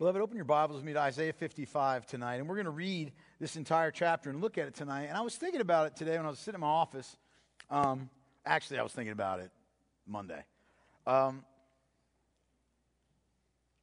Beloved, 0.00 0.22
open 0.22 0.34
your 0.34 0.46
Bibles 0.46 0.76
with 0.76 0.86
me 0.86 0.94
to 0.94 0.98
Isaiah 0.98 1.34
55 1.34 2.06
tonight, 2.06 2.36
and 2.36 2.48
we're 2.48 2.54
going 2.54 2.64
to 2.64 2.70
read 2.70 3.12
this 3.38 3.56
entire 3.56 3.90
chapter 3.90 4.30
and 4.30 4.40
look 4.40 4.56
at 4.56 4.66
it 4.66 4.72
tonight. 4.72 5.08
And 5.08 5.14
I 5.14 5.20
was 5.20 5.36
thinking 5.36 5.60
about 5.60 5.88
it 5.88 5.94
today 5.94 6.16
when 6.16 6.24
I 6.24 6.30
was 6.30 6.38
sitting 6.38 6.54
in 6.54 6.62
my 6.62 6.68
office. 6.68 7.18
Um, 7.68 8.08
actually, 8.46 8.78
I 8.78 8.82
was 8.82 8.92
thinking 8.92 9.12
about 9.12 9.40
it 9.40 9.50
Monday. 10.06 10.42
Um, 11.06 11.44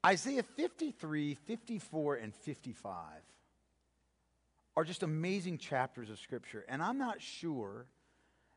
Isaiah 0.04 0.42
53, 0.42 1.35
54, 1.35 2.15
and 2.15 2.34
55 2.34 2.96
are 4.76 4.84
just 4.84 5.04
amazing 5.04 5.60
chapters 5.60 6.10
of 6.10 6.18
Scripture. 6.18 6.65
And 6.68 6.81
I'm 6.81 6.97
not 6.97 7.22
sure 7.22 7.86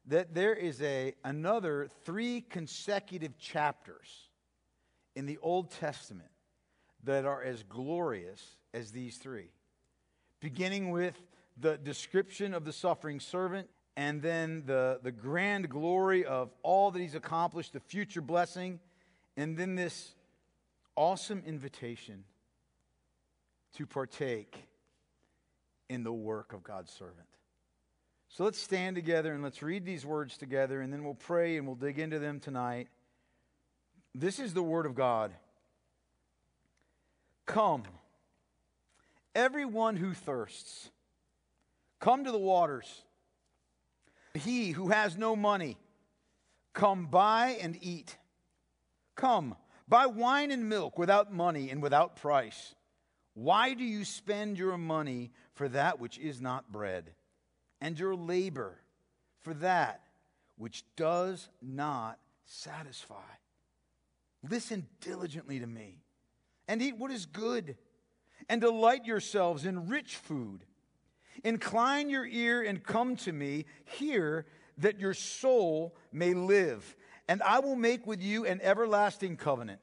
that 0.06 0.32
there 0.32 0.54
is 0.54 0.80
a, 0.80 1.12
another 1.24 1.90
three 2.06 2.40
consecutive 2.40 3.36
chapters 3.36 4.30
in 5.14 5.26
the 5.26 5.36
Old 5.42 5.70
Testament 5.72 6.29
that 7.04 7.24
are 7.24 7.42
as 7.42 7.62
glorious 7.62 8.56
as 8.74 8.92
these 8.92 9.16
three. 9.16 9.50
Beginning 10.40 10.90
with 10.90 11.20
the 11.58 11.76
description 11.76 12.54
of 12.54 12.64
the 12.64 12.72
suffering 12.72 13.20
servant, 13.20 13.68
and 13.96 14.22
then 14.22 14.62
the, 14.66 15.00
the 15.02 15.12
grand 15.12 15.68
glory 15.68 16.24
of 16.24 16.50
all 16.62 16.90
that 16.90 17.00
he's 17.00 17.14
accomplished, 17.14 17.72
the 17.72 17.80
future 17.80 18.22
blessing, 18.22 18.80
and 19.36 19.56
then 19.56 19.74
this 19.74 20.14
awesome 20.96 21.42
invitation 21.46 22.24
to 23.76 23.86
partake 23.86 24.56
in 25.88 26.02
the 26.02 26.12
work 26.12 26.52
of 26.52 26.62
God's 26.62 26.92
servant. 26.92 27.26
So 28.28 28.44
let's 28.44 28.60
stand 28.60 28.94
together 28.96 29.34
and 29.34 29.42
let's 29.42 29.60
read 29.60 29.84
these 29.84 30.06
words 30.06 30.38
together, 30.38 30.80
and 30.80 30.92
then 30.92 31.04
we'll 31.04 31.14
pray 31.14 31.56
and 31.56 31.66
we'll 31.66 31.76
dig 31.76 31.98
into 31.98 32.18
them 32.18 32.38
tonight. 32.38 32.88
This 34.14 34.38
is 34.38 34.54
the 34.54 34.62
Word 34.62 34.86
of 34.86 34.94
God. 34.94 35.32
Come, 37.50 37.82
everyone 39.34 39.96
who 39.96 40.14
thirsts, 40.14 40.88
come 41.98 42.22
to 42.22 42.30
the 42.30 42.38
waters. 42.38 43.02
He 44.34 44.70
who 44.70 44.90
has 44.90 45.18
no 45.18 45.34
money, 45.34 45.76
come 46.74 47.06
buy 47.06 47.58
and 47.60 47.76
eat. 47.80 48.16
Come, 49.16 49.56
buy 49.88 50.06
wine 50.06 50.52
and 50.52 50.68
milk 50.68 50.96
without 50.96 51.32
money 51.32 51.70
and 51.70 51.82
without 51.82 52.14
price. 52.14 52.76
Why 53.34 53.74
do 53.74 53.82
you 53.82 54.04
spend 54.04 54.56
your 54.56 54.78
money 54.78 55.32
for 55.54 55.68
that 55.70 55.98
which 55.98 56.18
is 56.18 56.40
not 56.40 56.70
bread, 56.70 57.10
and 57.80 57.98
your 57.98 58.14
labor 58.14 58.78
for 59.40 59.54
that 59.54 60.02
which 60.56 60.84
does 60.94 61.48
not 61.60 62.20
satisfy? 62.44 63.16
Listen 64.48 64.86
diligently 65.00 65.58
to 65.58 65.66
me 65.66 66.04
and 66.70 66.80
eat 66.80 66.96
what 66.96 67.10
is 67.10 67.26
good, 67.26 67.76
and 68.48 68.60
delight 68.60 69.04
yourselves 69.04 69.66
in 69.66 69.88
rich 69.88 70.14
food. 70.14 70.64
Incline 71.42 72.08
your 72.08 72.24
ear 72.24 72.62
and 72.62 72.84
come 72.84 73.16
to 73.16 73.32
me. 73.32 73.64
Hear 73.98 74.46
that 74.78 75.00
your 75.00 75.12
soul 75.12 75.96
may 76.12 76.32
live, 76.32 76.96
and 77.28 77.42
I 77.42 77.58
will 77.58 77.74
make 77.74 78.06
with 78.06 78.22
you 78.22 78.46
an 78.46 78.60
everlasting 78.62 79.36
covenant. 79.36 79.80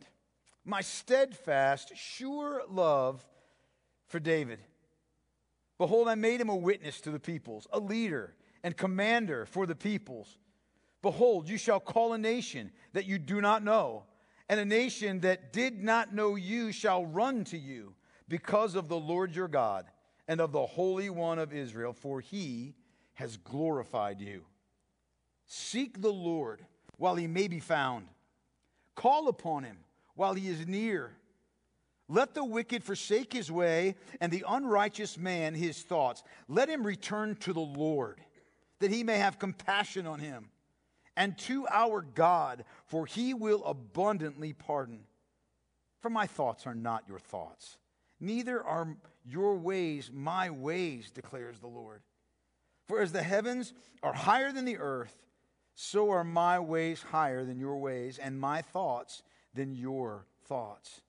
My 0.63 0.79
steadfast, 0.79 1.91
sure 1.97 2.61
love 2.69 3.27
for 4.07 4.21
David. 4.21 4.59
Behold, 5.77 6.07
I 6.07 6.15
made 6.15 6.39
him 6.39 6.49
a 6.49 6.55
witness 6.55 7.01
to 7.01 7.11
the 7.11 7.19
peoples, 7.19 7.67
a 7.73 7.81
leader 7.81 8.33
and 8.63 8.77
commander 8.77 9.45
for 9.45 9.65
the 9.65 9.75
peoples. 9.75 10.37
Behold, 11.01 11.49
you 11.49 11.57
shall 11.57 11.81
call 11.81 12.13
a 12.13 12.17
nation 12.17 12.71
that 12.93 13.05
you 13.05 13.19
do 13.19 13.41
not 13.41 13.61
know 13.61 14.05
and 14.49 14.59
a 14.59 14.65
nation 14.65 15.21
that 15.21 15.51
did 15.51 15.83
not 15.83 16.13
know 16.13 16.35
you 16.35 16.71
shall 16.71 17.05
run 17.05 17.43
to 17.45 17.57
you 17.57 17.93
because 18.29 18.75
of 18.75 18.87
the 18.87 18.99
Lord 18.99 19.35
your 19.35 19.47
God 19.47 19.85
and 20.27 20.39
of 20.39 20.51
the 20.51 20.65
Holy 20.65 21.09
One 21.09 21.39
of 21.39 21.53
Israel, 21.53 21.93
for 21.93 22.21
he 22.21 22.75
has 23.15 23.37
glorified 23.37 24.21
you. 24.21 24.43
Seek 25.45 26.01
the 26.01 26.11
Lord 26.11 26.65
while 26.97 27.15
he 27.15 27.27
may 27.27 27.47
be 27.47 27.59
found, 27.59 28.07
call 28.95 29.27
upon 29.27 29.63
him 29.63 29.77
while 30.15 30.33
he 30.33 30.47
is 30.47 30.67
near. 30.67 31.13
Let 32.09 32.33
the 32.33 32.43
wicked 32.43 32.83
forsake 32.83 33.33
his 33.33 33.51
way, 33.51 33.95
and 34.21 34.31
the 34.31 34.45
unrighteous 34.47 35.17
man 35.17 35.53
his 35.53 35.81
thoughts. 35.81 36.23
Let 36.47 36.69
him 36.69 36.85
return 36.85 37.35
to 37.41 37.51
the 37.51 37.59
Lord, 37.59 38.21
that 38.79 38.91
he 38.91 39.03
may 39.03 39.17
have 39.17 39.39
compassion 39.39 40.07
on 40.07 40.19
him 40.19 40.49
and 41.17 41.37
to 41.39 41.67
our 41.67 42.01
God, 42.01 42.63
for 42.85 43.05
he 43.05 43.33
will 43.33 43.65
abundantly 43.65 44.53
pardon. 44.53 44.99
For 45.99 46.09
my 46.09 46.27
thoughts 46.27 46.65
are 46.67 46.75
not 46.75 47.03
your 47.09 47.19
thoughts, 47.19 47.77
neither 48.21 48.63
are 48.63 48.95
your 49.25 49.57
ways 49.57 50.09
my 50.13 50.49
ways, 50.49 51.11
declares 51.11 51.59
the 51.59 51.67
Lord. 51.67 52.01
For 52.87 53.01
as 53.01 53.11
the 53.11 53.23
heavens 53.23 53.73
are 54.01 54.13
higher 54.13 54.53
than 54.53 54.63
the 54.63 54.77
earth, 54.77 55.25
so 55.75 56.11
are 56.11 56.23
my 56.23 56.59
ways 56.59 57.01
higher 57.01 57.43
than 57.43 57.59
your 57.59 57.77
ways, 57.77 58.17
and 58.17 58.39
my 58.39 58.61
thoughts 58.61 59.23
than 59.53 59.75
your 59.75 60.25
thoughts. 60.47 61.01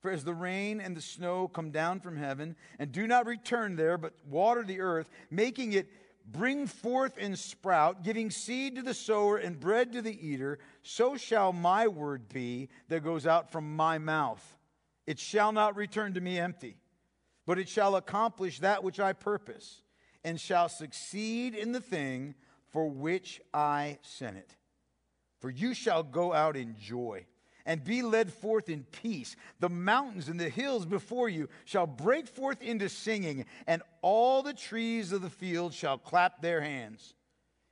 For 0.00 0.10
as 0.10 0.24
the 0.24 0.34
rain 0.34 0.80
and 0.80 0.96
the 0.96 1.00
snow 1.00 1.46
come 1.46 1.70
down 1.70 2.00
from 2.00 2.16
heaven, 2.16 2.56
and 2.78 2.90
do 2.90 3.06
not 3.06 3.26
return 3.26 3.76
there, 3.76 3.96
but 3.96 4.14
water 4.28 4.64
the 4.64 4.80
earth, 4.80 5.08
making 5.30 5.74
it 5.74 5.88
bring 6.26 6.66
forth 6.66 7.16
and 7.18 7.38
sprout, 7.38 8.02
giving 8.02 8.30
seed 8.30 8.76
to 8.76 8.82
the 8.82 8.94
sower 8.94 9.36
and 9.36 9.58
bread 9.58 9.92
to 9.92 10.02
the 10.02 10.26
eater, 10.26 10.58
so 10.82 11.16
shall 11.16 11.52
my 11.52 11.88
word 11.88 12.28
be 12.28 12.68
that 12.88 13.04
goes 13.04 13.26
out 13.26 13.50
from 13.50 13.76
my 13.76 13.98
mouth. 13.98 14.58
It 15.06 15.18
shall 15.18 15.52
not 15.52 15.76
return 15.76 16.14
to 16.14 16.20
me 16.20 16.38
empty, 16.38 16.76
but 17.46 17.58
it 17.58 17.68
shall 17.68 17.96
accomplish 17.96 18.60
that 18.60 18.84
which 18.84 19.00
I 19.00 19.12
purpose, 19.12 19.82
and 20.24 20.40
shall 20.40 20.68
succeed 20.68 21.54
in 21.54 21.72
the 21.72 21.80
thing 21.80 22.34
for 22.70 22.88
which 22.88 23.40
I 23.52 23.98
sent 24.02 24.36
it. 24.36 24.56
For 25.40 25.50
you 25.50 25.74
shall 25.74 26.02
go 26.02 26.32
out 26.32 26.56
in 26.56 26.76
joy 26.78 27.26
and 27.66 27.84
be 27.84 28.02
led 28.02 28.32
forth 28.32 28.68
in 28.68 28.84
peace. 28.84 29.36
The 29.60 29.68
mountains 29.68 30.28
and 30.28 30.38
the 30.38 30.48
hills 30.48 30.86
before 30.86 31.28
you 31.28 31.48
shall 31.64 31.86
break 31.86 32.26
forth 32.26 32.62
into 32.62 32.88
singing, 32.88 33.46
and 33.66 33.82
all 34.00 34.42
the 34.42 34.54
trees 34.54 35.12
of 35.12 35.22
the 35.22 35.30
field 35.30 35.72
shall 35.72 35.98
clap 35.98 36.42
their 36.42 36.60
hands. 36.60 37.14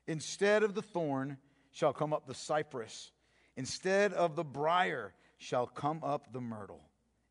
Instead 0.06 0.62
of 0.62 0.74
the 0.74 0.82
thorn 0.82 1.38
shall 1.72 1.92
come 1.92 2.12
up 2.12 2.26
the 2.26 2.34
cypress, 2.34 3.12
instead 3.56 4.12
of 4.12 4.36
the 4.36 4.44
brier 4.44 5.14
shall 5.38 5.66
come 5.66 6.00
up 6.02 6.32
the 6.32 6.40
myrtle, 6.40 6.82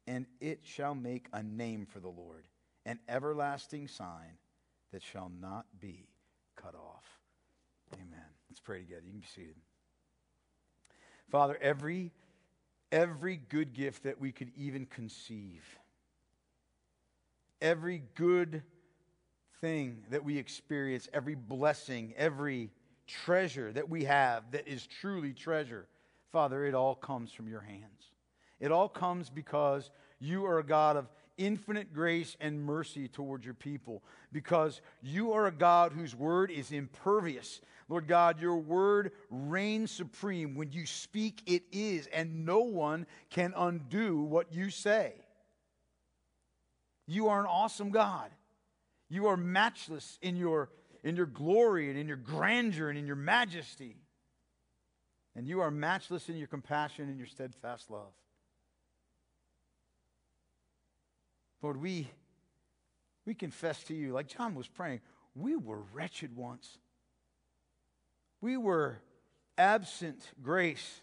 and 0.07 0.25
it 0.39 0.59
shall 0.63 0.95
make 0.95 1.27
a 1.33 1.43
name 1.43 1.85
for 1.85 1.99
the 1.99 2.09
Lord, 2.09 2.47
an 2.85 2.99
everlasting 3.07 3.87
sign 3.87 4.37
that 4.91 5.03
shall 5.03 5.31
not 5.39 5.65
be 5.79 6.07
cut 6.55 6.75
off. 6.75 7.05
Amen. 7.93 8.25
Let's 8.49 8.59
pray 8.59 8.79
together. 8.79 9.03
You 9.05 9.11
can 9.11 9.19
be 9.19 9.27
seated. 9.27 9.55
Father, 11.29 11.57
every 11.61 12.11
every 12.91 13.37
good 13.37 13.73
gift 13.73 14.03
that 14.03 14.19
we 14.19 14.31
could 14.31 14.51
even 14.55 14.85
conceive, 14.85 15.63
every 17.61 18.03
good 18.15 18.63
thing 19.61 20.03
that 20.09 20.23
we 20.23 20.37
experience, 20.37 21.07
every 21.13 21.35
blessing, 21.35 22.13
every 22.17 22.71
treasure 23.07 23.71
that 23.73 23.89
we 23.89 24.03
have 24.05 24.51
that 24.51 24.67
is 24.67 24.87
truly 24.87 25.33
treasure, 25.33 25.87
Father, 26.31 26.65
it 26.65 26.75
all 26.75 26.95
comes 26.95 27.31
from 27.31 27.47
your 27.47 27.61
hands. 27.61 28.11
It 28.59 28.71
all 28.71 28.89
comes 28.89 29.29
because 29.29 29.89
you 30.19 30.45
are 30.45 30.59
a 30.59 30.63
God 30.63 30.97
of 30.97 31.07
infinite 31.39 31.91
grace 31.91 32.37
and 32.39 32.61
mercy 32.61 33.07
towards 33.07 33.43
your 33.43 33.55
people, 33.55 34.03
because 34.31 34.81
you 35.01 35.33
are 35.33 35.47
a 35.47 35.51
God 35.51 35.93
whose 35.93 36.15
word 36.15 36.51
is 36.51 36.71
impervious 36.71 37.61
Lord 37.89 38.07
God, 38.07 38.39
your 38.39 38.57
word 38.57 39.11
reigns 39.31 39.89
supreme. 39.89 40.53
When 40.53 40.71
you 40.71 40.85
speak, 40.85 41.41
it 41.47 41.63
is, 41.71 42.07
and 42.13 42.45
no 42.45 42.59
one 42.59 43.07
can 43.31 43.53
undo 43.57 44.21
what 44.21 44.53
you 44.53 44.69
say. 44.69 45.13
You 47.07 47.29
are 47.29 47.39
an 47.39 47.47
awesome 47.47 47.89
God. 47.89 48.29
You 49.09 49.25
are 49.25 49.37
matchless 49.37 50.19
in 50.21 50.35
your, 50.35 50.69
in 51.03 51.15
your 51.15 51.25
glory 51.25 51.89
and 51.89 51.97
in 51.97 52.07
your 52.07 52.17
grandeur 52.17 52.89
and 52.89 52.99
in 52.99 53.07
your 53.07 53.15
majesty. 53.15 53.97
And 55.35 55.47
you 55.47 55.61
are 55.61 55.71
matchless 55.71 56.29
in 56.29 56.37
your 56.37 56.47
compassion 56.47 57.09
and 57.09 57.17
your 57.17 57.27
steadfast 57.27 57.89
love. 57.89 58.13
Lord, 61.61 61.81
we, 61.81 62.09
we 63.25 63.33
confess 63.33 63.83
to 63.85 63.93
you, 63.93 64.13
like 64.13 64.27
John 64.27 64.55
was 64.55 64.67
praying, 64.67 65.01
we 65.35 65.55
were 65.55 65.81
wretched 65.93 66.35
once. 66.35 66.77
We 68.41 68.57
were 68.57 68.99
absent 69.57 70.21
grace. 70.41 71.01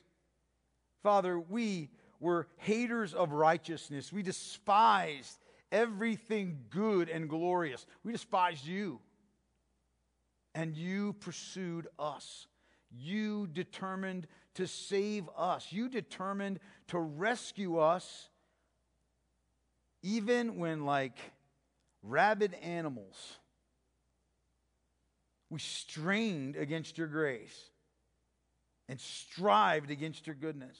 Father, 1.02 1.38
we 1.38 1.90
were 2.18 2.48
haters 2.56 3.12
of 3.12 3.32
righteousness. 3.32 4.12
We 4.12 4.22
despised 4.22 5.38
everything 5.70 6.58
good 6.70 7.08
and 7.08 7.28
glorious. 7.28 7.86
We 8.02 8.12
despised 8.12 8.66
you. 8.66 9.00
And 10.54 10.74
you 10.74 11.12
pursued 11.14 11.88
us. 11.98 12.46
You 12.90 13.46
determined 13.48 14.26
to 14.54 14.66
save 14.66 15.28
us. 15.36 15.70
You 15.70 15.90
determined 15.90 16.60
to 16.88 16.98
rescue 16.98 17.78
us 17.78 18.30
even 20.06 20.58
when, 20.58 20.84
like 20.84 21.18
rabid 22.04 22.54
animals, 22.62 23.16
we 25.50 25.58
strained 25.58 26.54
against 26.54 26.96
your 26.96 27.08
grace 27.08 27.58
and 28.88 29.00
strived 29.00 29.90
against 29.90 30.28
your 30.28 30.36
goodness. 30.36 30.76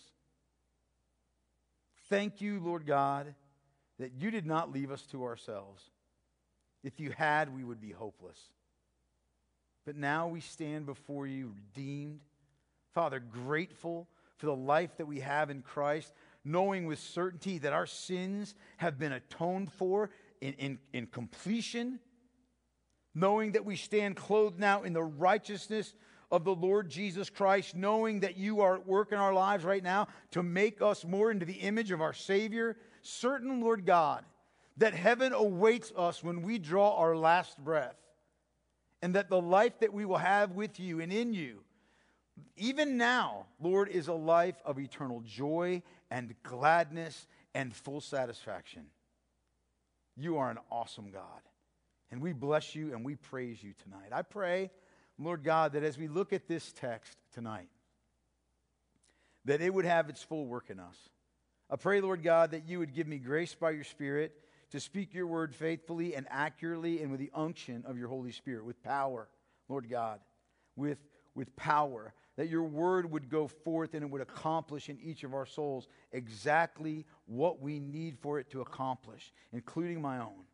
Thank 2.09 2.41
you, 2.41 2.61
Lord 2.61 2.87
God, 2.87 3.35
that 3.99 4.13
you 4.17 4.31
did 4.31 4.47
not 4.47 4.73
leave 4.73 4.93
us 4.93 5.03
to 5.07 5.25
ourselves. 5.25 5.83
If 6.85 7.01
you 7.01 7.11
had, 7.11 7.53
we 7.53 7.65
would 7.65 7.81
be 7.81 7.91
hopeless. 7.91 8.39
But 9.85 9.97
now 9.97 10.29
we 10.29 10.41
stand 10.41 10.87
before 10.87 11.27
you 11.27 11.53
redeemed. 11.57 12.21
Father, 12.95 13.19
grateful 13.19 14.07
for 14.37 14.47
the 14.47 14.55
life 14.55 14.97
that 14.99 15.07
we 15.07 15.19
have 15.19 15.51
in 15.51 15.63
Christ, 15.63 16.13
knowing 16.47 16.87
with 16.87 17.01
certainty 17.01 17.59
that 17.59 17.73
our 17.73 17.87
sins 17.87 18.55
have 18.77 18.99
been 18.99 19.13
atoned 19.13 19.71
for 19.73 20.11
in, 20.41 20.53
in, 20.55 20.79
in 20.93 21.07
completion, 21.09 21.99
knowing 23.15 23.53
that 23.53 23.65
we 23.65 23.75
stand 23.75 24.15
clothed 24.17 24.59
now 24.59 24.85
in 24.85 24.93
the 24.93 25.03
righteousness 25.03 25.93
of 26.31 26.45
the 26.45 26.55
Lord 26.55 26.89
Jesus 26.89 27.31
Christ, 27.31 27.75
knowing 27.75 28.21
that 28.21 28.37
you 28.37 28.61
are 28.61 28.77
at 28.77 28.87
work 28.87 29.11
in 29.11 29.19
our 29.19 29.35
lives 29.35 29.65
right 29.65 29.83
now 29.83 30.07
to 30.31 30.43
make 30.43 30.81
us 30.81 31.05
more 31.05 31.33
into 31.33 31.47
the 31.47 31.55
image 31.55 31.91
of 31.91 32.01
our 32.01 32.13
Savior, 32.13 32.77
certain, 33.03 33.61
Lord 33.61 33.85
God, 33.85 34.25
that 34.77 34.95
heaven 34.95 35.33
awaits 35.33 35.93
us 35.97 36.23
when 36.23 36.43
we 36.43 36.59
draw 36.59 36.97
our 36.97 37.17
last 37.17 37.59
breath, 37.59 37.97
and 39.03 39.15
that 39.17 39.31
the 39.31 39.41
life 39.41 39.81
that 39.81 39.93
we 39.93 40.05
will 40.05 40.19
have 40.19 40.53
with 40.53 40.79
you 40.79 41.01
and 41.01 41.13
in 41.13 41.33
you, 41.33 41.65
even 42.57 42.97
now, 42.97 43.47
Lord, 43.61 43.89
is 43.89 44.09
a 44.09 44.15
life 44.15 44.57
of 44.65 44.79
eternal 44.79 45.23
joy 45.25 45.83
and 46.11 46.35
gladness 46.43 47.27
and 47.55 47.75
full 47.75 48.01
satisfaction. 48.01 48.87
You 50.17 50.39
are 50.39 50.51
an 50.51 50.59
awesome 50.71 51.11
God. 51.11 51.23
And 52.11 52.21
we 52.21 52.33
bless 52.33 52.75
you 52.75 52.95
and 52.95 53.05
we 53.05 53.17
praise 53.17 53.63
you 53.63 53.75
tonight. 53.83 54.11
I 54.13 54.23
pray, 54.23 54.71
Lord 55.19 55.43
God, 55.43 55.73
that 55.73 55.83
as 55.83 55.99
we 55.99 56.09
look 56.09 56.33
at 56.33 56.47
this 56.47 56.73
text 56.73 57.19
tonight, 57.35 57.69
that 59.45 59.61
it 59.61 59.73
would 59.73 59.85
have 59.85 60.09
its 60.09 60.23
full 60.23 60.47
work 60.47 60.71
in 60.71 60.79
us. 60.79 60.97
I 61.71 61.77
pray, 61.77 62.01
Lord 62.01 62.23
God, 62.23 62.53
that 62.53 62.69
you 62.69 62.79
would 62.79 62.95
give 62.95 63.09
me 63.09 63.19
grace 63.19 63.55
by 63.55 63.73
your 63.73 63.85
Spirit 63.85 64.33
to 64.71 64.81
speak 64.81 65.15
your 65.15 65.27
word 65.27 65.55
faithfully 65.55 66.15
and 66.15 66.27
accurately 66.31 67.03
and 67.03 67.11
with 67.11 67.21
the 67.21 67.31
unction 67.35 67.85
of 67.87 67.99
your 67.99 68.09
Holy 68.09 68.33
Spirit, 68.33 68.65
with 68.65 68.83
power, 68.83 69.29
Lord 69.69 69.89
God, 69.89 70.21
with, 70.77 70.99
with 71.35 71.55
power, 71.57 72.13
that 72.37 72.49
your 72.49 72.65
word 72.65 73.11
would 73.11 73.31
go 73.31 73.47
forth 73.47 73.95
and 73.95 74.03
it 74.03 74.11
would 74.11 74.21
accomplish 74.21 74.89
in 74.89 74.99
each 75.03 75.25
of 75.25 75.35
our 75.35 75.47
souls 75.47 75.89
exactly 76.13 77.05
what 77.27 77.61
we 77.61 77.81
need 77.81 78.19
for 78.19 78.39
it 78.39 78.51
to 78.51 78.61
accomplish, 78.61 79.33
including 79.53 80.01
my 80.01 80.19
own. 80.19 80.45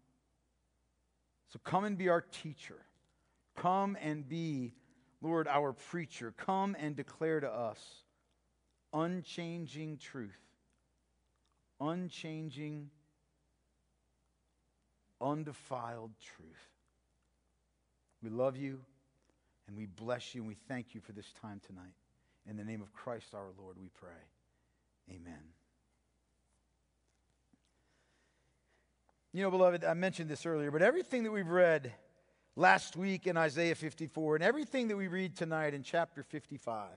So 1.48 1.58
come 1.64 1.84
and 1.84 1.98
be 1.98 2.08
our 2.08 2.20
teacher. 2.22 2.78
Come 3.56 3.96
and 4.00 4.26
be, 4.26 4.72
Lord, 5.20 5.48
our 5.48 5.72
preacher. 5.72 6.32
Come 6.36 6.76
and 6.78 6.96
declare 6.96 7.40
to 7.40 7.50
us 7.50 7.80
unchanging 8.94 9.98
truth, 9.98 10.30
unchanging, 11.80 12.90
undefiled 15.20 16.12
truth. 16.20 16.68
We 18.22 18.30
love 18.30 18.56
you 18.56 18.80
and 19.66 19.76
we 19.76 19.86
bless 19.86 20.34
you 20.34 20.42
and 20.42 20.48
we 20.48 20.56
thank 20.68 20.94
you 20.94 21.00
for 21.00 21.12
this 21.12 21.32
time 21.40 21.60
tonight. 21.66 21.94
In 22.48 22.56
the 22.56 22.64
name 22.64 22.82
of 22.82 22.92
Christ 22.92 23.34
our 23.34 23.50
Lord, 23.58 23.76
we 23.80 23.88
pray. 23.88 24.10
Amen. 25.10 25.42
You 29.32 29.42
know, 29.42 29.50
beloved, 29.50 29.84
I 29.84 29.94
mentioned 29.94 30.28
this 30.28 30.44
earlier, 30.44 30.70
but 30.70 30.82
everything 30.82 31.22
that 31.22 31.30
we've 31.30 31.48
read 31.48 31.92
last 32.54 32.96
week 32.96 33.26
in 33.26 33.36
Isaiah 33.36 33.74
54 33.74 34.36
and 34.36 34.44
everything 34.44 34.88
that 34.88 34.96
we 34.96 35.08
read 35.08 35.36
tonight 35.36 35.72
in 35.72 35.82
chapter 35.82 36.22
55 36.22 36.88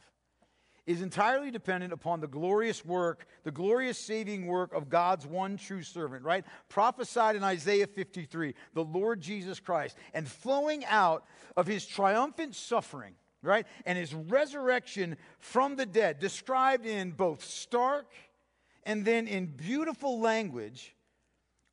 is 0.86 1.02
entirely 1.02 1.52
dependent 1.52 1.94
upon 1.94 2.20
the 2.20 2.28
glorious 2.28 2.86
work, 2.86 3.26
the 3.44 3.52
glorious 3.52 3.98
saving 3.98 4.46
work 4.46 4.74
of 4.74 4.90
God's 4.90 5.26
one 5.26 5.58
true 5.58 5.82
servant, 5.82 6.24
right? 6.24 6.46
Prophesied 6.70 7.36
in 7.36 7.44
Isaiah 7.44 7.88
53, 7.88 8.54
the 8.74 8.84
Lord 8.84 9.22
Jesus 9.22 9.60
Christ, 9.60 9.98
and 10.14 10.28
flowing 10.28 10.86
out 10.86 11.26
of 11.58 11.68
his 11.68 11.86
triumphant 11.86 12.56
suffering, 12.56 13.16
right? 13.42 13.66
And 13.86 13.98
his 13.98 14.14
resurrection 14.14 15.18
from 15.40 15.76
the 15.76 15.86
dead, 15.86 16.20
described 16.20 16.86
in 16.86 17.12
both 17.12 17.44
stark 17.44 18.08
and 18.86 19.04
then 19.04 19.28
in 19.28 19.48
beautiful 19.48 20.20
language 20.20 20.96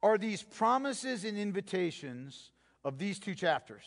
are 0.03 0.19
these 0.19 0.43
promises 0.43 1.25
and 1.25 1.39
invitations 1.39 2.53
of 2.85 2.99
these 2.99 3.19
two 3.19 3.35
chapters. 3.35 3.85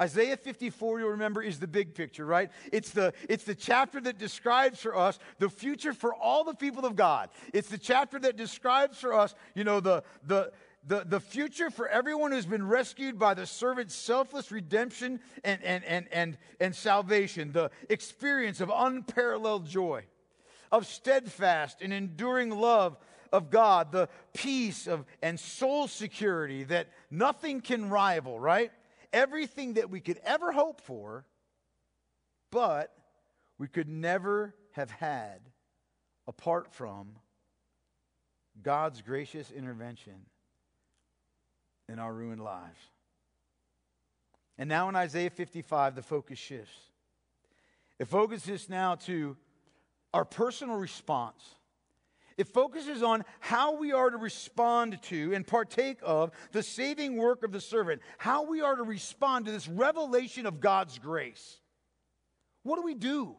Isaiah 0.00 0.36
54, 0.36 1.00
you'll 1.00 1.10
remember, 1.10 1.42
is 1.42 1.60
the 1.60 1.66
big 1.66 1.94
picture, 1.94 2.24
right? 2.24 2.50
It's 2.72 2.90
the, 2.90 3.12
it's 3.28 3.44
the 3.44 3.54
chapter 3.54 4.00
that 4.00 4.18
describes 4.18 4.80
for 4.80 4.96
us 4.96 5.18
the 5.38 5.50
future 5.50 5.92
for 5.92 6.14
all 6.14 6.44
the 6.44 6.54
people 6.54 6.86
of 6.86 6.96
God. 6.96 7.28
It's 7.52 7.68
the 7.68 7.78
chapter 7.78 8.18
that 8.20 8.36
describes 8.36 8.98
for 8.98 9.12
us, 9.12 9.34
you 9.54 9.64
know, 9.64 9.80
the, 9.80 10.02
the, 10.26 10.52
the, 10.86 11.04
the 11.06 11.20
future 11.20 11.70
for 11.70 11.88
everyone 11.88 12.32
who's 12.32 12.46
been 12.46 12.66
rescued 12.66 13.18
by 13.18 13.34
the 13.34 13.46
servant's 13.46 13.94
selfless 13.94 14.50
redemption 14.50 15.20
and, 15.44 15.62
and, 15.62 15.84
and, 15.84 16.06
and, 16.10 16.38
and 16.58 16.74
salvation, 16.74 17.52
the 17.52 17.70
experience 17.90 18.62
of 18.62 18.72
unparalleled 18.74 19.66
joy, 19.66 20.04
of 20.72 20.86
steadfast 20.86 21.82
and 21.82 21.92
enduring 21.92 22.48
love 22.50 22.96
of 23.30 23.50
God, 23.50 23.92
the 23.92 24.08
peace 24.32 24.86
of, 24.86 25.04
and 25.22 25.38
soul 25.38 25.86
security 25.86 26.64
that 26.64 26.88
nothing 27.10 27.60
can 27.60 27.90
rival, 27.90 28.40
right? 28.40 28.72
Everything 29.12 29.74
that 29.74 29.90
we 29.90 30.00
could 30.00 30.20
ever 30.24 30.52
hope 30.52 30.80
for, 30.80 31.24
but 32.50 32.94
we 33.58 33.68
could 33.68 33.88
never 33.88 34.54
have 34.72 34.90
had 34.90 35.40
apart 36.26 36.72
from 36.72 37.16
God's 38.62 39.02
gracious 39.02 39.50
intervention 39.50 40.26
in 41.88 41.98
our 41.98 42.12
ruined 42.12 42.42
lives. 42.42 42.78
And 44.58 44.68
now 44.68 44.88
in 44.88 44.96
Isaiah 44.96 45.30
55, 45.30 45.94
the 45.94 46.02
focus 46.02 46.38
shifts. 46.38 46.76
It 47.98 48.08
focuses 48.08 48.68
now 48.68 48.96
to 49.06 49.36
our 50.12 50.24
personal 50.24 50.76
response 50.76 51.42
it 52.36 52.48
focuses 52.48 53.02
on 53.02 53.24
how 53.40 53.76
we 53.76 53.92
are 53.92 54.10
to 54.10 54.16
respond 54.16 55.02
to 55.04 55.34
and 55.34 55.46
partake 55.46 55.98
of 56.02 56.30
the 56.52 56.62
saving 56.62 57.16
work 57.16 57.42
of 57.42 57.52
the 57.52 57.60
servant, 57.60 58.02
how 58.18 58.44
we 58.44 58.60
are 58.60 58.76
to 58.76 58.82
respond 58.82 59.46
to 59.46 59.52
this 59.52 59.68
revelation 59.68 60.46
of 60.46 60.60
God's 60.60 60.98
grace. 60.98 61.58
What 62.62 62.76
do 62.76 62.82
we 62.82 62.94
do? 62.94 63.36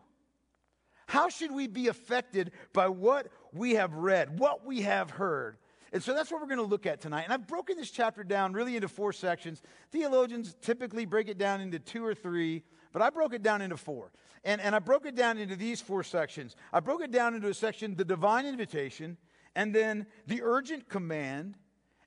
How 1.08 1.30
should 1.30 1.52
we 1.52 1.68
be 1.68 1.88
affected 1.88 2.52
by 2.74 2.88
what 2.88 3.28
we 3.52 3.76
have 3.76 3.94
read, 3.94 4.40
what 4.40 4.66
we 4.66 4.82
have 4.82 5.10
heard? 5.10 5.58
And 5.92 6.02
so 6.02 6.16
that's 6.16 6.32
what 6.32 6.42
we're 6.42 6.48
going 6.48 6.58
to 6.58 6.64
look 6.64 6.88
at 6.88 7.02
tonight. 7.02 7.24
And 7.24 7.34
I've 7.34 7.46
broken 7.46 7.78
this 7.78 7.92
chapter 7.92 8.24
down 8.24 8.54
really 8.54 8.76
into 8.76 8.88
four 8.88 9.14
sections. 9.14 9.62
Theologians 9.92 10.56
typically 10.60 11.06
break 11.06 11.28
it 11.28 11.38
down 11.38 11.62
into 11.62 11.78
two 11.78 12.04
or 12.04 12.16
three, 12.16 12.64
but 12.94 13.02
I 13.02 13.10
broke 13.10 13.34
it 13.34 13.44
down 13.44 13.62
into 13.62 13.76
four. 13.76 14.12
And, 14.46 14.62
and 14.62 14.76
I 14.76 14.80
broke 14.80 15.06
it 15.06 15.16
down 15.16 15.38
into 15.38 15.56
these 15.56 15.82
four 15.82 16.04
sections. 16.04 16.56
I 16.72 16.80
broke 16.80 17.02
it 17.02 17.12
down 17.12 17.34
into 17.36 17.50
a 17.50 17.54
section, 17.54 17.96
the 17.96 18.06
divine 18.06 18.46
invitation, 18.46 19.18
and 19.56 19.74
then 19.74 20.06
the 20.28 20.42
urgent 20.44 20.88
command, 20.90 21.56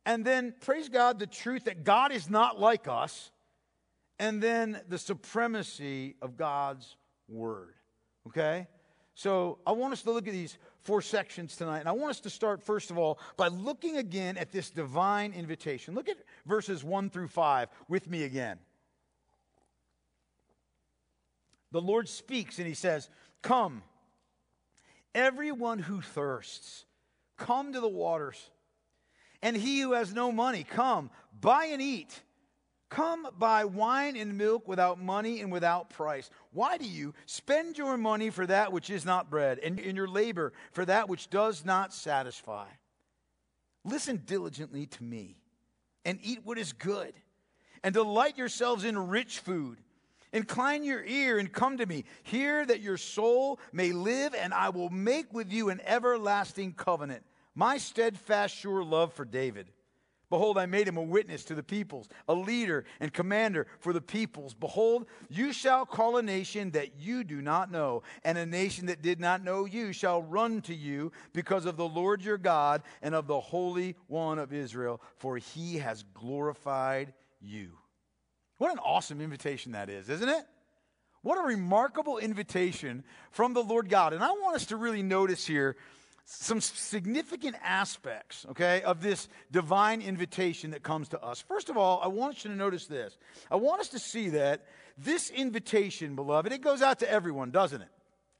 and 0.04 0.24
then, 0.24 0.54
praise 0.60 0.88
God, 0.88 1.18
the 1.18 1.26
truth 1.26 1.64
that 1.64 1.82
God 1.82 2.12
is 2.12 2.30
not 2.30 2.60
like 2.60 2.86
us, 2.86 3.32
and 4.20 4.40
then 4.40 4.80
the 4.88 4.98
supremacy 4.98 6.14
of 6.22 6.36
God's 6.36 6.96
word. 7.28 7.74
Okay? 8.28 8.68
So 9.14 9.58
I 9.66 9.72
want 9.72 9.94
us 9.94 10.02
to 10.02 10.12
look 10.12 10.28
at 10.28 10.32
these 10.32 10.58
four 10.82 11.02
sections 11.02 11.56
tonight. 11.56 11.80
And 11.80 11.88
I 11.88 11.92
want 11.92 12.10
us 12.10 12.20
to 12.20 12.30
start, 12.30 12.62
first 12.62 12.90
of 12.90 12.98
all, 12.98 13.18
by 13.36 13.48
looking 13.48 13.96
again 13.96 14.36
at 14.36 14.52
this 14.52 14.70
divine 14.70 15.32
invitation. 15.32 15.94
Look 15.94 16.08
at 16.08 16.18
verses 16.46 16.84
1 16.84 17.10
through 17.10 17.28
5 17.28 17.68
with 17.88 18.08
me 18.08 18.24
again. 18.24 18.58
The 21.76 21.82
Lord 21.82 22.08
speaks 22.08 22.58
and 22.58 22.66
he 22.66 22.74
says, 22.74 23.10
Come, 23.42 23.82
everyone 25.14 25.78
who 25.78 26.00
thirsts, 26.00 26.86
come 27.36 27.74
to 27.74 27.80
the 27.80 27.88
waters. 27.88 28.50
And 29.42 29.54
he 29.54 29.80
who 29.80 29.92
has 29.92 30.14
no 30.14 30.32
money, 30.32 30.64
come, 30.64 31.10
buy 31.38 31.66
and 31.66 31.82
eat. 31.82 32.22
Come 32.88 33.28
buy 33.38 33.64
wine 33.64 34.16
and 34.16 34.38
milk 34.38 34.66
without 34.66 34.98
money 34.98 35.40
and 35.40 35.52
without 35.52 35.90
price. 35.90 36.30
Why 36.52 36.78
do 36.78 36.88
you 36.88 37.12
spend 37.26 37.76
your 37.76 37.98
money 37.98 38.30
for 38.30 38.46
that 38.46 38.72
which 38.72 38.88
is 38.88 39.04
not 39.04 39.28
bread, 39.28 39.58
and 39.58 39.78
in 39.78 39.96
your 39.96 40.08
labor 40.08 40.52
for 40.72 40.84
that 40.84 41.08
which 41.08 41.28
does 41.28 41.64
not 41.64 41.92
satisfy? 41.92 42.66
Listen 43.84 44.22
diligently 44.24 44.86
to 44.86 45.04
me, 45.04 45.36
and 46.04 46.18
eat 46.22 46.40
what 46.44 46.58
is 46.58 46.72
good, 46.72 47.12
and 47.82 47.92
delight 47.92 48.38
yourselves 48.38 48.84
in 48.84 49.08
rich 49.08 49.40
food 49.40 49.78
Incline 50.32 50.84
your 50.84 51.04
ear 51.04 51.38
and 51.38 51.52
come 51.52 51.78
to 51.78 51.86
me. 51.86 52.04
Hear 52.22 52.66
that 52.66 52.80
your 52.80 52.96
soul 52.96 53.60
may 53.72 53.92
live, 53.92 54.34
and 54.34 54.52
I 54.52 54.70
will 54.70 54.90
make 54.90 55.32
with 55.32 55.52
you 55.52 55.70
an 55.70 55.80
everlasting 55.84 56.74
covenant, 56.74 57.24
my 57.54 57.78
steadfast, 57.78 58.54
sure 58.54 58.84
love 58.84 59.12
for 59.12 59.24
David. 59.24 59.70
Behold, 60.28 60.58
I 60.58 60.66
made 60.66 60.88
him 60.88 60.96
a 60.96 61.02
witness 61.02 61.44
to 61.44 61.54
the 61.54 61.62
peoples, 61.62 62.08
a 62.28 62.34
leader 62.34 62.84
and 62.98 63.12
commander 63.12 63.68
for 63.78 63.92
the 63.92 64.00
peoples. 64.00 64.54
Behold, 64.54 65.06
you 65.28 65.52
shall 65.52 65.86
call 65.86 66.16
a 66.16 66.22
nation 66.22 66.72
that 66.72 66.98
you 66.98 67.22
do 67.22 67.40
not 67.40 67.70
know, 67.70 68.02
and 68.24 68.36
a 68.36 68.44
nation 68.44 68.86
that 68.86 69.02
did 69.02 69.20
not 69.20 69.44
know 69.44 69.66
you 69.66 69.92
shall 69.92 70.22
run 70.22 70.62
to 70.62 70.74
you 70.74 71.12
because 71.32 71.64
of 71.64 71.76
the 71.76 71.88
Lord 71.88 72.22
your 72.22 72.38
God 72.38 72.82
and 73.02 73.14
of 73.14 73.28
the 73.28 73.38
Holy 73.38 73.94
One 74.08 74.40
of 74.40 74.52
Israel, 74.52 75.00
for 75.16 75.36
he 75.36 75.78
has 75.78 76.04
glorified 76.12 77.14
you. 77.40 77.78
What 78.58 78.72
an 78.72 78.78
awesome 78.78 79.20
invitation 79.20 79.72
that 79.72 79.88
is, 79.88 80.08
isn't 80.08 80.28
it? 80.28 80.44
What 81.22 81.38
a 81.38 81.42
remarkable 81.42 82.18
invitation 82.18 83.04
from 83.30 83.52
the 83.52 83.62
Lord 83.62 83.88
God. 83.88 84.12
And 84.12 84.22
I 84.22 84.30
want 84.30 84.56
us 84.56 84.66
to 84.66 84.76
really 84.76 85.02
notice 85.02 85.46
here 85.46 85.76
some 86.24 86.60
significant 86.60 87.56
aspects, 87.62 88.46
okay, 88.50 88.82
of 88.82 89.00
this 89.00 89.28
divine 89.52 90.02
invitation 90.02 90.72
that 90.72 90.82
comes 90.82 91.08
to 91.10 91.22
us. 91.22 91.40
First 91.40 91.68
of 91.68 91.76
all, 91.76 92.00
I 92.02 92.08
want 92.08 92.44
you 92.44 92.50
to 92.50 92.56
notice 92.56 92.86
this. 92.86 93.16
I 93.50 93.56
want 93.56 93.80
us 93.80 93.88
to 93.90 93.98
see 93.98 94.30
that 94.30 94.66
this 94.98 95.30
invitation, 95.30 96.16
beloved, 96.16 96.52
it 96.52 96.62
goes 96.62 96.82
out 96.82 96.98
to 97.00 97.10
everyone, 97.10 97.50
doesn't 97.50 97.80
it? 97.80 97.90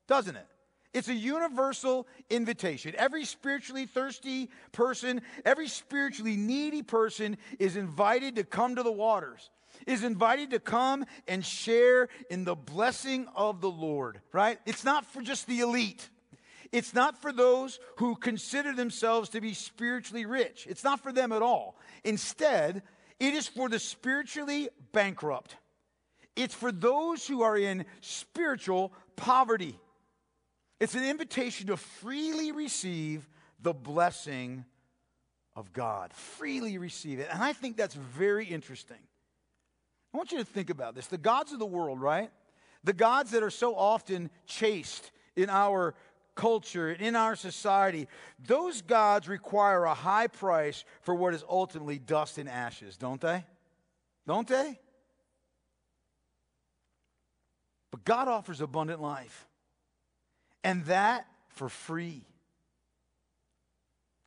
Doesn't 0.09 0.37
it? 0.37 0.47
It's 0.95 1.09
a 1.09 1.15
universal 1.15 2.07
invitation. 2.31 2.95
Every 2.97 3.25
spiritually 3.25 3.87
thirsty 3.87 4.49
person, 4.73 5.21
every 5.45 5.69
spiritually 5.69 6.37
needy 6.37 6.83
person 6.83 7.37
is 7.59 7.77
invited 7.77 8.37
to 8.37 8.45
come 8.45 8.77
to 8.77 8.83
the 8.83 8.93
waters, 8.93 9.51
is 9.87 10.03
invited 10.03 10.51
to 10.51 10.59
come 10.59 11.05
and 11.27 11.45
share 11.45 12.09
in 12.29 12.45
the 12.45 12.57
blessing 12.57 13.29
of 13.35 13.61
the 13.61 13.71
Lord, 13.71 14.21
right? 14.33 14.59
It's 14.67 14.85
not 14.85 15.07
for 15.07 15.23
just 15.23 15.47
the 15.47 15.61
elite. 15.61 16.09
It's 16.73 16.93
not 16.93 17.23
for 17.23 17.33
those 17.33 17.79
who 17.99 18.17
consider 18.17 18.75
themselves 18.75 19.31
to 19.31 19.41
be 19.41 19.55
spiritually 19.55 20.27
rich. 20.27 20.67
It's 20.69 20.85
not 20.85 21.01
for 21.01 21.13
them 21.13 21.33
at 21.33 21.43
all. 21.43 21.79
Instead, 22.05 22.83
it 23.21 23.35
is 23.35 23.47
for 23.47 23.69
the 23.69 23.79
spiritually 23.79 24.69
bankrupt. 24.93 25.57
It's 26.35 26.55
for 26.55 26.73
those 26.73 27.27
who 27.27 27.43
are 27.43 27.57
in 27.57 27.87
spiritual 28.01 28.93
poverty. 29.15 29.79
It's 30.81 30.95
an 30.95 31.05
invitation 31.05 31.69
to 31.69 31.77
freely 31.77 32.53
receive 32.53 33.27
the 33.63 33.73
blessing 33.73 34.65
of 35.55 35.73
God. 35.73 36.13
Freely 36.13 36.77
receive 36.77 37.19
it. 37.19 37.29
And 37.33 37.43
I 37.43 37.55
think 37.55 37.77
that's 37.77 37.95
very 37.95 38.45
interesting. 38.45 38.99
I 40.17 40.19
want 40.19 40.33
you 40.33 40.39
to 40.39 40.47
think 40.47 40.71
about 40.71 40.95
this. 40.95 41.09
The 41.09 41.19
gods 41.19 41.53
of 41.53 41.59
the 41.59 41.67
world, 41.67 42.01
right? 42.01 42.31
The 42.85 42.95
gods 42.95 43.33
that 43.33 43.43
are 43.43 43.51
so 43.51 43.77
often 43.77 44.31
chased 44.47 45.11
in 45.37 45.51
our 45.51 45.95
culture, 46.35 46.89
and 46.89 47.03
in 47.03 47.15
our 47.15 47.37
society, 47.37 48.09
those 48.47 48.81
gods 48.81 49.29
require 49.29 49.85
a 49.85 49.93
high 49.93 50.29
price 50.29 50.87
for 51.03 51.15
what 51.15 51.35
is 51.35 51.45
ultimately 51.47 51.99
dust 51.99 52.39
and 52.39 52.49
ashes, 52.49 52.97
don't 52.97 53.21
they? 53.21 53.45
Don't 54.27 54.49
they? 54.49 54.79
But 57.91 58.07
God 58.07 58.27
offers 58.27 58.63
abundant 58.63 59.03
life, 59.03 59.47
and 60.65 60.83
that 60.87 61.27
for 61.49 61.69
free. 61.69 62.25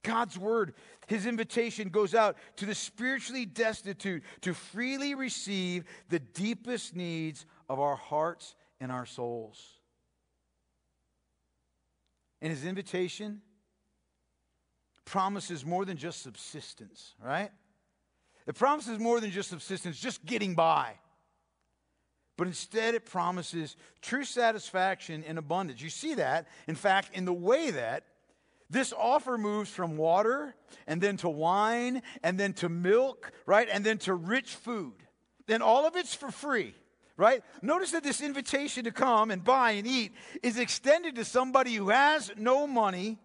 God's 0.03 0.38
word, 0.38 0.75
his 1.09 1.25
invitation 1.25 1.89
goes 1.89 2.13
out 2.13 2.37
to 2.57 2.67
the 2.67 2.75
spiritually 2.75 3.43
destitute 3.43 4.21
to 4.41 4.53
freely 4.53 5.15
receive 5.15 5.85
the 6.09 6.19
deepest 6.19 6.95
needs 6.95 7.47
of 7.67 7.79
our 7.79 7.95
hearts 7.95 8.53
and 8.79 8.91
our 8.91 9.07
souls. 9.07 9.59
And 12.43 12.51
his 12.51 12.63
invitation 12.63 13.41
promises 15.03 15.65
more 15.65 15.83
than 15.83 15.97
just 15.97 16.21
subsistence, 16.21 17.15
right? 17.25 17.49
It 18.45 18.53
promises 18.53 18.99
more 18.99 19.19
than 19.19 19.31
just 19.31 19.49
subsistence, 19.49 19.99
just 19.99 20.23
getting 20.27 20.53
by. 20.53 20.93
But 22.37 22.45
instead, 22.45 22.93
it 22.93 23.07
promises 23.07 23.75
true 24.03 24.25
satisfaction 24.25 25.23
and 25.27 25.39
abundance. 25.39 25.81
You 25.81 25.89
see 25.89 26.13
that, 26.15 26.47
in 26.67 26.75
fact, 26.75 27.15
in 27.15 27.25
the 27.25 27.33
way 27.33 27.71
that 27.71 28.03
this 28.69 28.93
offer 28.93 29.38
moves 29.38 29.69
from 29.69 29.97
water 29.97 30.55
and 30.88 31.01
then 31.01 31.17
to 31.17 31.29
wine 31.29 32.01
and 32.23 32.39
then 32.39 32.53
to 32.53 32.69
milk, 32.69 33.31
right? 33.45 33.67
And 33.71 33.83
then 33.83 33.97
to 33.99 34.13
rich 34.13 34.55
food. 34.55 34.93
Then 35.47 35.61
all 35.61 35.88
of 35.88 35.95
it's 35.95 36.13
for 36.13 36.31
free 36.31 36.75
right? 37.19 37.43
Notice 37.61 37.91
that 37.91 38.01
this 38.01 38.21
invitation 38.21 38.85
to 38.85 38.91
come 38.91 39.29
and 39.29 39.43
buy 39.43 39.71
and 39.71 39.85
eat 39.85 40.13
is 40.41 40.57
extended 40.57 41.15
to 41.15 41.25
somebody 41.25 41.75
who 41.75 41.89
has 41.89 42.31
no 42.38 42.65
money, 42.65 43.19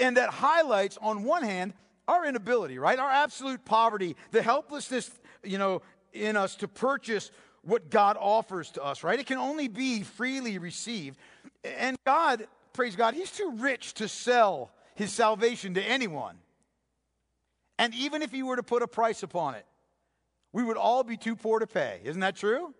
and 0.00 0.16
that 0.16 0.30
highlights, 0.30 0.98
on 1.02 1.22
one 1.22 1.42
hand, 1.42 1.74
our 2.08 2.24
inability, 2.24 2.78
right? 2.78 2.98
Our 2.98 3.10
absolute 3.10 3.66
poverty, 3.66 4.16
the 4.30 4.42
helplessness, 4.42 5.10
you 5.44 5.58
know, 5.58 5.82
in 6.14 6.36
us 6.36 6.56
to 6.56 6.68
purchase 6.68 7.30
what 7.62 7.90
God 7.90 8.16
offers 8.18 8.70
to 8.72 8.82
us, 8.82 9.04
right? 9.04 9.20
It 9.20 9.26
can 9.26 9.36
only 9.36 9.68
be 9.68 10.02
freely 10.02 10.56
received. 10.56 11.18
And 11.62 11.98
God, 12.06 12.46
praise 12.72 12.96
God, 12.96 13.14
He's 13.14 13.30
too 13.30 13.52
rich 13.56 13.94
to 13.94 14.08
sell 14.08 14.70
His 14.94 15.12
salvation 15.12 15.74
to 15.74 15.82
anyone. 15.82 16.36
And 17.78 17.94
even 17.94 18.22
if 18.22 18.30
He 18.30 18.42
were 18.42 18.56
to 18.56 18.62
put 18.62 18.82
a 18.82 18.88
price 18.88 19.22
upon 19.22 19.54
it, 19.54 19.66
we 20.52 20.62
would 20.62 20.76
all 20.76 21.04
be 21.04 21.16
too 21.16 21.36
poor 21.36 21.58
to 21.58 21.66
pay. 21.66 22.00
Isn't 22.04 22.20
that 22.20 22.36
true? 22.36 22.74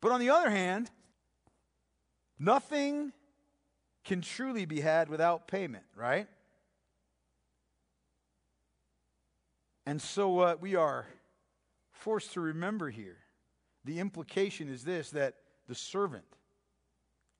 But 0.00 0.12
on 0.12 0.20
the 0.20 0.30
other 0.30 0.50
hand, 0.50 0.90
nothing 2.38 3.12
can 4.04 4.20
truly 4.20 4.64
be 4.64 4.80
had 4.80 5.08
without 5.08 5.46
payment, 5.46 5.84
right? 5.94 6.26
And 9.86 10.00
so, 10.00 10.28
what 10.28 10.60
we 10.60 10.74
are 10.74 11.06
forced 11.90 12.32
to 12.32 12.40
remember 12.40 12.90
here 12.90 13.18
the 13.84 13.98
implication 13.98 14.68
is 14.68 14.84
this 14.84 15.10
that 15.10 15.34
the 15.68 15.74
servant, 15.74 16.24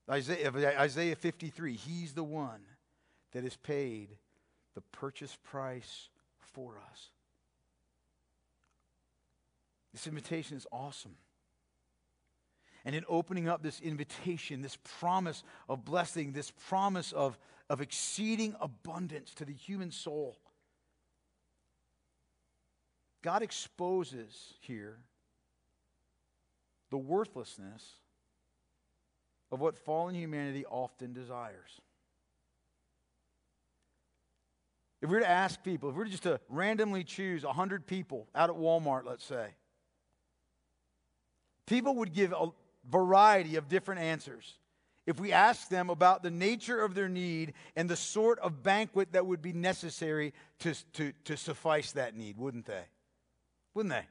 Isaiah, 0.09 0.51
Isaiah 0.79 1.15
53, 1.15 1.75
he's 1.75 2.13
the 2.13 2.23
one 2.23 2.61
that 3.31 3.43
has 3.43 3.55
paid 3.55 4.09
the 4.75 4.81
purchase 4.81 5.37
price 5.43 6.09
for 6.39 6.75
us. 6.91 7.09
This 9.93 10.07
invitation 10.07 10.57
is 10.57 10.67
awesome. 10.71 11.15
And 12.85 12.95
in 12.95 13.05
opening 13.07 13.47
up 13.47 13.63
this 13.63 13.79
invitation, 13.79 14.61
this 14.61 14.77
promise 14.99 15.43
of 15.69 15.85
blessing, 15.85 16.33
this 16.33 16.51
promise 16.51 17.13
of, 17.13 17.37
of 17.69 17.79
exceeding 17.79 18.55
abundance 18.59 19.33
to 19.35 19.45
the 19.45 19.53
human 19.53 19.91
soul, 19.91 20.37
God 23.21 23.41
exposes 23.41 24.55
here 24.59 24.97
the 26.89 26.97
worthlessness 26.97 27.83
of 29.53 29.61
what 29.61 29.77
fallen 29.77 30.15
humanity 30.15 30.65
often 30.65 31.13
desires. 31.13 31.79
If 35.01 35.09
we 35.09 35.15
were 35.15 35.21
to 35.21 35.29
ask 35.29 35.63
people, 35.63 35.89
if 35.89 35.95
we 35.95 35.99
were 35.99 36.09
just 36.09 36.23
to 36.23 36.41
randomly 36.49 37.05
choose 37.05 37.45
100 37.45 37.87
people 37.87 38.27
out 38.35 38.49
at 38.49 38.55
Walmart, 38.55 39.05
let's 39.05 39.23
say, 39.25 39.47
People 41.65 41.95
would 41.95 42.13
give 42.13 42.33
a 42.33 42.49
variety 42.89 43.55
of 43.55 43.69
different 43.69 44.01
answers 44.01 44.57
if 45.05 45.19
we 45.19 45.31
asked 45.31 45.69
them 45.69 45.89
about 45.89 46.23
the 46.23 46.31
nature 46.31 46.81
of 46.81 46.95
their 46.95 47.09
need 47.09 47.53
and 47.75 47.89
the 47.89 47.95
sort 47.95 48.39
of 48.39 48.63
banquet 48.63 49.13
that 49.13 49.25
would 49.25 49.41
be 49.41 49.53
necessary 49.53 50.33
to, 50.59 50.73
to, 50.93 51.13
to 51.25 51.37
suffice 51.37 51.91
that 51.93 52.15
need, 52.15 52.37
wouldn't 52.37 52.65
they? 52.65 52.83
Wouldn't 53.73 53.93
they? 53.93 54.05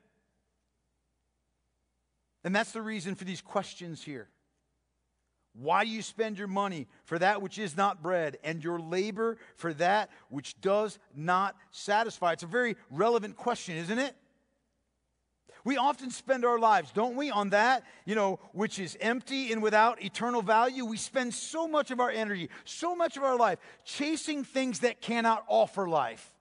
And 2.44 2.54
that's 2.54 2.72
the 2.72 2.82
reason 2.82 3.14
for 3.14 3.24
these 3.24 3.40
questions 3.40 4.02
here. 4.02 4.28
Why 5.54 5.84
do 5.84 5.90
you 5.90 6.00
spend 6.00 6.38
your 6.38 6.48
money 6.48 6.86
for 7.04 7.18
that 7.18 7.42
which 7.42 7.58
is 7.58 7.76
not 7.76 8.02
bread 8.02 8.38
and 8.42 8.64
your 8.64 8.78
labor 8.78 9.36
for 9.56 9.74
that 9.74 10.10
which 10.30 10.58
does 10.60 10.98
not 11.14 11.56
satisfy? 11.70 12.32
It's 12.32 12.42
a 12.42 12.46
very 12.46 12.76
relevant 12.90 13.36
question, 13.36 13.76
isn't 13.76 13.98
it? 13.98 14.16
We 15.64 15.76
often 15.76 16.10
spend 16.10 16.44
our 16.44 16.58
lives, 16.58 16.90
don't 16.90 17.14
we, 17.14 17.30
on 17.30 17.50
that, 17.50 17.84
you 18.04 18.16
know, 18.16 18.40
which 18.52 18.78
is 18.80 18.96
empty 19.00 19.52
and 19.52 19.62
without 19.62 20.02
eternal 20.02 20.42
value. 20.42 20.84
We 20.84 20.96
spend 20.96 21.34
so 21.34 21.68
much 21.68 21.92
of 21.92 22.00
our 22.00 22.10
energy, 22.10 22.48
so 22.64 22.96
much 22.96 23.16
of 23.16 23.22
our 23.22 23.36
life 23.36 23.58
chasing 23.84 24.42
things 24.42 24.80
that 24.80 25.00
cannot 25.00 25.44
offer 25.46 25.88
life. 25.88 26.31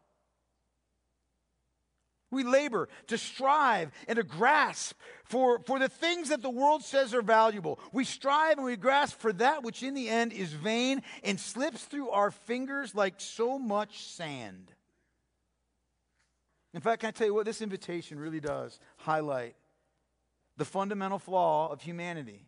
We 2.31 2.43
labor 2.43 2.89
to 3.07 3.17
strive 3.17 3.91
and 4.07 4.15
to 4.15 4.23
grasp 4.23 4.97
for, 5.25 5.59
for 5.59 5.77
the 5.79 5.89
things 5.89 6.29
that 6.29 6.41
the 6.41 6.49
world 6.49 6.83
says 6.83 7.13
are 7.13 7.21
valuable. 7.21 7.79
We 7.91 8.05
strive 8.05 8.57
and 8.57 8.65
we 8.65 8.77
grasp 8.77 9.19
for 9.19 9.33
that 9.33 9.63
which 9.63 9.83
in 9.83 9.93
the 9.93 10.09
end 10.09 10.31
is 10.33 10.53
vain 10.53 11.03
and 11.23 11.39
slips 11.39 11.83
through 11.83 12.09
our 12.09 12.31
fingers 12.31 12.95
like 12.95 13.15
so 13.17 13.59
much 13.59 14.05
sand. 14.05 14.71
In 16.73 16.79
fact, 16.79 17.01
can 17.01 17.09
I 17.09 17.11
tell 17.11 17.27
you 17.27 17.33
what 17.33 17.45
this 17.45 17.61
invitation 17.61 18.17
really 18.17 18.39
does 18.39 18.79
highlight 18.97 19.55
the 20.57 20.65
fundamental 20.65 21.17
flaw 21.17 21.71
of 21.71 21.81
humanity. 21.81 22.45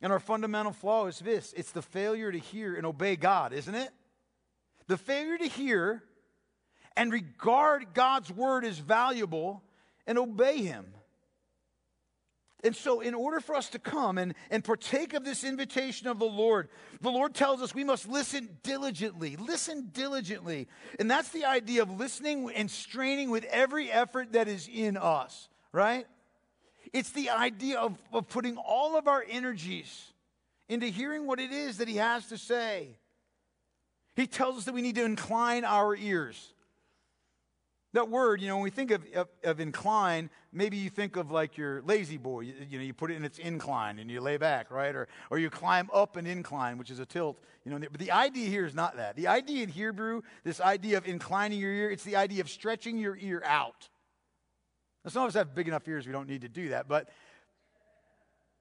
And 0.00 0.12
our 0.12 0.20
fundamental 0.20 0.72
flaw 0.72 1.06
is 1.06 1.18
this 1.18 1.52
it's 1.56 1.72
the 1.72 1.82
failure 1.82 2.30
to 2.30 2.38
hear 2.38 2.74
and 2.74 2.86
obey 2.86 3.16
God, 3.16 3.52
isn't 3.52 3.74
it? 3.74 3.90
The 4.86 4.96
failure 4.96 5.36
to 5.38 5.46
hear 5.46 6.02
and 6.96 7.12
regard 7.12 7.94
God's 7.94 8.30
word 8.30 8.64
as 8.64 8.78
valuable 8.78 9.62
and 10.06 10.18
obey 10.18 10.58
him. 10.58 10.86
And 12.64 12.76
so, 12.76 13.00
in 13.00 13.14
order 13.14 13.40
for 13.40 13.56
us 13.56 13.70
to 13.70 13.80
come 13.80 14.18
and, 14.18 14.34
and 14.48 14.62
partake 14.62 15.14
of 15.14 15.24
this 15.24 15.42
invitation 15.42 16.06
of 16.06 16.20
the 16.20 16.24
Lord, 16.24 16.68
the 17.00 17.10
Lord 17.10 17.34
tells 17.34 17.60
us 17.60 17.74
we 17.74 17.82
must 17.82 18.08
listen 18.08 18.48
diligently. 18.62 19.34
Listen 19.34 19.90
diligently. 19.92 20.68
And 21.00 21.10
that's 21.10 21.30
the 21.30 21.44
idea 21.44 21.82
of 21.82 21.90
listening 21.90 22.50
and 22.54 22.70
straining 22.70 23.30
with 23.30 23.44
every 23.46 23.90
effort 23.90 24.34
that 24.34 24.46
is 24.46 24.68
in 24.72 24.96
us, 24.96 25.48
right? 25.72 26.06
It's 26.92 27.10
the 27.10 27.30
idea 27.30 27.78
of, 27.78 27.98
of 28.12 28.28
putting 28.28 28.56
all 28.56 28.96
of 28.96 29.08
our 29.08 29.24
energies 29.28 30.12
into 30.68 30.86
hearing 30.86 31.26
what 31.26 31.40
it 31.40 31.50
is 31.50 31.78
that 31.78 31.88
He 31.88 31.96
has 31.96 32.28
to 32.28 32.38
say. 32.38 32.96
He 34.14 34.28
tells 34.28 34.58
us 34.58 34.64
that 34.64 34.74
we 34.74 34.82
need 34.82 34.94
to 34.96 35.04
incline 35.04 35.64
our 35.64 35.96
ears. 35.96 36.52
That 37.94 38.08
word, 38.08 38.40
you 38.40 38.48
know, 38.48 38.56
when 38.56 38.64
we 38.64 38.70
think 38.70 38.90
of, 38.90 39.04
of, 39.14 39.28
of, 39.44 39.60
incline, 39.60 40.30
maybe 40.50 40.78
you 40.78 40.88
think 40.88 41.16
of 41.16 41.30
like 41.30 41.58
your 41.58 41.82
La-Z-Boy. 41.82 42.40
You, 42.40 42.54
you, 42.70 42.78
know, 42.78 42.84
you 42.84 42.94
put 42.94 43.10
it 43.10 43.16
in 43.16 43.24
its 43.24 43.38
incline 43.38 43.98
and 43.98 44.10
you 44.10 44.22
lay 44.22 44.38
back, 44.38 44.70
right? 44.70 44.94
Or, 44.94 45.08
or 45.30 45.38
you 45.38 45.50
climb 45.50 45.90
up 45.92 46.16
an 46.16 46.26
incline, 46.26 46.78
which 46.78 46.90
is 46.90 47.00
a 47.00 47.06
tilt. 47.06 47.38
You 47.64 47.70
know, 47.70 47.78
but 47.78 48.00
the 48.00 48.10
idea 48.10 48.48
here 48.48 48.64
is 48.64 48.74
not 48.74 48.96
that. 48.96 49.16
The 49.16 49.28
idea 49.28 49.62
in 49.62 49.68
Hebrew, 49.68 50.22
this 50.42 50.58
idea 50.58 50.96
of 50.96 51.06
inclining 51.06 51.60
your 51.60 51.70
ear, 51.70 51.90
it's 51.90 52.02
the 52.02 52.16
idea 52.16 52.40
of 52.40 52.48
stretching 52.48 52.96
your 52.96 53.16
ear 53.20 53.42
out. 53.44 53.90
Now, 55.04 55.10
some 55.10 55.24
of 55.24 55.28
us 55.28 55.34
have 55.34 55.54
big 55.54 55.68
enough 55.68 55.86
ears 55.86 56.06
we 56.06 56.12
don't 56.12 56.28
need 56.28 56.42
to 56.42 56.48
do 56.48 56.70
that, 56.70 56.88
but 56.88 57.10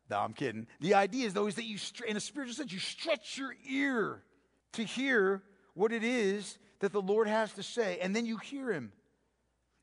no, 0.09 0.19
I'm 0.19 0.33
kidding. 0.33 0.67
The 0.81 0.95
idea 0.95 1.25
is 1.25 1.33
though 1.33 1.47
is 1.47 1.55
that 1.55 1.63
you, 1.63 1.77
in 2.05 2.17
a 2.17 2.19
spiritual 2.19 2.55
sense, 2.55 2.73
you 2.73 2.79
stretch 2.79 3.37
your 3.37 3.55
ear 3.69 4.23
to 4.73 4.83
hear 4.83 5.41
what 5.73 5.93
it 5.93 6.03
is 6.03 6.57
that 6.79 6.91
the 6.91 7.01
Lord 7.01 7.27
has 7.27 7.53
to 7.53 7.63
say, 7.63 7.99
and 8.01 8.13
then 8.13 8.25
you 8.25 8.37
hear 8.37 8.71
Him. 8.71 8.91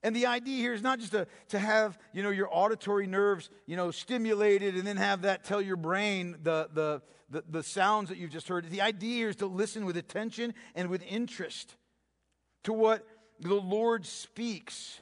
And 0.03 0.15
the 0.15 0.27
idea 0.27 0.59
here 0.59 0.75
is 0.75 0.83
not 0.83 1.01
just 1.01 1.13
to, 1.13 1.27
to 1.49 1.59
have, 1.59 1.99
you 2.13 2.23
know, 2.23 2.31
your 2.31 2.49
auditory 2.51 3.07
nerves, 3.07 3.51
you 3.67 3.77
know, 3.77 3.91
stimulated 3.91 4.77
and 4.77 4.87
then 4.87 4.97
have 4.97 5.23
that 5.23 5.45
tell 5.45 5.61
your 5.61 5.77
brain 5.77 6.37
the, 6.43 6.69
the, 6.73 7.03
the, 7.31 7.45
the 7.49 7.63
sounds 7.63 8.09
that 8.09 8.19
you've 8.19 8.31
just 8.31 8.49
heard. 8.49 8.71
The 8.71 8.81
idea 8.81 9.17
here 9.17 9.29
is 9.29 9.37
to 9.37 9.47
listen 9.47 9.85
with 9.85 9.97
attention 9.97 10.55
and 10.77 10.89
with 10.89 11.03
interest 11.03 11.77
to 12.65 12.73
what 12.73 13.05
the 13.41 13.55
Lord 13.55 14.07
speaks. 14.07 15.01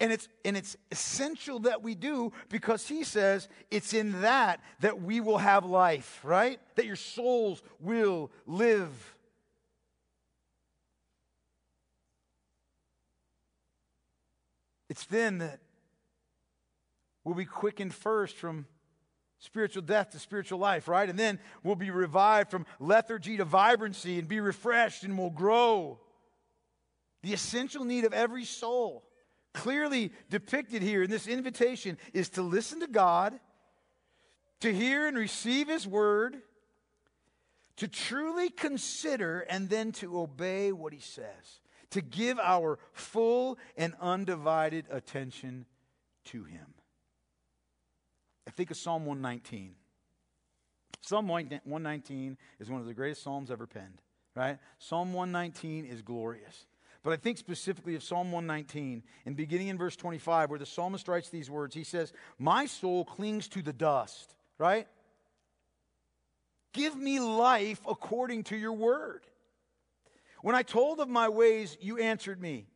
And 0.00 0.12
it's, 0.12 0.28
and 0.44 0.56
it's 0.56 0.76
essential 0.90 1.60
that 1.60 1.82
we 1.82 1.94
do 1.94 2.32
because 2.48 2.86
he 2.86 3.04
says 3.04 3.48
it's 3.70 3.92
in 3.94 4.20
that 4.22 4.60
that 4.80 5.00
we 5.00 5.20
will 5.20 5.38
have 5.38 5.64
life, 5.64 6.20
right? 6.22 6.60
That 6.76 6.86
your 6.86 6.96
souls 6.96 7.62
will 7.80 8.30
live. 8.46 9.16
It's 14.98 15.06
then 15.06 15.38
that 15.38 15.60
we'll 17.22 17.36
be 17.36 17.44
quickened 17.44 17.94
first 17.94 18.34
from 18.34 18.66
spiritual 19.38 19.82
death 19.82 20.10
to 20.10 20.18
spiritual 20.18 20.58
life, 20.58 20.88
right? 20.88 21.08
And 21.08 21.16
then 21.16 21.38
we'll 21.62 21.76
be 21.76 21.92
revived 21.92 22.50
from 22.50 22.66
lethargy 22.80 23.36
to 23.36 23.44
vibrancy 23.44 24.18
and 24.18 24.26
be 24.26 24.40
refreshed 24.40 25.04
and 25.04 25.16
we'll 25.16 25.30
grow. 25.30 26.00
The 27.22 27.32
essential 27.32 27.84
need 27.84 28.06
of 28.06 28.12
every 28.12 28.44
soul, 28.44 29.04
clearly 29.54 30.10
depicted 30.30 30.82
here 30.82 31.04
in 31.04 31.10
this 31.10 31.28
invitation, 31.28 31.96
is 32.12 32.30
to 32.30 32.42
listen 32.42 32.80
to 32.80 32.88
God, 32.88 33.38
to 34.62 34.74
hear 34.74 35.06
and 35.06 35.16
receive 35.16 35.68
His 35.68 35.86
word, 35.86 36.38
to 37.76 37.86
truly 37.86 38.50
consider, 38.50 39.46
and 39.48 39.68
then 39.68 39.92
to 39.92 40.18
obey 40.18 40.72
what 40.72 40.92
He 40.92 40.98
says 40.98 41.60
to 41.90 42.00
give 42.00 42.38
our 42.38 42.78
full 42.92 43.58
and 43.76 43.94
undivided 44.00 44.86
attention 44.90 45.66
to 46.26 46.44
Him. 46.44 46.66
I 48.46 48.50
think 48.50 48.70
of 48.70 48.76
Psalm 48.76 49.06
119. 49.06 49.74
Psalm 51.02 51.28
119 51.28 52.36
is 52.60 52.68
one 52.70 52.80
of 52.80 52.86
the 52.86 52.94
greatest 52.94 53.22
Psalms 53.22 53.50
ever 53.50 53.66
penned, 53.66 54.02
right? 54.34 54.58
Psalm 54.78 55.12
119 55.12 55.86
is 55.86 56.02
glorious. 56.02 56.66
But 57.02 57.12
I 57.12 57.16
think 57.16 57.38
specifically 57.38 57.94
of 57.94 58.02
Psalm 58.02 58.32
119, 58.32 59.02
and 59.24 59.36
beginning 59.36 59.68
in 59.68 59.78
verse 59.78 59.96
25, 59.96 60.50
where 60.50 60.58
the 60.58 60.66
psalmist 60.66 61.08
writes 61.08 61.30
these 61.30 61.48
words, 61.48 61.74
he 61.74 61.84
says, 61.84 62.12
My 62.38 62.66
soul 62.66 63.04
clings 63.04 63.48
to 63.48 63.62
the 63.62 63.72
dust, 63.72 64.34
right? 64.58 64.86
Give 66.72 66.96
me 66.96 67.20
life 67.20 67.80
according 67.88 68.44
to 68.44 68.56
your 68.56 68.72
word. 68.72 69.22
When 70.42 70.54
I 70.54 70.62
told 70.62 71.00
of 71.00 71.08
my 71.08 71.28
ways, 71.28 71.76
you 71.80 71.98
answered 71.98 72.40
me. 72.40 72.66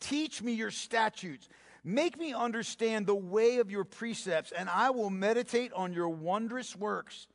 Teach 0.00 0.42
me 0.42 0.52
your 0.52 0.70
statutes. 0.70 1.48
Make 1.84 2.18
me 2.18 2.34
understand 2.34 3.06
the 3.06 3.14
way 3.14 3.58
of 3.58 3.70
your 3.70 3.84
precepts, 3.84 4.52
and 4.52 4.68
I 4.68 4.90
will 4.90 5.10
meditate 5.10 5.72
on 5.72 5.92
your 5.92 6.08
wondrous 6.08 6.76
works. 6.76 7.26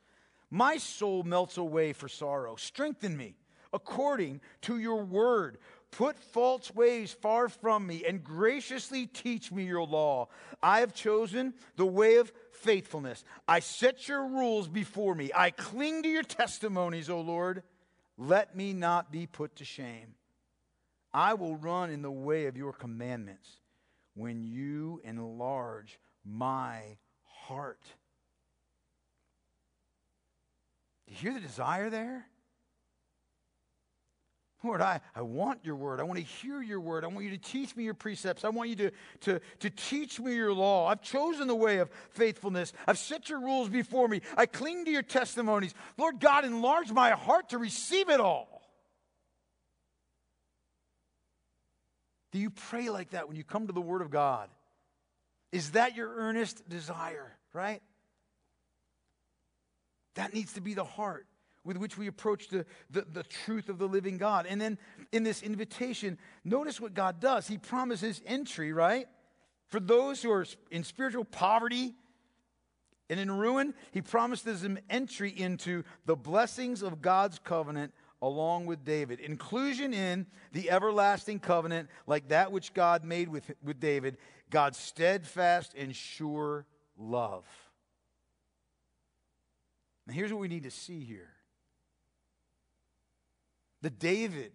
My 0.50 0.76
soul 0.76 1.22
melts 1.22 1.56
away 1.56 1.92
for 1.92 2.08
sorrow. 2.08 2.56
Strengthen 2.56 3.16
me 3.16 3.36
according 3.72 4.40
to 4.62 4.78
your 4.78 5.04
word. 5.04 5.58
Put 5.90 6.18
false 6.18 6.74
ways 6.74 7.12
far 7.12 7.48
from 7.48 7.86
me 7.86 8.04
and 8.06 8.22
graciously 8.22 9.06
teach 9.06 9.50
me 9.50 9.64
your 9.64 9.86
law. 9.86 10.28
I 10.62 10.80
have 10.80 10.94
chosen 10.94 11.54
the 11.76 11.86
way 11.86 12.16
of 12.16 12.32
faithfulness. 12.52 13.24
I 13.48 13.60
set 13.60 14.08
your 14.08 14.26
rules 14.26 14.68
before 14.68 15.14
me. 15.14 15.30
I 15.34 15.50
cling 15.50 16.02
to 16.02 16.08
your 16.08 16.22
testimonies, 16.22 17.08
O 17.08 17.20
Lord. 17.20 17.62
Let 18.18 18.56
me 18.56 18.72
not 18.72 19.12
be 19.12 19.26
put 19.26 19.56
to 19.56 19.64
shame. 19.64 20.14
I 21.12 21.34
will 21.34 21.56
run 21.56 21.90
in 21.90 22.02
the 22.02 22.10
way 22.10 22.46
of 22.46 22.56
your 22.56 22.72
commandments 22.72 23.48
when 24.14 24.42
you 24.42 25.00
enlarge 25.04 25.98
my 26.24 26.96
heart. 27.24 27.82
You 31.06 31.16
hear 31.16 31.34
the 31.34 31.40
desire 31.40 31.90
there? 31.90 32.26
Lord, 34.62 34.80
I, 34.80 35.00
I 35.14 35.22
want 35.22 35.64
your 35.64 35.76
word. 35.76 36.00
I 36.00 36.02
want 36.04 36.18
to 36.18 36.24
hear 36.24 36.62
your 36.62 36.80
word. 36.80 37.04
I 37.04 37.08
want 37.08 37.24
you 37.24 37.30
to 37.30 37.38
teach 37.38 37.76
me 37.76 37.84
your 37.84 37.94
precepts. 37.94 38.44
I 38.44 38.48
want 38.48 38.70
you 38.70 38.76
to, 38.76 38.90
to, 39.20 39.40
to 39.60 39.70
teach 39.70 40.18
me 40.18 40.34
your 40.34 40.52
law. 40.52 40.88
I've 40.88 41.02
chosen 41.02 41.46
the 41.46 41.54
way 41.54 41.78
of 41.78 41.90
faithfulness. 42.10 42.72
I've 42.86 42.98
set 42.98 43.28
your 43.28 43.40
rules 43.40 43.68
before 43.68 44.08
me. 44.08 44.22
I 44.36 44.46
cling 44.46 44.86
to 44.86 44.90
your 44.90 45.02
testimonies. 45.02 45.74
Lord 45.98 46.20
God, 46.20 46.44
enlarge 46.44 46.90
my 46.90 47.10
heart 47.10 47.50
to 47.50 47.58
receive 47.58 48.08
it 48.08 48.18
all. 48.18 48.62
Do 52.32 52.38
you 52.38 52.50
pray 52.50 52.88
like 52.88 53.10
that 53.10 53.28
when 53.28 53.36
you 53.36 53.44
come 53.44 53.66
to 53.66 53.72
the 53.72 53.80
word 53.80 54.02
of 54.02 54.10
God? 54.10 54.48
Is 55.52 55.72
that 55.72 55.96
your 55.96 56.12
earnest 56.16 56.68
desire, 56.68 57.36
right? 57.52 57.82
That 60.14 60.34
needs 60.34 60.54
to 60.54 60.60
be 60.60 60.74
the 60.74 60.84
heart 60.84 61.26
with 61.66 61.76
which 61.76 61.98
we 61.98 62.06
approach 62.06 62.48
the, 62.48 62.64
the, 62.90 63.04
the, 63.12 63.24
truth 63.24 63.68
of 63.68 63.78
the 63.78 63.88
living 63.88 64.16
God. 64.16 64.46
And 64.46 64.60
then 64.60 64.78
in 65.10 65.24
this 65.24 65.42
invitation, 65.42 66.16
notice 66.44 66.80
what 66.80 66.94
God 66.94 67.20
does. 67.20 67.48
He 67.48 67.58
promises 67.58 68.22
entry, 68.24 68.72
right? 68.72 69.06
For 69.66 69.80
those 69.80 70.22
who 70.22 70.30
are 70.30 70.46
in 70.70 70.84
spiritual 70.84 71.24
poverty 71.24 71.94
and 73.10 73.18
in 73.18 73.30
ruin, 73.30 73.74
He 73.90 74.00
promises 74.00 74.62
them 74.62 74.78
entry 74.88 75.30
into 75.30 75.82
the 76.06 76.16
blessings 76.16 76.82
of 76.82 77.02
God's 77.02 77.40
covenant 77.40 77.92
along 78.22 78.66
with 78.66 78.84
David. 78.84 79.18
Inclusion 79.20 79.92
in 79.92 80.26
the 80.52 80.70
everlasting 80.70 81.40
covenant, 81.40 81.90
like 82.06 82.28
that 82.28 82.52
which 82.52 82.74
God 82.74 83.04
made 83.04 83.28
with, 83.28 83.50
with 83.62 83.80
David, 83.80 84.18
God's 84.50 84.78
steadfast 84.78 85.74
and 85.76 85.94
sure 85.94 86.64
love. 86.96 87.44
Now, 90.06 90.14
here's 90.14 90.32
what 90.32 90.40
we 90.40 90.48
need 90.48 90.62
to 90.62 90.70
see 90.70 91.00
here 91.00 91.35
the 93.82 93.90
David 93.90 94.52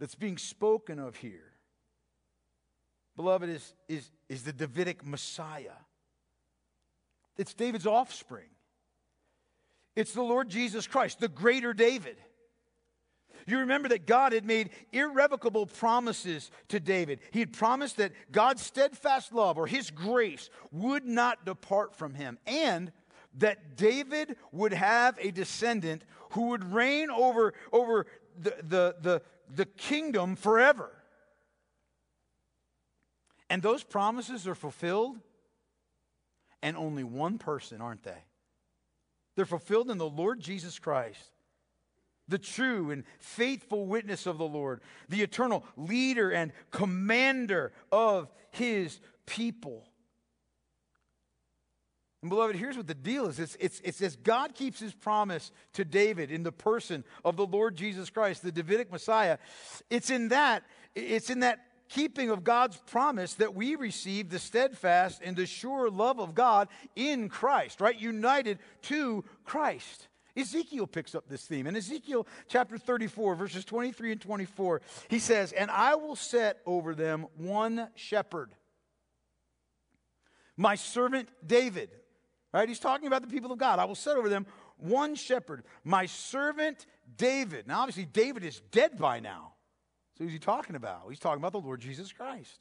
that's 0.00 0.14
being 0.14 0.38
spoken 0.38 0.98
of 0.98 1.16
here, 1.16 1.52
beloved, 3.16 3.48
is, 3.48 3.74
is, 3.88 4.10
is 4.28 4.42
the 4.42 4.52
Davidic 4.52 5.04
Messiah. 5.04 5.78
It's 7.36 7.54
David's 7.54 7.86
offspring. 7.86 8.48
It's 9.96 10.12
the 10.12 10.22
Lord 10.22 10.48
Jesus 10.48 10.86
Christ, 10.86 11.20
the 11.20 11.28
greater 11.28 11.72
David. 11.72 12.16
You 13.46 13.60
remember 13.60 13.88
that 13.88 14.06
God 14.06 14.32
had 14.32 14.44
made 14.44 14.70
irrevocable 14.92 15.66
promises 15.66 16.50
to 16.68 16.78
David. 16.78 17.20
He 17.30 17.40
had 17.40 17.52
promised 17.52 17.96
that 17.96 18.12
God's 18.30 18.62
steadfast 18.62 19.32
love 19.32 19.56
or 19.56 19.66
his 19.66 19.90
grace 19.90 20.50
would 20.70 21.06
not 21.06 21.46
depart 21.46 21.96
from 21.96 22.14
him, 22.14 22.38
and 22.46 22.92
that 23.38 23.76
David 23.76 24.36
would 24.52 24.72
have 24.72 25.18
a 25.20 25.30
descendant 25.30 26.02
who 26.30 26.48
would 26.50 26.64
reign 26.72 27.10
over, 27.10 27.54
over 27.72 28.06
the, 28.38 28.54
the, 28.62 28.96
the, 29.00 29.22
the 29.54 29.64
kingdom 29.64 30.36
forever. 30.36 30.90
And 33.50 33.62
those 33.62 33.82
promises 33.82 34.46
are 34.46 34.54
fulfilled, 34.54 35.18
and 36.62 36.76
only 36.76 37.02
one 37.02 37.38
person, 37.38 37.80
aren't 37.80 38.02
they? 38.02 38.24
They're 39.36 39.46
fulfilled 39.46 39.90
in 39.90 39.98
the 39.98 40.08
Lord 40.08 40.40
Jesus 40.40 40.78
Christ. 40.78 41.32
the 42.28 42.38
true 42.38 42.90
and 42.90 43.04
faithful 43.18 43.86
witness 43.86 44.26
of 44.26 44.38
the 44.38 44.46
Lord, 44.46 44.80
the 45.08 45.22
eternal 45.22 45.64
leader 45.76 46.30
and 46.30 46.52
commander 46.70 47.72
of 47.90 48.30
his 48.50 49.00
people. 49.26 49.88
And 52.22 52.30
beloved, 52.30 52.56
here's 52.56 52.76
what 52.76 52.88
the 52.88 52.94
deal 52.94 53.26
is 53.26 53.38
it's, 53.38 53.56
it's, 53.60 53.80
it's 53.84 54.02
as 54.02 54.16
God 54.16 54.54
keeps 54.54 54.80
his 54.80 54.92
promise 54.92 55.52
to 55.74 55.84
David 55.84 56.30
in 56.30 56.42
the 56.42 56.52
person 56.52 57.04
of 57.24 57.36
the 57.36 57.46
Lord 57.46 57.76
Jesus 57.76 58.10
Christ, 58.10 58.42
the 58.42 58.50
Davidic 58.50 58.90
Messiah. 58.90 59.38
It's 59.88 60.10
in 60.10 60.28
that, 60.28 60.64
it's 60.96 61.30
in 61.30 61.40
that 61.40 61.60
keeping 61.88 62.30
of 62.30 62.44
God's 62.44 62.76
promise 62.76 63.34
that 63.34 63.54
we 63.54 63.76
receive 63.76 64.30
the 64.30 64.38
steadfast 64.38 65.20
and 65.24 65.36
the 65.36 65.46
sure 65.46 65.90
love 65.90 66.18
of 66.20 66.34
God 66.34 66.68
in 66.96 67.28
Christ, 67.28 67.80
right? 67.80 67.98
United 67.98 68.58
to 68.82 69.24
Christ. 69.44 70.08
Ezekiel 70.36 70.86
picks 70.86 71.14
up 71.14 71.28
this 71.28 71.44
theme. 71.46 71.66
In 71.66 71.76
Ezekiel 71.76 72.26
chapter 72.48 72.78
34, 72.78 73.34
verses 73.34 73.64
23 73.64 74.12
and 74.12 74.20
24, 74.20 74.82
he 75.08 75.18
says, 75.18 75.52
And 75.52 75.70
I 75.70 75.94
will 75.94 76.16
set 76.16 76.58
over 76.66 76.94
them 76.94 77.26
one 77.36 77.88
shepherd, 77.94 78.52
my 80.56 80.74
servant 80.74 81.28
David. 81.44 81.90
Right? 82.52 82.68
He's 82.68 82.78
talking 82.78 83.06
about 83.06 83.22
the 83.22 83.28
people 83.28 83.52
of 83.52 83.58
God. 83.58 83.78
I 83.78 83.84
will 83.84 83.94
set 83.94 84.16
over 84.16 84.28
them 84.28 84.46
one 84.78 85.14
shepherd, 85.14 85.64
my 85.84 86.06
servant 86.06 86.86
David. 87.16 87.66
Now, 87.66 87.80
obviously, 87.80 88.06
David 88.06 88.44
is 88.44 88.60
dead 88.70 88.98
by 88.98 89.20
now. 89.20 89.54
So, 90.16 90.24
who's 90.24 90.32
he 90.32 90.38
talking 90.38 90.76
about? 90.76 91.02
He's 91.08 91.18
talking 91.18 91.40
about 91.40 91.52
the 91.52 91.60
Lord 91.60 91.80
Jesus 91.80 92.12
Christ. 92.12 92.60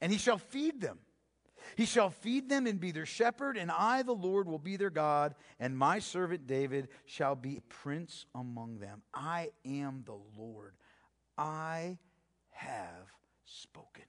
And 0.00 0.10
he 0.10 0.18
shall 0.18 0.38
feed 0.38 0.80
them. 0.80 0.98
He 1.76 1.84
shall 1.84 2.10
feed 2.10 2.48
them 2.48 2.66
and 2.66 2.80
be 2.80 2.92
their 2.92 3.06
shepherd, 3.06 3.56
and 3.56 3.70
I, 3.70 4.02
the 4.02 4.14
Lord, 4.14 4.48
will 4.48 4.58
be 4.58 4.76
their 4.76 4.90
God, 4.90 5.34
and 5.60 5.76
my 5.76 5.98
servant 5.98 6.46
David 6.46 6.88
shall 7.04 7.34
be 7.34 7.60
prince 7.68 8.26
among 8.34 8.78
them. 8.78 9.02
I 9.12 9.50
am 9.64 10.02
the 10.06 10.18
Lord. 10.36 10.74
I 11.36 11.98
have 12.50 13.12
spoken. 13.44 14.04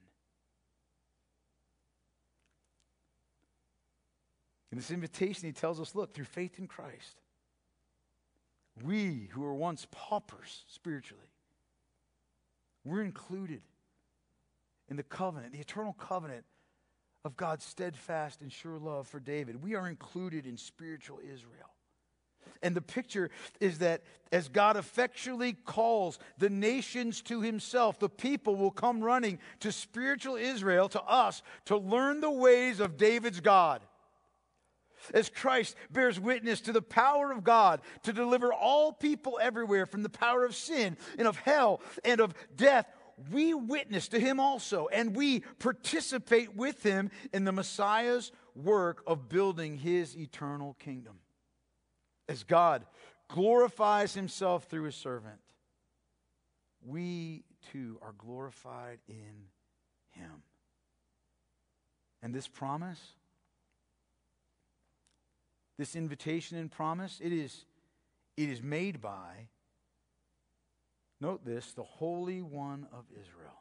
In 4.71 4.77
this 4.77 4.91
invitation, 4.91 5.47
he 5.47 5.51
tells 5.51 5.79
us 5.79 5.95
look, 5.95 6.13
through 6.13 6.25
faith 6.25 6.59
in 6.59 6.67
Christ, 6.67 7.21
we 8.83 9.29
who 9.31 9.41
were 9.41 9.53
once 9.53 9.87
paupers 9.91 10.63
spiritually, 10.67 11.23
we're 12.85 13.01
included 13.01 13.61
in 14.89 14.95
the 14.95 15.03
covenant, 15.03 15.53
the 15.53 15.59
eternal 15.59 15.93
covenant 15.93 16.45
of 17.25 17.35
God's 17.35 17.65
steadfast 17.65 18.41
and 18.41 18.51
sure 18.51 18.77
love 18.77 19.07
for 19.07 19.19
David. 19.19 19.61
We 19.61 19.75
are 19.75 19.87
included 19.87 20.45
in 20.45 20.57
spiritual 20.57 21.19
Israel. 21.19 21.73
And 22.61 22.75
the 22.75 22.81
picture 22.81 23.29
is 23.59 23.79
that 23.79 24.01
as 24.31 24.47
God 24.47 24.77
effectually 24.77 25.53
calls 25.53 26.19
the 26.37 26.49
nations 26.49 27.21
to 27.23 27.41
himself, 27.41 27.99
the 27.99 28.09
people 28.09 28.55
will 28.55 28.71
come 28.71 29.01
running 29.01 29.39
to 29.61 29.71
spiritual 29.71 30.35
Israel, 30.35 30.89
to 30.89 31.01
us, 31.03 31.41
to 31.65 31.77
learn 31.77 32.21
the 32.21 32.31
ways 32.31 32.79
of 32.79 32.97
David's 32.97 33.39
God. 33.39 33.81
As 35.13 35.29
Christ 35.29 35.75
bears 35.91 36.19
witness 36.19 36.61
to 36.61 36.71
the 36.71 36.81
power 36.81 37.31
of 37.31 37.43
God 37.43 37.81
to 38.03 38.13
deliver 38.13 38.53
all 38.53 38.91
people 38.91 39.39
everywhere 39.41 39.85
from 39.85 40.03
the 40.03 40.09
power 40.09 40.45
of 40.45 40.55
sin 40.55 40.97
and 41.17 41.27
of 41.27 41.37
hell 41.37 41.81
and 42.03 42.19
of 42.19 42.33
death, 42.55 42.87
we 43.31 43.53
witness 43.53 44.07
to 44.09 44.19
him 44.19 44.39
also, 44.39 44.87
and 44.87 45.15
we 45.15 45.41
participate 45.59 46.55
with 46.55 46.83
him 46.83 47.11
in 47.33 47.43
the 47.43 47.51
Messiah's 47.51 48.31
work 48.55 49.03
of 49.05 49.29
building 49.29 49.77
his 49.77 50.17
eternal 50.17 50.75
kingdom. 50.79 51.19
As 52.27 52.43
God 52.43 52.85
glorifies 53.27 54.13
himself 54.13 54.65
through 54.65 54.83
his 54.83 54.95
servant, 54.95 55.39
we 56.85 57.43
too 57.71 57.97
are 58.01 58.13
glorified 58.17 58.99
in 59.07 59.47
him. 60.11 60.43
And 62.21 62.33
this 62.33 62.47
promise, 62.47 62.99
this 65.79 65.95
invitation 65.95 66.57
and 66.57 66.69
promise, 66.69 67.19
it 67.23 67.31
is, 67.31 67.65
it 68.35 68.49
is 68.49 68.61
made 68.61 69.01
by 69.01 69.47
Note 71.21 71.43
this 71.43 71.73
the 71.73 71.83
Holy 71.83 72.41
One 72.41 72.87
of 72.93 73.05
Israel. 73.11 73.57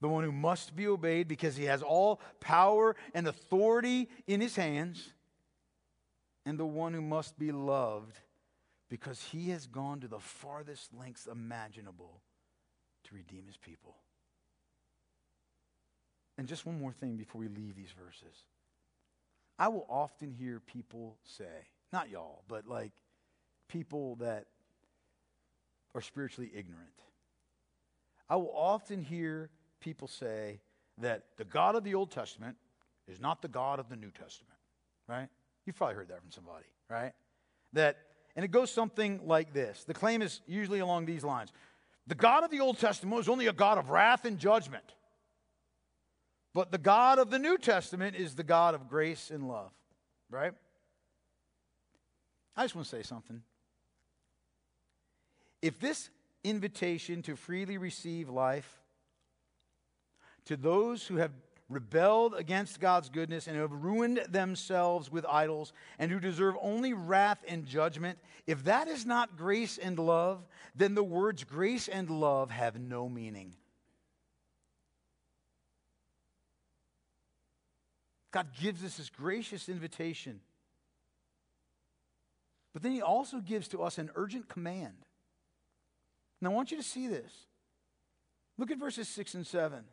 The 0.00 0.08
one 0.08 0.24
who 0.24 0.32
must 0.32 0.74
be 0.74 0.86
obeyed 0.86 1.28
because 1.28 1.56
he 1.56 1.64
has 1.64 1.82
all 1.82 2.20
power 2.40 2.96
and 3.12 3.26
authority 3.26 4.08
in 4.26 4.40
his 4.40 4.56
hands, 4.56 5.12
and 6.46 6.58
the 6.58 6.64
one 6.64 6.94
who 6.94 7.02
must 7.02 7.38
be 7.38 7.52
loved 7.52 8.18
because 8.88 9.22
he 9.22 9.50
has 9.50 9.66
gone 9.66 10.00
to 10.00 10.08
the 10.08 10.18
farthest 10.18 10.94
lengths 10.94 11.26
imaginable 11.26 12.22
to 13.04 13.14
redeem 13.14 13.44
his 13.46 13.58
people. 13.58 13.96
And 16.38 16.48
just 16.48 16.64
one 16.64 16.80
more 16.80 16.92
thing 16.92 17.16
before 17.16 17.42
we 17.42 17.48
leave 17.48 17.76
these 17.76 17.92
verses. 17.92 18.44
I 19.60 19.68
will 19.68 19.86
often 19.90 20.32
hear 20.32 20.58
people 20.58 21.18
say, 21.22 21.68
not 21.92 22.08
y'all, 22.08 22.44
but 22.48 22.66
like 22.66 22.92
people 23.68 24.16
that 24.16 24.46
are 25.94 26.00
spiritually 26.00 26.50
ignorant. 26.54 26.88
I 28.30 28.36
will 28.36 28.52
often 28.54 29.02
hear 29.02 29.50
people 29.80 30.08
say 30.08 30.60
that 30.98 31.24
the 31.36 31.44
God 31.44 31.74
of 31.74 31.84
the 31.84 31.94
Old 31.94 32.10
Testament 32.10 32.56
is 33.06 33.20
not 33.20 33.42
the 33.42 33.48
God 33.48 33.78
of 33.78 33.90
the 33.90 33.96
New 33.96 34.10
Testament, 34.10 34.56
right? 35.06 35.28
You've 35.66 35.76
probably 35.76 35.96
heard 35.96 36.08
that 36.08 36.22
from 36.22 36.30
somebody, 36.30 36.66
right? 36.88 37.12
That, 37.74 37.98
and 38.36 38.46
it 38.46 38.50
goes 38.50 38.70
something 38.70 39.20
like 39.26 39.52
this. 39.52 39.84
The 39.84 39.92
claim 39.94 40.22
is 40.22 40.40
usually 40.46 40.78
along 40.78 41.04
these 41.04 41.22
lines 41.22 41.52
The 42.06 42.14
God 42.14 42.44
of 42.44 42.50
the 42.50 42.60
Old 42.60 42.78
Testament 42.78 43.14
was 43.14 43.28
only 43.28 43.46
a 43.48 43.52
God 43.52 43.76
of 43.76 43.90
wrath 43.90 44.24
and 44.24 44.38
judgment, 44.38 44.94
but 46.52 46.72
the 46.72 46.78
God 46.78 47.18
of 47.18 47.30
the 47.30 47.38
New 47.38 47.58
Testament 47.58 48.16
is 48.16 48.34
the 48.34 48.42
God 48.42 48.74
of 48.74 48.88
grace 48.88 49.30
and 49.30 49.48
love, 49.48 49.70
right? 50.30 50.52
I 52.56 52.64
just 52.64 52.74
want 52.74 52.88
to 52.88 52.96
say 52.96 53.02
something. 53.02 53.42
If 55.62 55.78
this 55.78 56.10
invitation 56.42 57.22
to 57.22 57.36
freely 57.36 57.78
receive 57.78 58.28
life 58.28 58.80
to 60.46 60.56
those 60.56 61.06
who 61.06 61.16
have 61.16 61.32
rebelled 61.68 62.34
against 62.34 62.80
God's 62.80 63.08
goodness 63.08 63.46
and 63.46 63.56
have 63.56 63.72
ruined 63.72 64.18
themselves 64.28 65.10
with 65.10 65.24
idols 65.26 65.72
and 65.98 66.10
who 66.10 66.18
deserve 66.18 66.56
only 66.60 66.92
wrath 66.92 67.44
and 67.46 67.64
judgment, 67.64 68.18
if 68.46 68.64
that 68.64 68.88
is 68.88 69.06
not 69.06 69.36
grace 69.36 69.78
and 69.78 69.98
love, 69.98 70.44
then 70.74 70.94
the 70.94 71.04
words 71.04 71.44
grace 71.44 71.86
and 71.86 72.10
love 72.10 72.50
have 72.50 72.80
no 72.80 73.08
meaning. 73.08 73.54
God 78.30 78.48
gives 78.60 78.84
us 78.84 78.96
this 78.96 79.10
gracious 79.10 79.68
invitation. 79.68 80.40
But 82.72 82.82
then 82.82 82.92
he 82.92 83.02
also 83.02 83.40
gives 83.40 83.68
to 83.68 83.82
us 83.82 83.98
an 83.98 84.10
urgent 84.14 84.48
command. 84.48 84.94
Now, 86.40 86.50
I 86.50 86.54
want 86.54 86.70
you 86.70 86.76
to 86.76 86.82
see 86.82 87.08
this. 87.08 87.32
Look 88.56 88.70
at 88.70 88.78
verses 88.78 89.08
6 89.08 89.34
and 89.34 89.46
7. 89.46 89.84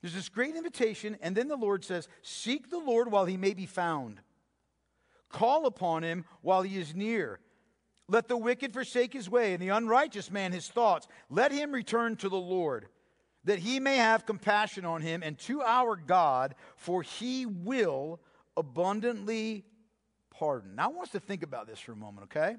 There's 0.00 0.14
this 0.14 0.28
great 0.28 0.56
invitation, 0.56 1.16
and 1.20 1.36
then 1.36 1.48
the 1.48 1.56
Lord 1.56 1.84
says, 1.84 2.08
Seek 2.22 2.70
the 2.70 2.78
Lord 2.78 3.10
while 3.10 3.26
he 3.26 3.36
may 3.36 3.54
be 3.54 3.66
found, 3.66 4.20
call 5.28 5.66
upon 5.66 6.02
him 6.02 6.24
while 6.42 6.62
he 6.62 6.78
is 6.78 6.94
near. 6.94 7.40
Let 8.08 8.26
the 8.26 8.36
wicked 8.36 8.72
forsake 8.72 9.12
his 9.12 9.30
way, 9.30 9.52
and 9.52 9.62
the 9.62 9.68
unrighteous 9.68 10.30
man 10.30 10.52
his 10.52 10.68
thoughts. 10.68 11.06
Let 11.28 11.52
him 11.52 11.70
return 11.70 12.16
to 12.16 12.28
the 12.28 12.36
Lord, 12.36 12.88
that 13.44 13.58
he 13.58 13.80
may 13.80 13.96
have 13.96 14.26
compassion 14.26 14.84
on 14.84 15.02
him 15.02 15.22
and 15.22 15.38
to 15.38 15.62
our 15.62 15.96
God, 15.96 16.54
for 16.76 17.02
he 17.02 17.46
will 17.46 18.20
abundantly 18.56 19.64
pardon. 20.30 20.76
Now, 20.76 20.84
I 20.84 20.88
want 20.88 21.08
us 21.08 21.12
to 21.12 21.20
think 21.20 21.42
about 21.42 21.66
this 21.66 21.78
for 21.78 21.92
a 21.92 21.96
moment, 21.96 22.24
okay? 22.24 22.56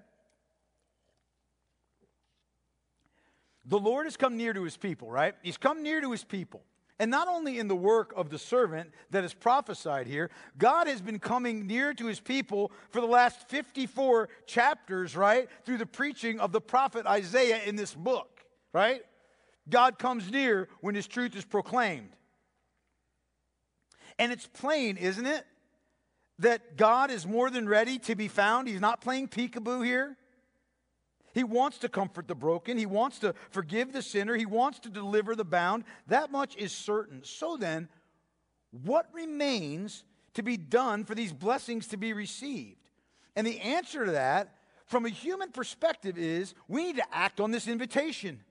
The 3.65 3.79
Lord 3.79 4.05
has 4.05 4.17
come 4.17 4.37
near 4.37 4.53
to 4.53 4.63
his 4.63 4.77
people, 4.77 5.11
right? 5.11 5.35
He's 5.43 5.57
come 5.57 5.83
near 5.83 6.01
to 6.01 6.11
his 6.11 6.23
people. 6.23 6.63
And 6.99 7.09
not 7.09 7.27
only 7.27 7.57
in 7.57 7.67
the 7.67 7.75
work 7.75 8.13
of 8.15 8.29
the 8.29 8.37
servant 8.37 8.91
that 9.09 9.23
is 9.23 9.33
prophesied 9.33 10.05
here, 10.05 10.29
God 10.59 10.85
has 10.87 11.01
been 11.01 11.17
coming 11.17 11.65
near 11.65 11.95
to 11.95 12.05
his 12.05 12.19
people 12.19 12.71
for 12.91 13.01
the 13.01 13.07
last 13.07 13.49
54 13.49 14.29
chapters, 14.45 15.15
right? 15.15 15.49
Through 15.65 15.77
the 15.77 15.87
preaching 15.87 16.39
of 16.39 16.51
the 16.51 16.61
prophet 16.61 17.07
Isaiah 17.07 17.61
in 17.65 17.75
this 17.75 17.95
book, 17.95 18.45
right? 18.71 19.01
God 19.69 19.99
comes 19.99 20.31
near 20.31 20.67
when 20.81 20.95
his 20.95 21.07
truth 21.07 21.35
is 21.35 21.45
proclaimed. 21.45 22.15
And 24.17 24.31
it's 24.31 24.47
plain, 24.47 24.97
isn't 24.97 25.25
it? 25.25 25.45
That 26.39 26.77
God 26.77 27.11
is 27.11 27.25
more 27.25 27.49
than 27.49 27.67
ready 27.67 27.99
to 27.99 28.15
be 28.15 28.27
found. 28.27 28.67
He's 28.67 28.81
not 28.81 29.01
playing 29.01 29.29
peekaboo 29.29 29.85
here. 29.85 30.17
He 31.33 31.43
wants 31.43 31.77
to 31.79 31.89
comfort 31.89 32.27
the 32.27 32.35
broken. 32.35 32.77
He 32.77 32.85
wants 32.85 33.19
to 33.19 33.33
forgive 33.51 33.93
the 33.93 34.01
sinner. 34.01 34.35
He 34.35 34.45
wants 34.45 34.79
to 34.79 34.89
deliver 34.89 35.35
the 35.35 35.45
bound. 35.45 35.85
That 36.07 36.31
much 36.31 36.55
is 36.57 36.71
certain. 36.71 37.23
So 37.23 37.55
then, 37.57 37.87
what 38.71 39.07
remains 39.13 40.03
to 40.33 40.43
be 40.43 40.57
done 40.57 41.05
for 41.05 41.15
these 41.15 41.31
blessings 41.31 41.87
to 41.87 41.97
be 41.97 42.13
received? 42.13 42.89
And 43.35 43.47
the 43.47 43.59
answer 43.59 44.05
to 44.05 44.11
that 44.11 44.55
from 44.87 45.05
a 45.05 45.09
human 45.09 45.51
perspective 45.51 46.17
is 46.17 46.53
we 46.67 46.85
need 46.85 46.97
to 46.97 47.15
act 47.15 47.39
on 47.39 47.51
this 47.51 47.67
invitation. 47.67 48.41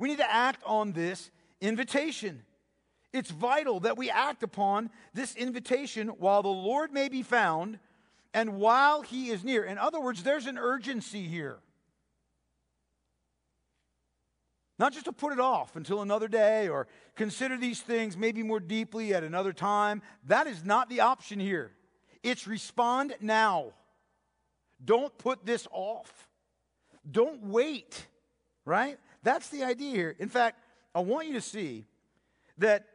We 0.00 0.08
need 0.08 0.18
to 0.18 0.32
act 0.32 0.62
on 0.64 0.92
this 0.92 1.30
invitation. 1.60 2.42
It's 3.12 3.30
vital 3.30 3.80
that 3.80 3.98
we 3.98 4.08
act 4.08 4.42
upon 4.42 4.88
this 5.12 5.36
invitation 5.36 6.08
while 6.08 6.42
the 6.42 6.48
Lord 6.48 6.90
may 6.90 7.10
be 7.10 7.22
found 7.22 7.78
and 8.32 8.56
while 8.56 9.02
he 9.02 9.28
is 9.28 9.44
near. 9.44 9.62
In 9.62 9.76
other 9.76 10.00
words, 10.00 10.22
there's 10.22 10.46
an 10.46 10.56
urgency 10.56 11.24
here. 11.24 11.58
Not 14.78 14.94
just 14.94 15.04
to 15.04 15.12
put 15.12 15.34
it 15.34 15.40
off 15.40 15.76
until 15.76 16.00
another 16.00 16.28
day 16.28 16.70
or 16.70 16.86
consider 17.14 17.58
these 17.58 17.82
things 17.82 18.16
maybe 18.16 18.42
more 18.42 18.60
deeply 18.60 19.12
at 19.12 19.22
another 19.22 19.52
time. 19.52 20.00
That 20.24 20.46
is 20.46 20.64
not 20.64 20.88
the 20.88 21.00
option 21.00 21.38
here. 21.38 21.72
It's 22.22 22.46
respond 22.46 23.16
now. 23.20 23.74
Don't 24.82 25.16
put 25.18 25.44
this 25.44 25.68
off. 25.70 26.30
Don't 27.10 27.42
wait, 27.48 28.06
right? 28.64 28.98
That's 29.22 29.48
the 29.48 29.64
idea 29.64 29.94
here. 29.94 30.16
In 30.18 30.28
fact, 30.28 30.60
I 30.94 31.00
want 31.00 31.28
you 31.28 31.34
to 31.34 31.40
see 31.40 31.84
that 32.58 32.86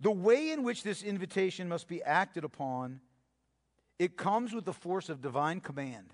the 0.00 0.10
way 0.10 0.50
in 0.50 0.64
which 0.64 0.82
this 0.82 1.02
invitation 1.02 1.68
must 1.68 1.86
be 1.88 2.02
acted 2.02 2.44
upon, 2.44 3.00
it 3.98 4.16
comes 4.16 4.52
with 4.52 4.64
the 4.64 4.72
force 4.72 5.08
of 5.08 5.20
divine 5.20 5.60
command. 5.60 6.12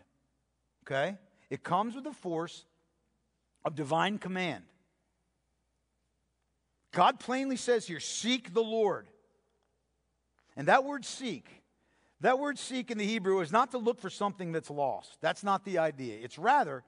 Okay? 0.87 1.17
It 1.51 1.63
comes 1.63 1.95
with 1.95 2.05
the 2.05 2.13
force 2.13 2.65
of 3.65 3.75
divine 3.75 4.19
command. 4.19 4.65
God 6.93 7.21
plainly 7.21 7.57
says 7.57 7.87
here, 7.87 8.01
seek 8.01 8.53
the 8.53 8.63
Lord. 8.63 9.07
And 10.57 10.69
that 10.69 10.85
word 10.85 11.05
seek, 11.05 11.63
that 12.21 12.39
word 12.39 12.59
seek 12.59 12.91
in 12.91 12.99
the 12.99 13.07
Hebrew 13.07 13.41
is 13.41 13.53
not 13.53 13.71
to 13.71 13.79
look 13.79 14.01
for 14.01 14.11
something 14.11 14.53
that's 14.53 14.71
lost. 14.71 15.19
That's 15.21 15.45
not 15.45 15.65
the 15.65 15.79
idea. 15.79 16.19
It's 16.21 16.39
rather 16.39 16.83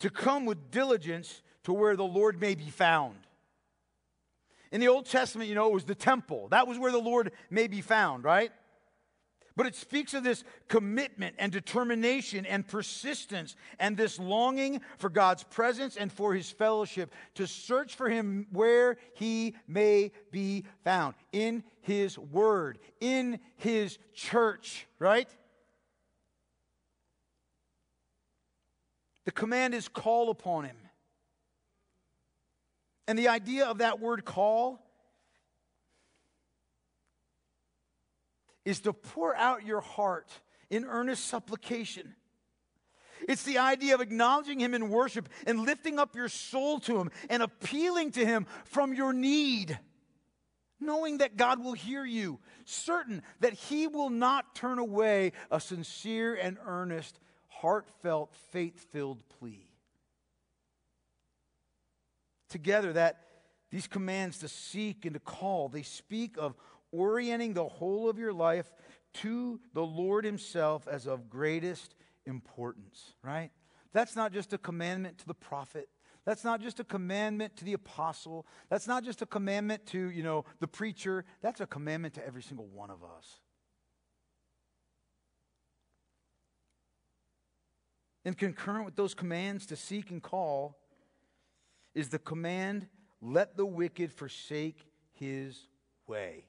to 0.00 0.10
come 0.10 0.44
with 0.44 0.70
diligence 0.70 1.42
to 1.64 1.72
where 1.72 1.96
the 1.96 2.04
Lord 2.04 2.40
may 2.40 2.54
be 2.54 2.70
found. 2.70 3.16
In 4.70 4.80
the 4.80 4.88
Old 4.88 5.06
Testament, 5.06 5.48
you 5.48 5.54
know, 5.54 5.68
it 5.68 5.74
was 5.74 5.84
the 5.84 5.94
temple. 5.94 6.48
That 6.48 6.66
was 6.66 6.78
where 6.78 6.92
the 6.92 6.98
Lord 6.98 7.32
may 7.50 7.66
be 7.66 7.82
found, 7.82 8.24
right? 8.24 8.50
But 9.54 9.66
it 9.66 9.74
speaks 9.74 10.14
of 10.14 10.24
this 10.24 10.44
commitment 10.68 11.36
and 11.38 11.52
determination 11.52 12.46
and 12.46 12.66
persistence 12.66 13.54
and 13.78 13.96
this 13.96 14.18
longing 14.18 14.80
for 14.96 15.10
God's 15.10 15.44
presence 15.44 15.96
and 15.96 16.10
for 16.10 16.34
his 16.34 16.50
fellowship 16.50 17.12
to 17.34 17.46
search 17.46 17.94
for 17.94 18.08
him 18.08 18.46
where 18.50 18.96
he 19.14 19.54
may 19.68 20.12
be 20.30 20.64
found 20.84 21.14
in 21.32 21.64
his 21.82 22.18
word, 22.18 22.78
in 23.00 23.40
his 23.56 23.98
church, 24.14 24.86
right? 24.98 25.28
The 29.26 29.32
command 29.32 29.74
is 29.74 29.86
call 29.86 30.30
upon 30.30 30.64
him. 30.64 30.76
And 33.08 33.18
the 33.18 33.28
idea 33.28 33.66
of 33.66 33.78
that 33.78 34.00
word 34.00 34.24
call 34.24 34.80
is 38.64 38.80
to 38.80 38.92
pour 38.92 39.34
out 39.34 39.66
your 39.66 39.80
heart 39.80 40.30
in 40.70 40.84
earnest 40.84 41.26
supplication. 41.26 42.14
It's 43.28 43.42
the 43.42 43.58
idea 43.58 43.94
of 43.94 44.00
acknowledging 44.00 44.60
Him 44.60 44.74
in 44.74 44.88
worship 44.88 45.28
and 45.46 45.60
lifting 45.60 45.98
up 45.98 46.14
your 46.14 46.28
soul 46.28 46.80
to 46.80 46.98
Him 46.98 47.10
and 47.28 47.42
appealing 47.42 48.12
to 48.12 48.24
Him 48.24 48.46
from 48.64 48.94
your 48.94 49.12
need, 49.12 49.78
knowing 50.80 51.18
that 51.18 51.36
God 51.36 51.62
will 51.62 51.72
hear 51.72 52.04
you, 52.04 52.40
certain 52.64 53.22
that 53.40 53.52
He 53.52 53.86
will 53.86 54.10
not 54.10 54.54
turn 54.54 54.78
away 54.78 55.32
a 55.50 55.60
sincere 55.60 56.34
and 56.34 56.56
earnest, 56.64 57.18
heartfelt, 57.48 58.34
faith 58.50 58.86
filled 58.92 59.22
plea 59.38 59.71
together 62.52 62.92
that 62.92 63.18
these 63.70 63.88
commands 63.88 64.38
to 64.38 64.48
seek 64.48 65.04
and 65.04 65.14
to 65.14 65.20
call, 65.20 65.68
they 65.68 65.82
speak 65.82 66.36
of 66.38 66.54
orienting 66.92 67.54
the 67.54 67.66
whole 67.66 68.08
of 68.08 68.18
your 68.18 68.32
life 68.32 68.70
to 69.14 69.58
the 69.74 69.82
Lord 69.82 70.24
Himself 70.24 70.86
as 70.86 71.06
of 71.06 71.28
greatest 71.28 71.94
importance, 72.26 73.14
right? 73.22 73.50
That's 73.92 74.14
not 74.14 74.32
just 74.32 74.52
a 74.52 74.58
commandment 74.58 75.18
to 75.18 75.26
the 75.26 75.34
prophet. 75.34 75.88
That's 76.24 76.44
not 76.44 76.60
just 76.60 76.78
a 76.78 76.84
commandment 76.84 77.56
to 77.56 77.64
the 77.64 77.72
apostle. 77.72 78.46
That's 78.70 78.86
not 78.86 79.04
just 79.04 79.22
a 79.22 79.26
commandment 79.26 79.86
to, 79.86 80.10
you 80.10 80.22
know, 80.22 80.44
the 80.60 80.68
preacher. 80.68 81.24
That's 81.40 81.60
a 81.60 81.66
commandment 81.66 82.14
to 82.14 82.26
every 82.26 82.42
single 82.42 82.66
one 82.66 82.90
of 82.90 83.02
us. 83.02 83.40
And 88.24 88.38
concurrent 88.38 88.84
with 88.84 88.94
those 88.94 89.14
commands 89.14 89.66
to 89.66 89.76
seek 89.76 90.10
and 90.10 90.22
call, 90.22 90.78
is 91.94 92.08
the 92.08 92.18
command 92.18 92.86
let 93.20 93.56
the 93.56 93.66
wicked 93.66 94.12
forsake 94.12 94.84
his 95.12 95.68
way. 96.06 96.44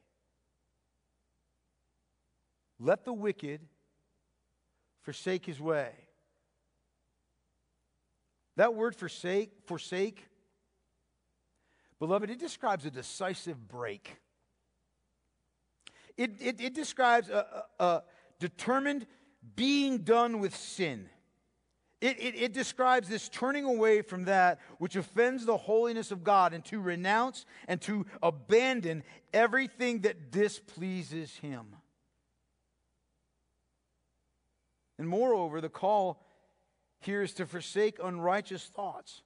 Let 2.79 3.05
the 3.05 3.13
wicked 3.13 3.61
forsake 5.03 5.45
his 5.45 5.61
way. 5.61 5.91
That 8.55 8.73
word 8.73 8.95
forsake, 8.95 9.51
forsake, 9.65 10.27
beloved, 11.99 12.29
it 12.29 12.39
describes 12.39 12.85
a 12.85 12.91
decisive 12.91 13.67
break. 13.67 14.17
It, 16.17 16.39
it, 16.39 16.61
it 16.61 16.73
describes 16.73 17.29
a, 17.29 17.63
a, 17.79 17.83
a 17.83 18.03
determined 18.39 19.07
being 19.55 19.99
done 19.99 20.39
with 20.39 20.55
sin. 20.55 21.09
It, 22.03 22.19
it, 22.19 22.35
it, 22.35 22.53
describes 22.53 23.07
this 23.07 23.29
turning 23.29 23.63
away 23.63 24.01
from 24.01 24.25
that 24.25 24.59
which 24.77 24.97
offends 24.97 25.45
the 25.45 25.55
holiness 25.55 26.11
of 26.11 26.21
God 26.21 26.53
and 26.53 26.63
to 26.65 26.81
renounce 26.81 27.45
and 27.65 27.79
to 27.83 28.05
abandon 28.21 29.03
everything 29.33 30.01
that 30.01 30.29
displeases 30.29 31.33
Him. 31.37 31.77
And 34.99 35.07
moreover, 35.07 35.61
the 35.61 35.69
call 35.69 36.21
here 36.99 37.21
is 37.21 37.33
to 37.35 37.45
forsake 37.45 37.99
unrighteous 38.03 38.65
thoughts, 38.65 39.21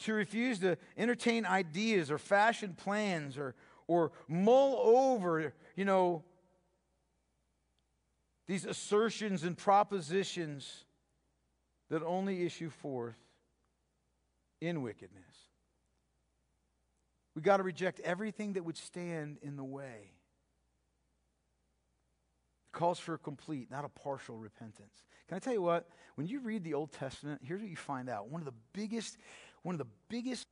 to 0.00 0.14
refuse 0.14 0.60
to 0.60 0.78
entertain 0.96 1.46
ideas 1.46 2.12
or 2.12 2.18
fashion 2.18 2.74
plans 2.76 3.36
or, 3.36 3.56
or 3.88 4.12
mull 4.28 4.76
over, 4.96 5.52
you 5.74 5.84
know, 5.84 6.22
these 8.46 8.64
assertions 8.64 9.42
and 9.42 9.58
propositions 9.58 10.84
that 11.94 12.02
only 12.02 12.44
issue 12.44 12.70
forth 12.70 13.14
in 14.60 14.82
wickedness. 14.82 15.22
We 17.36 17.42
got 17.42 17.58
to 17.58 17.62
reject 17.62 18.00
everything 18.00 18.54
that 18.54 18.64
would 18.64 18.76
stand 18.76 19.38
in 19.42 19.54
the 19.54 19.62
way. 19.62 20.10
It 22.66 22.72
calls 22.72 22.98
for 22.98 23.14
a 23.14 23.18
complete, 23.18 23.70
not 23.70 23.84
a 23.84 23.88
partial 23.88 24.38
repentance. 24.38 25.04
Can 25.28 25.36
I 25.36 25.38
tell 25.38 25.52
you 25.52 25.62
what? 25.62 25.88
When 26.16 26.26
you 26.26 26.40
read 26.40 26.64
the 26.64 26.74
Old 26.74 26.90
Testament, 26.90 27.42
here's 27.44 27.60
what 27.60 27.70
you 27.70 27.76
find 27.76 28.08
out. 28.08 28.28
One 28.28 28.40
of 28.40 28.46
the 28.46 28.54
biggest, 28.72 29.16
one 29.62 29.76
of 29.76 29.78
the 29.78 29.86
biggest 30.08 30.48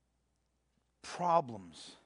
problems, 1.03 1.97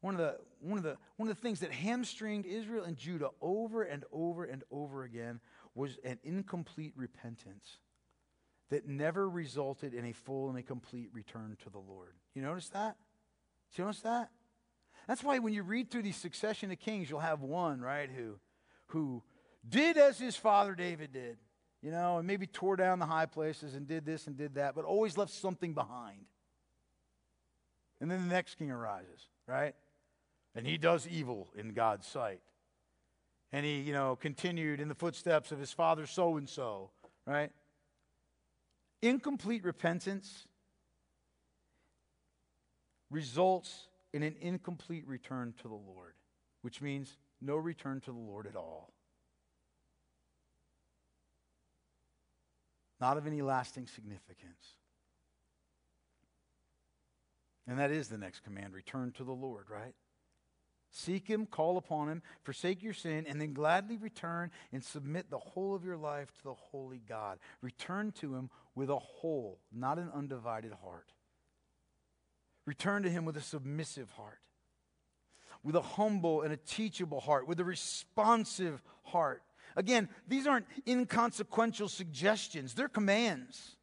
one 0.00 0.14
of 0.14 0.20
the 0.20 0.36
one 0.60 0.78
of 0.78 0.84
the 0.84 0.96
one 1.16 1.28
of 1.28 1.34
the 1.34 1.42
things 1.42 1.58
that 1.58 1.72
hamstringed 1.72 2.46
Israel 2.46 2.84
and 2.84 2.96
Judah 2.96 3.30
over 3.42 3.82
and 3.82 4.04
over 4.12 4.44
and 4.44 4.62
over 4.70 5.02
again 5.02 5.40
was 5.74 5.98
an 6.04 6.20
incomplete 6.22 6.92
repentance 6.94 7.78
that 8.70 8.88
never 8.88 9.28
resulted 9.28 9.94
in 9.94 10.04
a 10.06 10.12
full 10.12 10.48
and 10.48 10.58
a 10.58 10.62
complete 10.62 11.10
return 11.12 11.56
to 11.62 11.70
the 11.70 11.78
Lord. 11.78 12.14
You 12.34 12.42
notice 12.42 12.68
that? 12.70 12.96
You 13.76 13.84
notice 13.84 14.00
that? 14.00 14.30
That's 15.06 15.22
why 15.22 15.38
when 15.38 15.52
you 15.52 15.62
read 15.62 15.90
through 15.90 16.02
the 16.02 16.12
succession 16.12 16.70
of 16.72 16.78
kings, 16.80 17.08
you'll 17.08 17.20
have 17.20 17.42
one, 17.42 17.80
right, 17.80 18.10
who, 18.10 18.38
who 18.86 19.22
did 19.68 19.96
as 19.96 20.18
his 20.18 20.36
father 20.36 20.74
David 20.74 21.12
did, 21.12 21.36
you 21.80 21.90
know, 21.90 22.18
and 22.18 22.26
maybe 22.26 22.46
tore 22.46 22.76
down 22.76 22.98
the 22.98 23.06
high 23.06 23.26
places 23.26 23.74
and 23.74 23.86
did 23.86 24.04
this 24.04 24.26
and 24.26 24.36
did 24.36 24.54
that, 24.54 24.74
but 24.74 24.84
always 24.84 25.16
left 25.16 25.32
something 25.32 25.74
behind. 25.74 26.26
And 28.00 28.10
then 28.10 28.28
the 28.28 28.34
next 28.34 28.56
king 28.56 28.70
arises, 28.70 29.28
right? 29.46 29.74
And 30.54 30.66
he 30.66 30.76
does 30.76 31.06
evil 31.06 31.48
in 31.56 31.72
God's 31.72 32.06
sight. 32.06 32.40
And 33.52 33.64
he, 33.64 33.80
you 33.80 33.92
know, 33.92 34.16
continued 34.16 34.80
in 34.80 34.88
the 34.88 34.94
footsteps 34.94 35.52
of 35.52 35.58
his 35.58 35.72
father 35.72 36.06
so 36.06 36.36
and 36.36 36.48
so, 36.48 36.90
right? 37.26 37.50
Incomplete 39.02 39.64
repentance 39.64 40.46
results 43.10 43.88
in 44.12 44.22
an 44.22 44.34
incomplete 44.40 45.06
return 45.06 45.54
to 45.62 45.68
the 45.68 45.74
Lord, 45.74 46.14
which 46.62 46.80
means 46.80 47.16
no 47.40 47.56
return 47.56 48.00
to 48.00 48.12
the 48.12 48.18
Lord 48.18 48.46
at 48.46 48.56
all. 48.56 48.92
Not 53.00 53.18
of 53.18 53.26
any 53.26 53.42
lasting 53.42 53.86
significance. 53.86 54.74
And 57.66 57.78
that 57.78 57.90
is 57.90 58.08
the 58.08 58.16
next 58.16 58.40
command 58.40 58.72
return 58.72 59.12
to 59.12 59.24
the 59.24 59.32
Lord, 59.32 59.66
right? 59.68 59.94
Seek 60.96 61.28
him, 61.28 61.44
call 61.44 61.76
upon 61.76 62.08
him, 62.08 62.22
forsake 62.42 62.82
your 62.82 62.94
sin, 62.94 63.26
and 63.28 63.38
then 63.38 63.52
gladly 63.52 63.98
return 63.98 64.50
and 64.72 64.82
submit 64.82 65.28
the 65.28 65.36
whole 65.36 65.74
of 65.74 65.84
your 65.84 65.98
life 65.98 66.32
to 66.38 66.44
the 66.44 66.54
holy 66.54 67.02
God. 67.06 67.38
Return 67.60 68.12
to 68.12 68.34
him 68.34 68.48
with 68.74 68.88
a 68.88 68.98
whole, 68.98 69.60
not 69.70 69.98
an 69.98 70.10
undivided 70.14 70.72
heart. 70.82 71.12
Return 72.64 73.02
to 73.02 73.10
him 73.10 73.26
with 73.26 73.36
a 73.36 73.42
submissive 73.42 74.08
heart, 74.12 74.40
with 75.62 75.76
a 75.76 75.82
humble 75.82 76.40
and 76.40 76.50
a 76.50 76.56
teachable 76.56 77.20
heart, 77.20 77.46
with 77.46 77.60
a 77.60 77.64
responsive 77.64 78.82
heart. 79.02 79.42
Again, 79.76 80.08
these 80.26 80.46
aren't 80.46 80.66
inconsequential 80.88 81.88
suggestions, 81.88 82.72
they're 82.72 82.88
commands. 82.88 83.76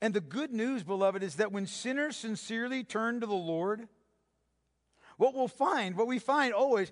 And 0.00 0.14
the 0.14 0.20
good 0.20 0.52
news, 0.52 0.84
beloved, 0.84 1.24
is 1.24 1.34
that 1.36 1.50
when 1.50 1.66
sinners 1.66 2.16
sincerely 2.16 2.84
turn 2.84 3.18
to 3.18 3.26
the 3.26 3.34
Lord, 3.34 3.88
what 5.16 5.34
we'll 5.34 5.48
find, 5.48 5.96
what 5.96 6.06
we 6.06 6.18
find 6.18 6.52
always, 6.54 6.90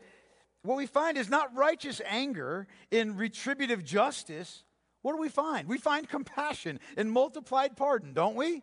what 0.63 0.77
we 0.77 0.87
find 0.87 1.17
is 1.17 1.29
not 1.29 1.55
righteous 1.57 2.01
anger 2.07 2.67
in 2.91 3.17
retributive 3.17 3.85
justice. 3.85 4.65
What 5.03 5.13
do 5.15 5.19
we 5.19 5.29
find? 5.29 5.69
We 5.69 5.79
find 5.79 6.09
compassion 6.09 6.81
and 6.97 7.11
multiplied 7.11 7.77
pardon, 7.77 8.13
don't 8.13 8.37
we? 8.37 8.63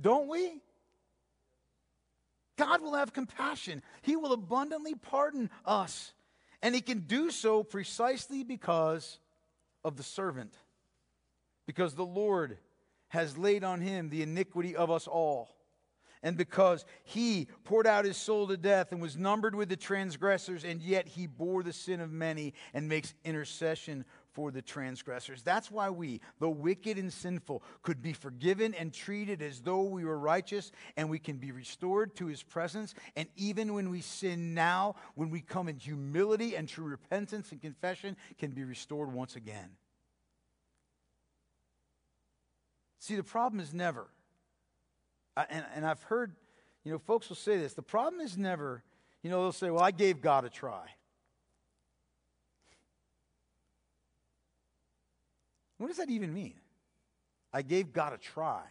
Don't 0.00 0.28
we? 0.28 0.60
God 2.56 2.82
will 2.82 2.94
have 2.94 3.12
compassion. 3.12 3.82
He 4.02 4.14
will 4.14 4.32
abundantly 4.32 4.94
pardon 4.94 5.50
us. 5.64 6.12
And 6.62 6.74
He 6.74 6.80
can 6.80 7.00
do 7.00 7.30
so 7.30 7.64
precisely 7.64 8.44
because 8.44 9.18
of 9.84 9.96
the 9.96 10.02
servant, 10.02 10.56
because 11.66 11.94
the 11.94 12.06
Lord 12.06 12.58
has 13.08 13.36
laid 13.36 13.64
on 13.64 13.80
Him 13.80 14.08
the 14.08 14.22
iniquity 14.22 14.76
of 14.76 14.90
us 14.90 15.06
all 15.08 15.54
and 16.24 16.38
because 16.38 16.86
he 17.04 17.46
poured 17.62 17.86
out 17.86 18.06
his 18.06 18.16
soul 18.16 18.48
to 18.48 18.56
death 18.56 18.90
and 18.90 19.00
was 19.00 19.16
numbered 19.16 19.54
with 19.54 19.68
the 19.68 19.76
transgressors, 19.76 20.64
and 20.64 20.80
yet 20.80 21.06
he 21.06 21.26
bore 21.26 21.62
the 21.62 21.72
sin 21.72 22.00
of 22.00 22.10
many 22.10 22.54
and 22.72 22.88
makes 22.88 23.14
intercession 23.24 24.06
for 24.32 24.50
the 24.50 24.62
transgressors. 24.62 25.42
That's 25.42 25.70
why 25.70 25.90
we, 25.90 26.22
the 26.40 26.48
wicked 26.48 26.98
and 26.98 27.12
sinful, 27.12 27.62
could 27.82 28.02
be 28.02 28.14
forgiven 28.14 28.72
and 28.74 28.92
treated 28.92 29.42
as 29.42 29.60
though 29.60 29.82
we 29.82 30.04
were 30.04 30.18
righteous, 30.18 30.72
and 30.96 31.10
we 31.10 31.18
can 31.18 31.36
be 31.36 31.52
restored 31.52 32.16
to 32.16 32.26
his 32.26 32.42
presence. 32.42 32.94
And 33.14 33.28
even 33.36 33.74
when 33.74 33.90
we 33.90 34.00
sin 34.00 34.54
now, 34.54 34.96
when 35.14 35.28
we 35.28 35.42
come 35.42 35.68
in 35.68 35.76
humility 35.76 36.56
and 36.56 36.66
true 36.66 36.86
repentance 36.86 37.52
and 37.52 37.60
confession, 37.60 38.16
can 38.38 38.52
be 38.52 38.64
restored 38.64 39.12
once 39.12 39.36
again. 39.36 39.68
See, 42.98 43.14
the 43.14 43.22
problem 43.22 43.60
is 43.60 43.74
never 43.74 44.08
and, 45.36 45.64
and 45.74 45.86
I've 45.86 46.02
heard, 46.04 46.34
you 46.84 46.92
know, 46.92 46.98
folks 46.98 47.28
will 47.28 47.36
say 47.36 47.58
this 47.58 47.74
the 47.74 47.82
problem 47.82 48.20
is 48.20 48.36
never, 48.36 48.82
you 49.22 49.30
know, 49.30 49.42
they'll 49.42 49.52
say, 49.52 49.70
well, 49.70 49.82
I 49.82 49.90
gave 49.90 50.20
God 50.20 50.44
a 50.44 50.50
try. 50.50 50.86
What 55.78 55.88
does 55.88 55.96
that 55.96 56.10
even 56.10 56.32
mean? 56.32 56.54
I 57.52 57.62
gave 57.62 57.92
God 57.92 58.12
a 58.12 58.18
try. 58.18 58.62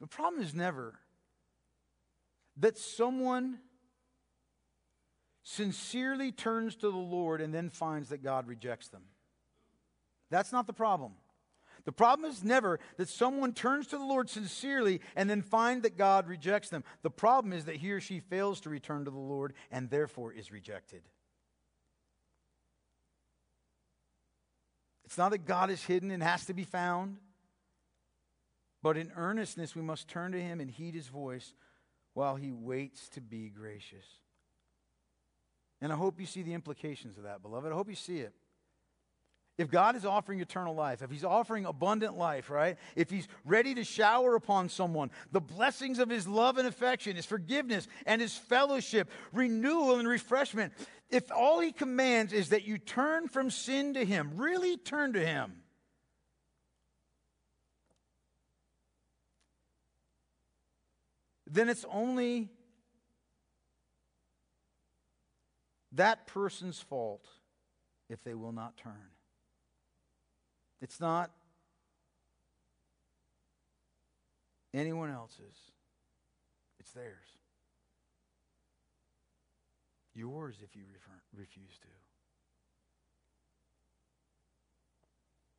The 0.00 0.06
problem 0.06 0.42
is 0.42 0.54
never 0.54 0.98
that 2.56 2.78
someone 2.78 3.58
sincerely 5.42 6.32
turns 6.32 6.76
to 6.76 6.90
the 6.90 6.96
Lord 6.96 7.40
and 7.40 7.52
then 7.52 7.70
finds 7.70 8.08
that 8.10 8.22
God 8.22 8.46
rejects 8.46 8.88
them. 8.88 9.02
That's 10.30 10.52
not 10.52 10.66
the 10.66 10.72
problem. 10.72 11.12
The 11.90 11.94
problem 11.94 12.30
is 12.30 12.44
never 12.44 12.78
that 12.98 13.08
someone 13.08 13.52
turns 13.52 13.88
to 13.88 13.98
the 13.98 14.04
Lord 14.04 14.30
sincerely 14.30 15.00
and 15.16 15.28
then 15.28 15.42
find 15.42 15.82
that 15.82 15.96
God 15.98 16.28
rejects 16.28 16.68
them. 16.68 16.84
The 17.02 17.10
problem 17.10 17.52
is 17.52 17.64
that 17.64 17.78
he 17.78 17.90
or 17.90 18.00
she 18.00 18.20
fails 18.20 18.60
to 18.60 18.70
return 18.70 19.06
to 19.06 19.10
the 19.10 19.18
Lord 19.18 19.54
and 19.72 19.90
therefore 19.90 20.32
is 20.32 20.52
rejected. 20.52 21.02
It's 25.04 25.18
not 25.18 25.32
that 25.32 25.46
God 25.46 25.68
is 25.68 25.82
hidden 25.82 26.12
and 26.12 26.22
has 26.22 26.44
to 26.44 26.54
be 26.54 26.62
found, 26.62 27.16
but 28.84 28.96
in 28.96 29.10
earnestness 29.16 29.74
we 29.74 29.82
must 29.82 30.06
turn 30.06 30.30
to 30.30 30.40
him 30.40 30.60
and 30.60 30.70
heed 30.70 30.94
his 30.94 31.08
voice 31.08 31.54
while 32.14 32.36
he 32.36 32.52
waits 32.52 33.08
to 33.08 33.20
be 33.20 33.48
gracious. 33.48 34.06
And 35.80 35.92
I 35.92 35.96
hope 35.96 36.20
you 36.20 36.26
see 36.26 36.44
the 36.44 36.54
implications 36.54 37.16
of 37.16 37.24
that, 37.24 37.42
beloved. 37.42 37.72
I 37.72 37.74
hope 37.74 37.88
you 37.88 37.96
see 37.96 38.18
it. 38.18 38.32
If 39.60 39.70
God 39.70 39.94
is 39.94 40.06
offering 40.06 40.40
eternal 40.40 40.74
life, 40.74 41.02
if 41.02 41.10
He's 41.10 41.22
offering 41.22 41.66
abundant 41.66 42.16
life, 42.16 42.48
right? 42.48 42.78
If 42.96 43.10
He's 43.10 43.28
ready 43.44 43.74
to 43.74 43.84
shower 43.84 44.34
upon 44.34 44.70
someone 44.70 45.10
the 45.32 45.40
blessings 45.42 45.98
of 45.98 46.08
His 46.08 46.26
love 46.26 46.56
and 46.56 46.66
affection, 46.66 47.14
His 47.14 47.26
forgiveness 47.26 47.86
and 48.06 48.22
His 48.22 48.34
fellowship, 48.34 49.10
renewal 49.34 49.98
and 49.98 50.08
refreshment, 50.08 50.72
if 51.10 51.30
all 51.30 51.60
He 51.60 51.72
commands 51.72 52.32
is 52.32 52.48
that 52.48 52.64
you 52.64 52.78
turn 52.78 53.28
from 53.28 53.50
sin 53.50 53.92
to 53.94 54.04
Him, 54.06 54.32
really 54.36 54.78
turn 54.78 55.12
to 55.12 55.20
Him, 55.20 55.52
then 61.46 61.68
it's 61.68 61.84
only 61.92 62.48
that 65.92 66.26
person's 66.26 66.80
fault 66.80 67.26
if 68.08 68.24
they 68.24 68.32
will 68.34 68.52
not 68.52 68.78
turn. 68.78 69.10
It's 70.80 71.00
not 71.00 71.30
anyone 74.72 75.10
else's, 75.10 75.56
it's 76.78 76.92
theirs. 76.92 77.38
Yours 80.14 80.56
if 80.62 80.74
you 80.74 80.82
refer, 80.92 81.20
refuse 81.34 81.78
to. 81.82 81.88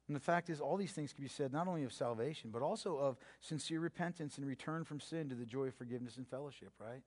And 0.07 0.15
the 0.15 0.19
fact 0.19 0.49
is, 0.49 0.60
all 0.60 0.75
these 0.75 0.91
things 0.91 1.13
can 1.13 1.23
be 1.23 1.29
said 1.29 1.53
not 1.53 1.69
only 1.69 1.86
of 1.86 1.93
salvation, 1.93 2.49
but 2.51 2.62
also 2.62 2.97
of 2.97 3.17
sincere 3.39 3.79
repentance 3.79 4.38
and 4.38 4.45
return 4.45 4.84
from 4.84 4.99
sin 4.99 5.29
to 5.29 5.36
the 5.36 5.45
joy 5.45 5.67
of 5.67 5.75
forgiveness 5.75 6.17
and 6.17 6.27
fellowship, 6.27 6.73
right? 6.79 7.01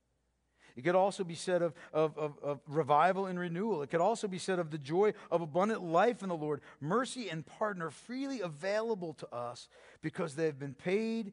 It 0.76 0.82
could 0.82 0.96
also 0.96 1.22
be 1.22 1.36
said 1.36 1.62
of, 1.62 1.72
of, 1.92 2.18
of, 2.18 2.38
of, 2.42 2.60
revival 2.66 3.26
and 3.26 3.38
renewal. 3.38 3.82
It 3.82 3.90
could 3.90 4.00
also 4.00 4.26
be 4.26 4.38
said 4.38 4.58
of 4.58 4.70
the 4.70 4.78
joy 4.78 5.12
of 5.30 5.40
abundant 5.40 5.82
life 5.82 6.22
in 6.22 6.28
the 6.28 6.36
Lord. 6.36 6.62
Mercy 6.80 7.30
and 7.30 7.46
pardon 7.46 7.80
are 7.80 7.90
freely 7.90 8.40
available 8.40 9.14
to 9.14 9.32
us 9.32 9.68
because 10.02 10.34
they've 10.34 10.58
been 10.58 10.74
paid 10.74 11.32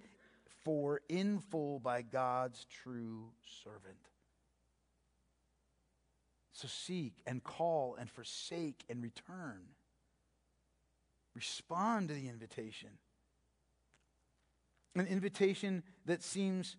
for 0.63 1.01
in 1.09 1.39
full 1.39 1.79
by 1.79 2.03
God's 2.03 2.65
true 2.83 3.29
servant. 3.63 3.97
So 6.53 6.67
seek 6.67 7.13
and 7.25 7.43
call 7.43 7.95
and 7.99 8.07
forsake 8.07 8.83
and 8.87 9.01
return. 9.01 9.61
Respond 11.33 12.09
to 12.09 12.13
the 12.13 12.27
invitation. 12.27 12.89
An 14.95 15.07
invitation 15.07 15.81
that 16.05 16.21
seems 16.21 16.75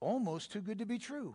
almost 0.00 0.52
too 0.52 0.60
good 0.60 0.78
to 0.78 0.86
be 0.86 0.98
true. 0.98 1.34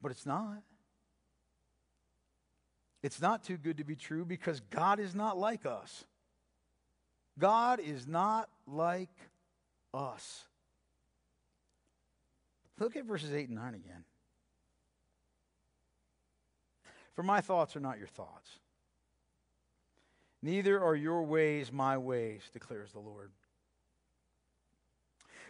But 0.00 0.12
it's 0.12 0.26
not. 0.26 0.62
It's 3.02 3.20
not 3.20 3.44
too 3.44 3.56
good 3.56 3.78
to 3.78 3.84
be 3.84 3.96
true 3.96 4.24
because 4.24 4.60
God 4.70 5.00
is 5.00 5.14
not 5.14 5.38
like 5.38 5.66
us. 5.66 6.04
God 7.38 7.80
is 7.80 8.06
not 8.06 8.48
like 8.66 9.14
us. 9.94 10.44
Look 12.78 12.96
at 12.96 13.04
verses 13.04 13.32
8 13.32 13.48
and 13.48 13.58
9 13.58 13.74
again. 13.74 14.04
For 17.14 17.22
my 17.22 17.40
thoughts 17.40 17.74
are 17.74 17.80
not 17.80 17.98
your 17.98 18.06
thoughts, 18.06 18.48
neither 20.40 20.80
are 20.80 20.94
your 20.94 21.24
ways 21.24 21.72
my 21.72 21.98
ways, 21.98 22.42
declares 22.52 22.92
the 22.92 23.00
Lord. 23.00 23.32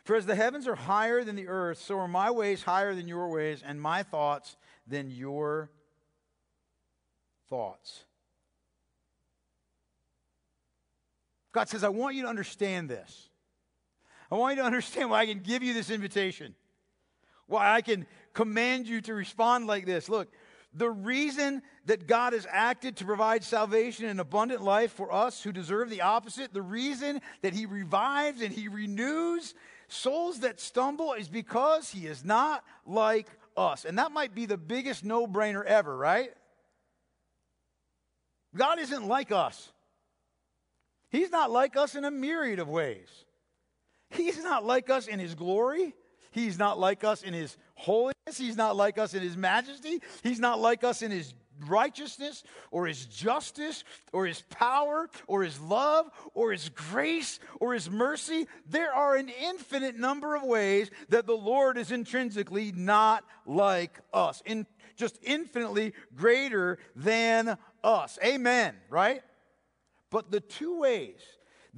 For 0.05 0.17
as 0.17 0.27
the 0.27 0.35
heavens 0.35 0.67
are 0.67 0.75
higher 0.75 1.25
than 1.25 1.37
the 1.37 1.49
earth, 1.49 1.79
so 1.79 1.99
are 1.99 2.09
my 2.09 2.31
ways 2.31 2.63
higher 2.63 2.95
than 2.95 3.09
your 3.09 3.29
ways, 3.29 3.63
and 3.65 3.81
my 3.81 4.03
thoughts 4.03 4.57
than 4.87 5.11
your 5.11 5.71
thoughts. 7.49 8.05
God 11.53 11.69
says, 11.69 11.85
I 11.85 11.89
want 11.89 12.15
you 12.15 12.23
to 12.23 12.29
understand 12.29 12.89
this. 12.89 13.29
I 14.31 14.37
want 14.37 14.57
you 14.57 14.63
to 14.63 14.67
understand 14.67 15.11
why 15.11 15.21
I 15.21 15.27
can 15.27 15.41
give 15.41 15.63
you 15.63 15.73
this 15.73 15.91
invitation, 15.91 16.55
why 17.47 17.75
I 17.75 17.81
can 17.81 18.07
command 18.35 18.87
you 18.87 19.01
to 19.03 19.15
respond 19.15 19.67
like 19.67 19.87
this. 19.87 20.09
Look, 20.09 20.29
the 20.75 20.91
reason 20.91 21.63
that 21.87 22.07
God 22.07 22.35
has 22.35 22.47
acted 22.51 22.97
to 22.97 23.05
provide 23.05 23.43
salvation 23.43 24.07
and 24.07 24.21
abundant 24.21 24.63
life 24.63 24.93
for 24.93 25.13
us 25.13 25.43
who 25.43 25.53
deserve 25.53 25.91
the 25.91 26.03
opposite, 26.03 26.53
the 26.53 26.63
reason 26.63 27.21
that 27.43 27.55
He 27.55 27.67
revives 27.67 28.43
and 28.43 28.53
He 28.53 28.69
renews 28.69 29.55
souls 29.89 30.41
that 30.41 30.61
stumble 30.61 31.15
is 31.15 31.29
because 31.29 31.91
he 31.91 32.07
is 32.07 32.25
not 32.25 32.63
like 32.87 33.27
us. 33.57 33.85
And 33.85 33.99
that 33.99 34.13
might 34.13 34.35
be 34.35 34.47
the 34.47 34.57
biggest 34.57 35.05
no 35.05 35.27
brainer 35.27 35.65
ever, 35.65 35.97
right? 35.97 36.31
God 38.55 38.79
isn't 38.79 39.07
like 39.07 39.33
us. 39.33 39.71
He's 41.11 41.31
not 41.31 41.51
like 41.51 41.77
us 41.77 41.95
in 41.95 42.05
a 42.05 42.11
myriad 42.11 42.59
of 42.59 42.69
ways. 42.69 43.09
He's 44.11 44.43
not 44.43 44.65
like 44.65 44.91
us 44.91 45.07
in 45.07 45.19
his 45.19 45.35
glory. 45.35 45.95
He's 46.31 46.59
not 46.59 46.79
like 46.79 47.05
us 47.05 47.23
in 47.23 47.35
his 47.35 47.57
holiness. 47.75 48.15
He's 48.37 48.57
not 48.57 48.77
like 48.77 48.99
us 48.99 49.15
in 49.15 49.23
his 49.23 49.37
majesty. 49.37 50.01
He's 50.23 50.41
not 50.41 50.61
like 50.61 50.85
us 50.85 51.03
in 51.03 51.11
his 51.11 51.35
righteousness 51.67 52.45
or 52.71 52.87
his 52.87 53.07
justice 53.07 53.85
or 54.13 54.27
his 54.27 54.43
power 54.51 55.09
or 55.27 55.43
his 55.43 55.61
love 55.61 56.11
or 56.35 56.53
his 56.53 56.69
grace 56.69 57.41
or 57.61 57.75
his 57.75 57.91
mercy. 57.91 58.47
There 58.69 58.93
are 58.93 59.17
an 59.17 59.29
infinite 59.29 59.97
number 59.97 60.37
of 60.37 60.43
ways 60.43 60.91
that 61.09 61.27
the 61.27 61.37
Lord 61.37 61.79
is 61.79 61.91
intrinsically 61.91 62.73
not 62.73 63.25
like 63.47 63.99
us, 64.13 64.43
in 64.45 64.67
just 64.97 65.19
infinitely 65.23 65.95
greater 66.15 66.79
than 66.95 67.57
us. 67.83 68.19
Amen, 68.25 68.75
right? 68.91 69.23
But 70.11 70.31
the 70.31 70.41
two 70.41 70.79
ways 70.81 71.21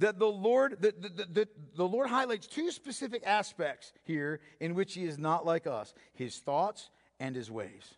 that 0.01 0.17
the 0.17 0.25
Lord, 0.25 0.77
the, 0.81 0.93
the, 0.99 1.25
the, 1.25 1.47
the, 1.75 1.87
Lord 1.87 2.09
highlights 2.09 2.47
two 2.47 2.71
specific 2.71 3.21
aspects 3.23 3.93
here 4.03 4.39
in 4.59 4.73
which 4.73 4.95
he 4.95 5.05
is 5.05 5.17
not 5.17 5.45
like 5.45 5.67
us 5.67 5.93
his 6.13 6.37
thoughts 6.39 6.89
and 7.19 7.35
his 7.35 7.51
ways. 7.51 7.95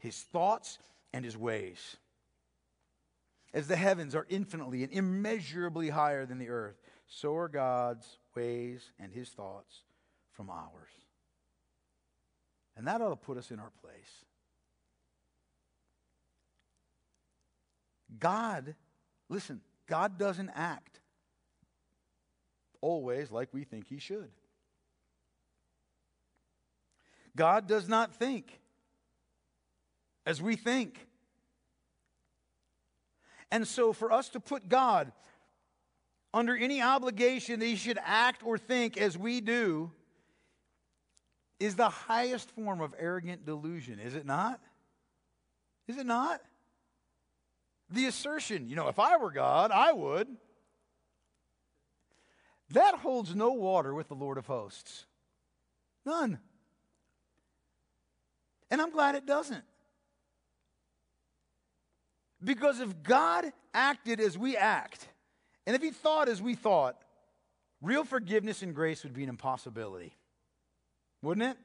His 0.00 0.18
thoughts 0.18 0.78
and 1.12 1.24
his 1.24 1.36
ways. 1.36 1.96
As 3.54 3.68
the 3.68 3.76
heavens 3.76 4.14
are 4.14 4.26
infinitely 4.28 4.82
and 4.82 4.92
immeasurably 4.92 5.88
higher 5.88 6.26
than 6.26 6.38
the 6.38 6.48
earth, 6.48 6.80
so 7.06 7.36
are 7.36 7.48
God's 7.48 8.18
ways 8.34 8.90
and 8.98 9.12
his 9.12 9.28
thoughts 9.28 9.82
from 10.32 10.50
ours. 10.50 10.90
And 12.76 12.88
that 12.88 13.00
ought 13.00 13.10
to 13.10 13.16
put 13.16 13.38
us 13.38 13.52
in 13.52 13.60
our 13.60 13.72
place. 13.80 14.24
God, 18.18 18.74
listen, 19.28 19.60
God 19.90 20.18
doesn't 20.18 20.50
act 20.54 21.00
always 22.80 23.32
like 23.32 23.48
we 23.52 23.64
think 23.64 23.88
he 23.88 23.98
should. 23.98 24.30
God 27.36 27.66
does 27.66 27.88
not 27.88 28.14
think 28.14 28.60
as 30.24 30.40
we 30.40 30.54
think. 30.54 31.08
And 33.50 33.66
so, 33.66 33.92
for 33.92 34.12
us 34.12 34.28
to 34.30 34.40
put 34.40 34.68
God 34.68 35.10
under 36.32 36.56
any 36.56 36.80
obligation 36.80 37.58
that 37.58 37.66
he 37.66 37.74
should 37.74 37.98
act 38.04 38.42
or 38.44 38.58
think 38.58 38.96
as 38.96 39.18
we 39.18 39.40
do 39.40 39.90
is 41.58 41.74
the 41.74 41.88
highest 41.88 42.48
form 42.52 42.80
of 42.80 42.94
arrogant 42.96 43.44
delusion, 43.44 43.98
is 43.98 44.14
it 44.14 44.24
not? 44.24 44.60
Is 45.88 45.96
it 45.96 46.06
not? 46.06 46.40
The 47.90 48.06
assertion, 48.06 48.68
you 48.68 48.76
know, 48.76 48.88
if 48.88 48.98
I 48.98 49.16
were 49.16 49.30
God, 49.30 49.70
I 49.72 49.92
would. 49.92 50.28
That 52.70 52.94
holds 52.96 53.34
no 53.34 53.52
water 53.52 53.94
with 53.94 54.08
the 54.08 54.14
Lord 54.14 54.38
of 54.38 54.46
hosts. 54.46 55.06
None. 56.06 56.38
And 58.70 58.80
I'm 58.80 58.90
glad 58.90 59.16
it 59.16 59.26
doesn't. 59.26 59.64
Because 62.42 62.80
if 62.80 63.02
God 63.02 63.52
acted 63.74 64.20
as 64.20 64.38
we 64.38 64.56
act, 64.56 65.08
and 65.66 65.74
if 65.74 65.82
he 65.82 65.90
thought 65.90 66.28
as 66.28 66.40
we 66.40 66.54
thought, 66.54 66.96
real 67.82 68.04
forgiveness 68.04 68.62
and 68.62 68.74
grace 68.74 69.02
would 69.02 69.12
be 69.12 69.24
an 69.24 69.28
impossibility. 69.28 70.14
Wouldn't 71.22 71.46
it? 71.46 71.56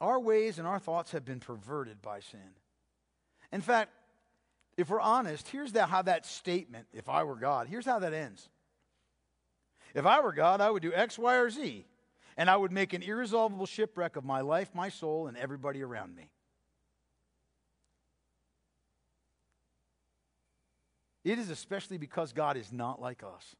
Our 0.00 0.20
ways 0.20 0.58
and 0.58 0.66
our 0.66 0.78
thoughts 0.78 1.12
have 1.12 1.24
been 1.24 1.40
perverted 1.40 2.02
by 2.02 2.20
sin. 2.20 2.40
In 3.52 3.60
fact, 3.60 3.92
if 4.76 4.90
we're 4.90 5.00
honest, 5.00 5.48
here's 5.48 5.76
how 5.76 6.02
that 6.02 6.26
statement, 6.26 6.86
if 6.92 7.08
I 7.08 7.22
were 7.22 7.36
God, 7.36 7.68
here's 7.68 7.86
how 7.86 8.00
that 8.00 8.12
ends. 8.12 8.48
If 9.94 10.06
I 10.06 10.20
were 10.20 10.32
God, 10.32 10.60
I 10.60 10.70
would 10.70 10.82
do 10.82 10.92
X, 10.92 11.18
Y, 11.18 11.36
or 11.36 11.48
Z, 11.48 11.86
and 12.36 12.50
I 12.50 12.56
would 12.56 12.72
make 12.72 12.92
an 12.92 13.02
irresolvable 13.02 13.66
shipwreck 13.66 14.16
of 14.16 14.24
my 14.24 14.40
life, 14.40 14.70
my 14.74 14.88
soul, 14.88 15.28
and 15.28 15.36
everybody 15.36 15.82
around 15.82 16.16
me. 16.16 16.30
It 21.22 21.38
is 21.38 21.48
especially 21.48 21.96
because 21.96 22.32
God 22.32 22.56
is 22.56 22.72
not 22.72 23.00
like 23.00 23.22
us 23.22 23.54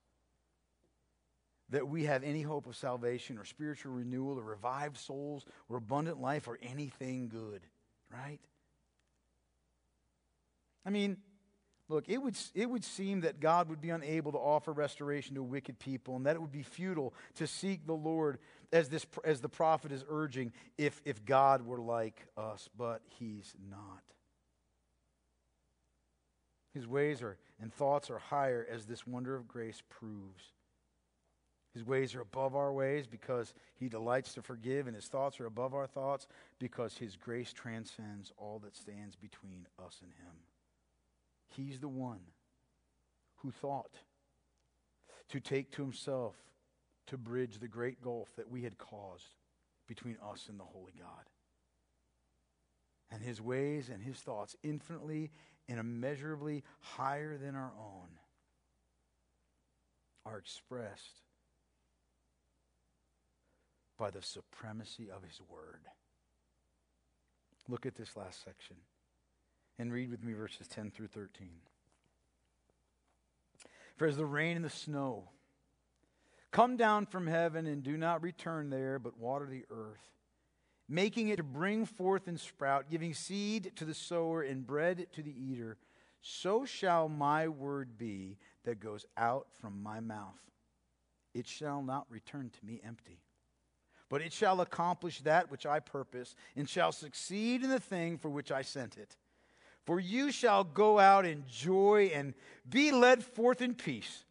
that 1.70 1.88
we 1.88 2.04
have 2.04 2.22
any 2.22 2.42
hope 2.42 2.66
of 2.66 2.76
salvation 2.76 3.38
or 3.38 3.44
spiritual 3.44 3.92
renewal 3.92 4.38
or 4.38 4.42
revived 4.42 4.98
souls 4.98 5.44
or 5.68 5.76
abundant 5.76 6.20
life 6.20 6.46
or 6.46 6.58
anything 6.62 7.28
good, 7.28 7.62
right? 8.12 8.40
I 10.84 10.90
mean, 10.90 11.16
look, 11.88 12.08
it 12.08 12.18
would, 12.18 12.36
it 12.54 12.68
would 12.68 12.84
seem 12.84 13.22
that 13.22 13.40
God 13.40 13.68
would 13.70 13.80
be 13.80 13.90
unable 13.90 14.32
to 14.32 14.38
offer 14.38 14.72
restoration 14.72 15.36
to 15.36 15.42
wicked 15.42 15.78
people 15.78 16.16
and 16.16 16.26
that 16.26 16.36
it 16.36 16.40
would 16.40 16.52
be 16.52 16.62
futile 16.62 17.14
to 17.36 17.46
seek 17.46 17.86
the 17.86 17.94
Lord 17.94 18.38
as, 18.72 18.88
this, 18.88 19.06
as 19.24 19.40
the 19.40 19.48
prophet 19.48 19.92
is 19.92 20.04
urging 20.08 20.52
if, 20.76 21.00
if 21.04 21.24
God 21.24 21.64
were 21.64 21.80
like 21.80 22.26
us, 22.36 22.68
but 22.76 23.00
he's 23.18 23.54
not. 23.70 24.02
His 26.74 26.86
ways 26.86 27.22
are, 27.22 27.38
and 27.60 27.72
thoughts 27.72 28.10
are 28.10 28.18
higher 28.18 28.66
as 28.70 28.84
this 28.84 29.06
wonder 29.06 29.36
of 29.36 29.46
grace 29.46 29.80
proves. 29.88 30.53
His 31.74 31.84
ways 31.84 32.14
are 32.14 32.20
above 32.20 32.54
our 32.54 32.72
ways 32.72 33.08
because 33.08 33.52
he 33.74 33.88
delights 33.88 34.34
to 34.34 34.42
forgive, 34.42 34.86
and 34.86 34.94
his 34.94 35.08
thoughts 35.08 35.40
are 35.40 35.46
above 35.46 35.74
our 35.74 35.88
thoughts 35.88 36.28
because 36.60 36.96
his 36.96 37.16
grace 37.16 37.52
transcends 37.52 38.32
all 38.38 38.60
that 38.60 38.76
stands 38.76 39.16
between 39.16 39.66
us 39.84 39.98
and 40.00 40.12
him. 40.12 40.36
He's 41.48 41.80
the 41.80 41.88
one 41.88 42.20
who 43.38 43.50
thought 43.50 43.90
to 45.30 45.40
take 45.40 45.72
to 45.72 45.82
himself 45.82 46.36
to 47.08 47.18
bridge 47.18 47.58
the 47.58 47.68
great 47.68 48.00
gulf 48.00 48.28
that 48.36 48.50
we 48.50 48.62
had 48.62 48.78
caused 48.78 49.34
between 49.88 50.16
us 50.24 50.46
and 50.48 50.58
the 50.58 50.64
holy 50.64 50.94
God. 50.96 51.28
And 53.10 53.20
his 53.20 53.40
ways 53.40 53.90
and 53.92 54.02
his 54.02 54.16
thoughts 54.16 54.56
infinitely 54.62 55.32
and 55.68 55.80
immeasurably 55.80 56.62
higher 56.80 57.36
than 57.36 57.56
our 57.56 57.72
own 57.78 58.08
are 60.24 60.38
expressed 60.38 61.23
by 64.04 64.10
the 64.10 64.20
supremacy 64.20 65.08
of 65.10 65.22
His 65.22 65.40
Word. 65.48 65.80
Look 67.70 67.86
at 67.86 67.94
this 67.94 68.18
last 68.18 68.44
section 68.44 68.76
and 69.78 69.90
read 69.90 70.10
with 70.10 70.22
me 70.22 70.34
verses 70.34 70.68
10 70.68 70.90
through 70.90 71.06
13. 71.06 71.48
For 73.96 74.06
as 74.06 74.18
the 74.18 74.26
rain 74.26 74.56
and 74.56 74.64
the 74.64 74.68
snow 74.68 75.30
come 76.50 76.76
down 76.76 77.06
from 77.06 77.26
heaven 77.26 77.66
and 77.66 77.82
do 77.82 77.96
not 77.96 78.22
return 78.22 78.68
there, 78.68 78.98
but 78.98 79.18
water 79.18 79.46
the 79.46 79.64
earth, 79.70 80.10
making 80.86 81.28
it 81.28 81.36
to 81.36 81.42
bring 81.42 81.86
forth 81.86 82.28
and 82.28 82.38
sprout, 82.38 82.90
giving 82.90 83.14
seed 83.14 83.72
to 83.76 83.86
the 83.86 83.94
sower 83.94 84.42
and 84.42 84.66
bread 84.66 85.06
to 85.12 85.22
the 85.22 85.34
eater, 85.34 85.78
so 86.20 86.66
shall 86.66 87.08
my 87.08 87.48
word 87.48 87.96
be 87.96 88.36
that 88.66 88.80
goes 88.80 89.06
out 89.16 89.46
from 89.62 89.82
my 89.82 90.00
mouth. 90.00 90.42
It 91.32 91.46
shall 91.46 91.82
not 91.82 92.04
return 92.10 92.50
to 92.50 92.66
me 92.66 92.82
empty 92.84 93.23
but 94.08 94.22
it 94.22 94.32
shall 94.32 94.60
accomplish 94.60 95.20
that 95.20 95.50
which 95.50 95.66
I 95.66 95.80
purpose, 95.80 96.34
and 96.56 96.68
shall 96.68 96.92
succeed 96.92 97.62
in 97.62 97.70
the 97.70 97.80
thing 97.80 98.18
for 98.18 98.28
which 98.28 98.52
I 98.52 98.62
sent 98.62 98.96
it. 98.96 99.16
For 99.84 100.00
you 100.00 100.30
shall 100.32 100.64
go 100.64 100.98
out 100.98 101.26
in 101.26 101.44
joy 101.48 102.10
and 102.14 102.34
be 102.68 102.90
led 102.90 103.22
forth 103.22 103.60
in 103.60 103.74
peace. 103.74 104.24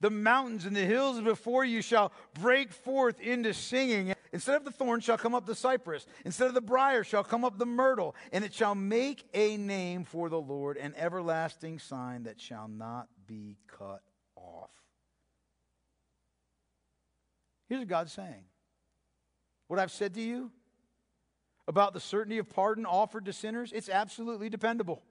The 0.00 0.10
mountains 0.10 0.64
and 0.64 0.76
the 0.76 0.84
hills 0.84 1.20
before 1.20 1.64
you 1.64 1.82
shall 1.82 2.12
break 2.40 2.72
forth 2.72 3.20
into 3.20 3.52
singing. 3.52 4.14
Instead 4.32 4.56
of 4.56 4.64
the 4.64 4.70
thorn 4.70 5.00
shall 5.00 5.18
come 5.18 5.34
up 5.34 5.46
the 5.46 5.54
cypress. 5.54 6.06
Instead 6.24 6.48
of 6.48 6.54
the 6.54 6.60
brier 6.60 7.02
shall 7.02 7.24
come 7.24 7.44
up 7.44 7.58
the 7.58 7.66
myrtle. 7.66 8.14
And 8.32 8.44
it 8.44 8.54
shall 8.54 8.76
make 8.76 9.24
a 9.34 9.56
name 9.56 10.04
for 10.04 10.28
the 10.28 10.40
Lord, 10.40 10.76
an 10.76 10.94
everlasting 10.96 11.80
sign 11.80 12.24
that 12.24 12.40
shall 12.40 12.68
not 12.68 13.08
be 13.26 13.56
cut 13.66 14.02
off. 14.36 14.70
Here's 17.68 17.80
what 17.80 17.88
God's 17.88 18.12
saying 18.12 18.44
what 19.68 19.78
I've 19.78 19.92
said 19.92 20.14
to 20.14 20.20
you 20.20 20.50
about 21.68 21.92
the 21.92 22.00
certainty 22.00 22.38
of 22.38 22.48
pardon 22.48 22.86
offered 22.86 23.26
to 23.26 23.32
sinners, 23.32 23.72
it's 23.72 23.88
absolutely 23.88 24.48
dependable. 24.48 25.02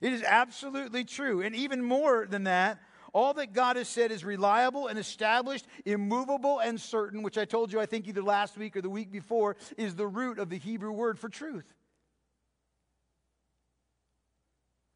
It 0.00 0.12
is 0.12 0.22
absolutely 0.22 1.04
true. 1.04 1.42
And 1.42 1.54
even 1.54 1.82
more 1.82 2.26
than 2.26 2.44
that, 2.44 2.80
all 3.12 3.34
that 3.34 3.52
God 3.52 3.76
has 3.76 3.88
said 3.88 4.10
is 4.10 4.24
reliable 4.24 4.88
and 4.88 4.98
established, 4.98 5.66
immovable 5.84 6.58
and 6.58 6.80
certain, 6.80 7.22
which 7.22 7.38
I 7.38 7.44
told 7.44 7.72
you, 7.72 7.78
I 7.78 7.86
think, 7.86 8.08
either 8.08 8.22
last 8.22 8.58
week 8.58 8.76
or 8.76 8.82
the 8.82 8.90
week 8.90 9.12
before, 9.12 9.56
is 9.76 9.94
the 9.94 10.06
root 10.06 10.38
of 10.40 10.50
the 10.50 10.58
Hebrew 10.58 10.90
word 10.90 11.18
for 11.18 11.28
truth. 11.28 11.72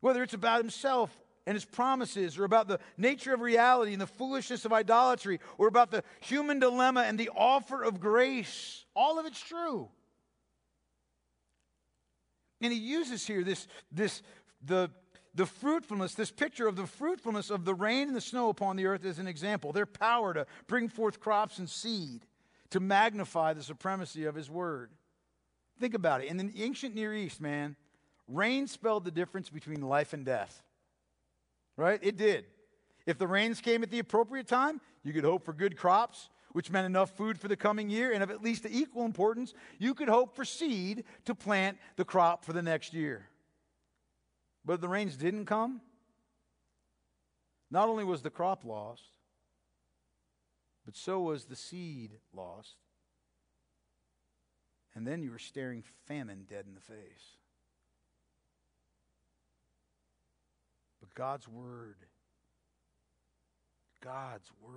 Whether 0.00 0.22
it's 0.22 0.34
about 0.34 0.60
himself 0.60 1.16
and 1.48 1.54
his 1.54 1.64
promises, 1.64 2.38
or 2.38 2.44
about 2.44 2.68
the 2.68 2.78
nature 2.98 3.32
of 3.32 3.40
reality 3.40 3.92
and 3.92 4.02
the 4.02 4.06
foolishness 4.06 4.66
of 4.66 4.72
idolatry, 4.72 5.40
or 5.56 5.66
about 5.66 5.90
the 5.90 6.04
human 6.20 6.58
dilemma 6.58 7.04
and 7.06 7.18
the 7.18 7.30
offer 7.34 7.82
of 7.82 8.00
grace. 8.00 8.84
All 8.94 9.18
of 9.18 9.24
it's 9.24 9.40
true. 9.40 9.88
And 12.60 12.70
he 12.70 12.78
uses 12.78 13.26
here 13.26 13.42
this, 13.42 13.66
this 13.90 14.20
the, 14.62 14.90
the 15.34 15.46
fruitfulness, 15.46 16.14
this 16.14 16.30
picture 16.30 16.68
of 16.68 16.76
the 16.76 16.86
fruitfulness 16.86 17.48
of 17.48 17.64
the 17.64 17.74
rain 17.74 18.08
and 18.08 18.16
the 18.16 18.20
snow 18.20 18.50
upon 18.50 18.76
the 18.76 18.84
earth 18.84 19.06
as 19.06 19.18
an 19.18 19.26
example. 19.26 19.72
Their 19.72 19.86
power 19.86 20.34
to 20.34 20.46
bring 20.66 20.90
forth 20.90 21.18
crops 21.18 21.58
and 21.58 21.70
seed, 21.70 22.26
to 22.68 22.78
magnify 22.78 23.54
the 23.54 23.62
supremacy 23.62 24.26
of 24.26 24.34
his 24.34 24.50
word. 24.50 24.90
Think 25.80 25.94
about 25.94 26.20
it. 26.20 26.26
In 26.26 26.36
the 26.36 26.52
ancient 26.62 26.94
Near 26.94 27.14
East, 27.14 27.40
man, 27.40 27.74
rain 28.26 28.66
spelled 28.66 29.06
the 29.06 29.10
difference 29.10 29.48
between 29.48 29.80
life 29.80 30.12
and 30.12 30.26
death. 30.26 30.62
Right? 31.78 32.00
It 32.02 32.16
did. 32.16 32.44
If 33.06 33.18
the 33.18 33.28
rains 33.28 33.60
came 33.60 33.84
at 33.84 33.90
the 33.90 34.00
appropriate 34.00 34.48
time, 34.48 34.80
you 35.04 35.12
could 35.12 35.22
hope 35.22 35.44
for 35.44 35.52
good 35.52 35.76
crops, 35.76 36.28
which 36.52 36.72
meant 36.72 36.86
enough 36.86 37.16
food 37.16 37.38
for 37.38 37.46
the 37.46 37.56
coming 37.56 37.88
year. 37.88 38.12
And 38.12 38.20
of 38.22 38.32
at 38.32 38.42
least 38.42 38.66
equal 38.68 39.04
importance, 39.04 39.54
you 39.78 39.94
could 39.94 40.08
hope 40.08 40.34
for 40.34 40.44
seed 40.44 41.04
to 41.24 41.36
plant 41.36 41.78
the 41.94 42.04
crop 42.04 42.44
for 42.44 42.52
the 42.52 42.62
next 42.62 42.92
year. 42.92 43.28
But 44.64 44.74
if 44.74 44.80
the 44.80 44.88
rains 44.88 45.16
didn't 45.16 45.46
come, 45.46 45.80
not 47.70 47.88
only 47.88 48.02
was 48.02 48.22
the 48.22 48.30
crop 48.30 48.64
lost, 48.64 49.12
but 50.84 50.96
so 50.96 51.20
was 51.20 51.44
the 51.44 51.54
seed 51.54 52.10
lost. 52.34 52.74
And 54.96 55.06
then 55.06 55.22
you 55.22 55.30
were 55.30 55.38
staring 55.38 55.84
famine 56.06 56.44
dead 56.50 56.64
in 56.66 56.74
the 56.74 56.80
face. 56.80 57.37
God's 61.18 61.48
Word, 61.48 61.96
God's 64.04 64.48
Word, 64.62 64.72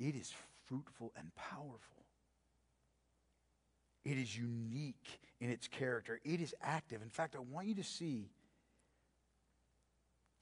it 0.00 0.16
is 0.16 0.34
fruitful 0.66 1.12
and 1.16 1.32
powerful. 1.36 1.78
It 4.04 4.18
is 4.18 4.36
unique 4.36 5.20
in 5.40 5.48
its 5.48 5.68
character. 5.68 6.18
It 6.24 6.40
is 6.40 6.56
active. 6.60 7.00
In 7.00 7.08
fact, 7.08 7.36
I 7.36 7.38
want 7.38 7.68
you 7.68 7.76
to 7.76 7.84
see 7.84 8.30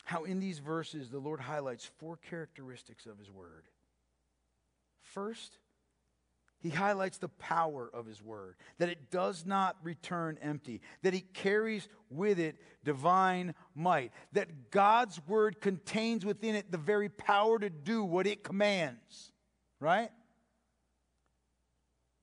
how 0.05 0.25
in 0.25 0.41
these 0.41 0.59
verses 0.59 1.11
the 1.11 1.19
Lord 1.19 1.41
highlights 1.41 1.91
four 1.99 2.17
characteristics 2.31 3.05
of 3.05 3.19
His 3.19 3.31
Word. 3.31 3.65
First, 5.03 5.59
he 6.67 6.73
highlights 6.73 7.19
the 7.19 7.29
power 7.29 7.89
of 7.95 8.07
his 8.07 8.21
word, 8.21 8.57
that 8.79 8.89
it 8.89 9.13
does 9.13 9.47
not 9.47 9.77
return 9.85 10.37
empty, 10.43 10.81
that 11.03 11.15
he 11.15 11.21
carries 11.21 11.89
with 12.11 12.41
it 12.41 12.57
divine 12.83 13.55
might, 13.77 14.11
that 14.33 14.73
God's 14.73 15.21
word 15.29 15.61
contains 15.61 16.27
within 16.27 16.57
it 16.57 16.73
the 16.73 16.79
very 16.79 17.09
power 17.09 17.61
to 17.61 17.71
do 17.71 18.03
what 18.03 18.27
it 18.27 18.43
commands, 18.43 19.31
right? 19.79 20.11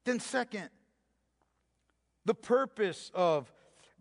Then, 0.03 0.19
second, 0.19 0.69
the 2.25 2.35
purpose 2.35 3.11
of 3.13 3.49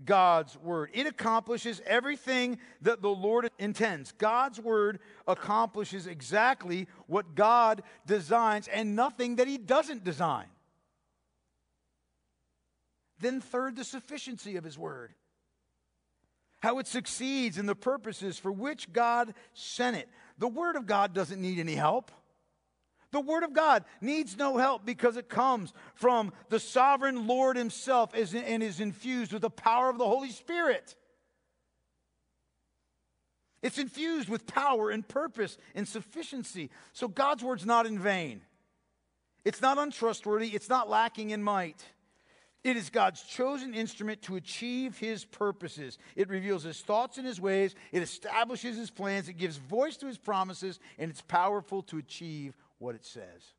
God's 0.04 0.56
word. 0.58 0.90
It 0.92 1.06
accomplishes 1.06 1.80
everything 1.86 2.58
that 2.82 3.02
the 3.02 3.10
Lord 3.10 3.50
intends. 3.58 4.12
God's 4.12 4.60
word 4.60 4.98
accomplishes 5.26 6.06
exactly 6.06 6.88
what 7.06 7.34
God 7.34 7.82
designs 8.06 8.68
and 8.68 8.96
nothing 8.96 9.36
that 9.36 9.48
he 9.48 9.58
doesn't 9.58 10.04
design. 10.04 10.46
Then, 13.20 13.40
third, 13.40 13.76
the 13.76 13.84
sufficiency 13.84 14.56
of 14.56 14.64
his 14.64 14.76
word. 14.76 15.14
How 16.60 16.78
it 16.78 16.86
succeeds 16.86 17.58
in 17.58 17.66
the 17.66 17.74
purposes 17.74 18.38
for 18.38 18.52
which 18.52 18.92
God 18.92 19.34
sent 19.54 19.96
it. 19.96 20.08
The 20.38 20.48
word 20.48 20.76
of 20.76 20.86
God 20.86 21.12
doesn't 21.12 21.40
need 21.40 21.58
any 21.58 21.74
help. 21.74 22.10
The 23.12 23.20
Word 23.20 23.44
of 23.44 23.52
God 23.52 23.84
needs 24.00 24.36
no 24.36 24.56
help 24.56 24.84
because 24.84 25.16
it 25.16 25.28
comes 25.28 25.72
from 25.94 26.32
the 26.48 26.58
sovereign 26.58 27.26
Lord 27.26 27.56
Himself 27.56 28.14
and 28.14 28.62
is 28.62 28.80
infused 28.80 29.32
with 29.32 29.42
the 29.42 29.50
power 29.50 29.88
of 29.90 29.98
the 29.98 30.06
Holy 30.06 30.30
Spirit. 30.30 30.96
It's 33.62 33.78
infused 33.78 34.28
with 34.28 34.46
power 34.46 34.90
and 34.90 35.06
purpose 35.06 35.56
and 35.74 35.86
sufficiency. 35.86 36.70
So 36.92 37.06
God's 37.06 37.44
Word's 37.44 37.66
not 37.66 37.86
in 37.86 37.98
vain. 37.98 38.40
It's 39.44 39.60
not 39.60 39.78
untrustworthy. 39.78 40.48
It's 40.48 40.68
not 40.68 40.88
lacking 40.88 41.30
in 41.30 41.42
might. 41.42 41.84
It 42.64 42.76
is 42.76 42.90
God's 42.90 43.22
chosen 43.22 43.74
instrument 43.74 44.22
to 44.22 44.36
achieve 44.36 44.96
his 44.96 45.24
purposes. 45.24 45.98
It 46.14 46.28
reveals 46.28 46.62
his 46.62 46.80
thoughts 46.80 47.18
and 47.18 47.26
his 47.26 47.40
ways. 47.40 47.74
It 47.90 48.02
establishes 48.02 48.76
his 48.76 48.90
plans. 48.90 49.28
It 49.28 49.36
gives 49.36 49.56
voice 49.56 49.96
to 49.98 50.06
his 50.06 50.18
promises. 50.18 50.78
And 50.98 51.10
it's 51.10 51.22
powerful 51.22 51.82
to 51.84 51.98
achieve 51.98 52.56
what 52.82 52.94
it 52.94 53.04
says. 53.04 53.54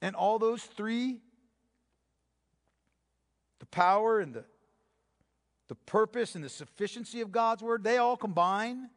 And 0.00 0.14
all 0.14 0.38
those 0.38 0.62
three 0.62 1.20
the 3.58 3.66
power 3.66 4.20
and 4.20 4.32
the, 4.34 4.44
the 5.66 5.74
purpose 5.74 6.36
and 6.36 6.44
the 6.44 6.48
sufficiency 6.48 7.20
of 7.20 7.32
God's 7.32 7.60
word 7.60 7.82
they 7.82 7.98
all 7.98 8.16
combine 8.16 8.88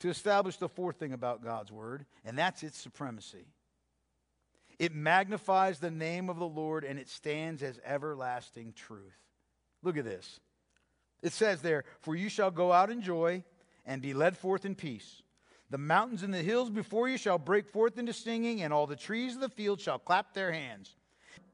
to 0.00 0.08
establish 0.08 0.56
the 0.56 0.68
fourth 0.68 0.96
thing 0.96 1.12
about 1.12 1.42
God's 1.42 1.70
word, 1.70 2.06
and 2.24 2.38
that's 2.38 2.62
its 2.62 2.78
supremacy. 2.78 3.46
It 4.78 4.94
magnifies 4.94 5.78
the 5.78 5.90
name 5.90 6.30
of 6.30 6.38
the 6.38 6.48
Lord 6.48 6.84
and 6.84 6.98
it 6.98 7.08
stands 7.08 7.62
as 7.62 7.78
everlasting 7.84 8.72
truth. 8.74 9.18
Look 9.82 9.98
at 9.98 10.04
this. 10.04 10.40
It 11.22 11.32
says 11.32 11.60
there, 11.60 11.84
For 12.00 12.16
you 12.16 12.30
shall 12.30 12.50
go 12.50 12.72
out 12.72 12.90
in 12.90 13.02
joy 13.02 13.44
and 13.84 14.00
be 14.00 14.14
led 14.14 14.38
forth 14.38 14.64
in 14.64 14.74
peace. 14.74 15.22
The 15.70 15.78
mountains 15.78 16.24
and 16.24 16.34
the 16.34 16.42
hills 16.42 16.68
before 16.68 17.08
you 17.08 17.16
shall 17.16 17.38
break 17.38 17.68
forth 17.68 17.96
into 17.96 18.12
singing, 18.12 18.62
and 18.62 18.72
all 18.72 18.86
the 18.86 18.96
trees 18.96 19.36
of 19.36 19.40
the 19.40 19.48
field 19.48 19.80
shall 19.80 19.98
clap 19.98 20.34
their 20.34 20.50
hands. 20.50 20.96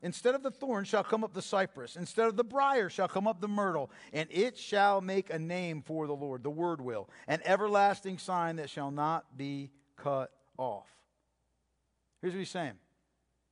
Instead 0.03 0.35
of 0.35 0.43
the 0.43 0.51
thorn 0.51 0.85
shall 0.85 1.05
come 1.05 1.23
up 1.23 1.35
the 1.35 1.43
cypress, 1.43 1.97
instead 1.97 2.27
of 2.27 2.37
the 2.37 2.45
brier 2.45 2.89
shall 2.89 3.09
come 3.09 3.27
up 3.27 3.41
the 3.41 3.49
myrtle, 3.49 3.91
and 4.12 4.29
it 4.31 4.57
shall 4.57 5.01
make 5.01 5.31
a 5.31 5.39
name 5.39 5.83
for 5.83 6.07
the 6.07 6.14
Lord, 6.14 6.43
the 6.43 6.51
word 6.51 6.81
will, 6.81 7.09
an 7.29 7.41
everlasting 7.45 8.19
sign 8.19 8.57
that 8.57 8.71
shall 8.71 8.91
not 8.91 9.37
be 9.37 9.71
cut 9.97 10.31
off. 10.57 10.89
Here's 12.23 12.35
what 12.35 12.39
he's 12.39 12.51
saying 12.51 12.75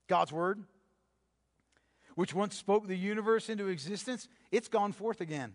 God's 0.09 0.33
word, 0.33 0.63
which 2.15 2.35
once 2.35 2.57
spoke 2.57 2.87
the 2.87 2.97
universe 2.97 3.49
into 3.49 3.69
existence, 3.69 4.29
it's 4.51 4.69
gone 4.69 4.93
forth 4.93 5.21
again. 5.21 5.55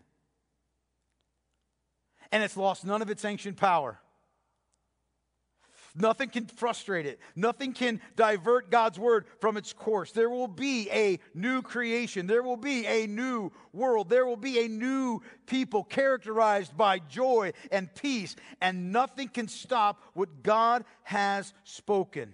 And 2.32 2.43
it's 2.43 2.57
lost 2.57 2.86
none 2.86 3.01
of 3.01 3.10
its 3.10 3.26
ancient 3.26 3.57
power. 3.57 3.99
Nothing 5.95 6.29
can 6.29 6.45
frustrate 6.45 7.05
it. 7.05 7.19
Nothing 7.35 7.73
can 7.73 7.99
divert 8.15 8.69
God's 8.69 8.99
word 8.99 9.25
from 9.39 9.57
its 9.57 9.73
course. 9.73 10.11
There 10.11 10.29
will 10.29 10.47
be 10.47 10.89
a 10.91 11.19
new 11.33 11.61
creation. 11.61 12.27
There 12.27 12.43
will 12.43 12.57
be 12.57 12.85
a 12.85 13.07
new 13.07 13.51
world. 13.73 14.09
There 14.09 14.25
will 14.25 14.37
be 14.37 14.59
a 14.59 14.67
new 14.67 15.21
people 15.45 15.83
characterized 15.83 16.77
by 16.77 16.99
joy 16.99 17.53
and 17.71 17.93
peace, 17.95 18.35
and 18.61 18.91
nothing 18.91 19.27
can 19.29 19.47
stop 19.47 20.03
what 20.13 20.43
God 20.43 20.85
has 21.03 21.53
spoken. 21.63 22.33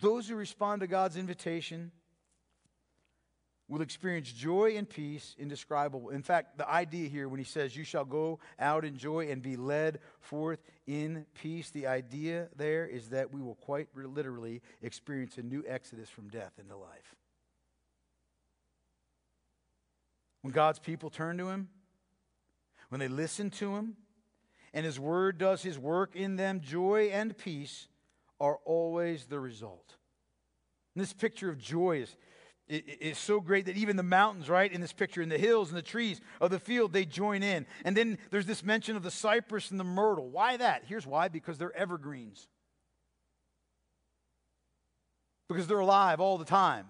Those 0.00 0.28
who 0.28 0.36
respond 0.36 0.80
to 0.80 0.86
God's 0.86 1.16
invitation 1.16 1.90
will 3.68 3.82
experience 3.82 4.32
joy 4.32 4.76
and 4.76 4.88
peace 4.88 5.36
indescribable. 5.38 6.08
In 6.08 6.22
fact, 6.22 6.56
the 6.56 6.68
idea 6.68 7.08
here 7.08 7.28
when 7.28 7.38
he 7.38 7.44
says, 7.44 7.76
You 7.76 7.84
shall 7.84 8.04
go 8.04 8.38
out 8.58 8.84
in 8.84 8.96
joy 8.96 9.30
and 9.30 9.42
be 9.42 9.56
led 9.56 10.00
forth 10.20 10.58
in 10.86 11.26
peace, 11.34 11.70
the 11.70 11.86
idea 11.86 12.48
there 12.56 12.86
is 12.86 13.10
that 13.10 13.32
we 13.32 13.42
will 13.42 13.56
quite 13.56 13.88
literally 13.94 14.62
experience 14.82 15.36
a 15.36 15.42
new 15.42 15.62
exodus 15.68 16.08
from 16.08 16.28
death 16.28 16.52
into 16.58 16.76
life. 16.76 17.14
When 20.40 20.52
God's 20.52 20.78
people 20.78 21.10
turn 21.10 21.36
to 21.38 21.50
him, 21.50 21.68
when 22.88 23.00
they 23.00 23.08
listen 23.08 23.50
to 23.50 23.76
him, 23.76 23.96
and 24.72 24.86
his 24.86 24.98
word 24.98 25.36
does 25.36 25.62
his 25.62 25.78
work 25.78 26.16
in 26.16 26.36
them, 26.36 26.60
joy 26.60 27.10
and 27.12 27.36
peace 27.36 27.88
are 28.40 28.58
always 28.64 29.26
the 29.26 29.40
result. 29.40 29.96
And 30.94 31.02
this 31.02 31.12
picture 31.12 31.50
of 31.50 31.58
joy 31.58 31.98
is 31.98 32.16
it's 32.68 33.18
so 33.18 33.40
great 33.40 33.66
that 33.66 33.76
even 33.76 33.96
the 33.96 34.02
mountains, 34.02 34.48
right, 34.48 34.70
in 34.70 34.80
this 34.80 34.92
picture, 34.92 35.22
and 35.22 35.32
the 35.32 35.38
hills 35.38 35.70
and 35.70 35.78
the 35.78 35.82
trees 35.82 36.20
of 36.40 36.50
the 36.50 36.58
field, 36.58 36.92
they 36.92 37.06
join 37.06 37.42
in. 37.42 37.66
And 37.84 37.96
then 37.96 38.18
there's 38.30 38.46
this 38.46 38.62
mention 38.62 38.94
of 38.94 39.02
the 39.02 39.10
cypress 39.10 39.70
and 39.70 39.80
the 39.80 39.84
myrtle. 39.84 40.28
Why 40.28 40.56
that? 40.58 40.82
Here's 40.86 41.06
why 41.06 41.28
because 41.28 41.56
they're 41.56 41.74
evergreens, 41.74 42.46
because 45.48 45.66
they're 45.66 45.78
alive 45.78 46.20
all 46.20 46.36
the 46.36 46.44
time. 46.44 46.86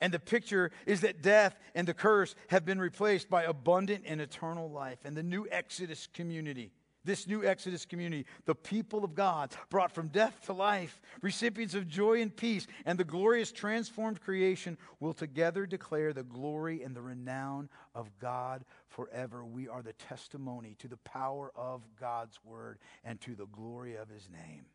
And 0.00 0.12
the 0.12 0.20
picture 0.20 0.70
is 0.86 1.00
that 1.00 1.22
death 1.22 1.58
and 1.74 1.88
the 1.88 1.94
curse 1.94 2.34
have 2.48 2.64
been 2.64 2.78
replaced 2.78 3.28
by 3.28 3.44
abundant 3.44 4.04
and 4.06 4.20
eternal 4.20 4.70
life 4.70 4.98
and 5.04 5.16
the 5.16 5.24
new 5.24 5.48
Exodus 5.50 6.08
community 6.12 6.72
this 7.08 7.26
new 7.26 7.44
Exodus 7.44 7.84
community, 7.84 8.26
the 8.44 8.54
people 8.54 9.04
of 9.04 9.14
God, 9.14 9.50
brought 9.70 9.92
from 9.92 10.08
death 10.08 10.40
to 10.46 10.52
life, 10.52 11.00
recipients 11.22 11.74
of 11.74 11.88
joy 11.88 12.22
and 12.22 12.34
peace, 12.34 12.66
and 12.84 12.98
the 12.98 13.04
glorious 13.04 13.50
transformed 13.50 14.20
creation 14.20 14.78
will 15.00 15.14
together 15.14 15.66
declare 15.66 16.12
the 16.12 16.22
glory 16.22 16.82
and 16.82 16.94
the 16.94 17.02
renown 17.02 17.68
of 17.94 18.10
God 18.20 18.64
forever. 18.88 19.44
We 19.44 19.68
are 19.68 19.82
the 19.82 19.94
testimony 19.94 20.76
to 20.78 20.88
the 20.88 20.98
power 20.98 21.50
of 21.56 21.82
God's 21.98 22.38
word 22.44 22.78
and 23.02 23.20
to 23.22 23.34
the 23.34 23.46
glory 23.46 23.96
of 23.96 24.08
his 24.08 24.28
name. 24.30 24.66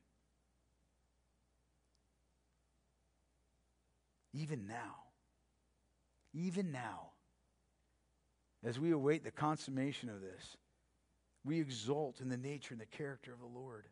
even 4.33 4.65
now, 4.67 4.95
even 6.33 6.71
now, 6.71 7.11
as 8.63 8.79
we 8.79 8.91
await 8.91 9.23
the 9.23 9.31
consummation 9.31 10.09
of 10.09 10.21
this, 10.21 10.57
we 11.43 11.59
exult 11.59 12.21
in 12.21 12.29
the 12.29 12.37
nature 12.37 12.73
and 12.73 12.81
the 12.81 12.85
character 12.85 13.33
of 13.33 13.39
the 13.39 13.59
Lord. 13.59 13.87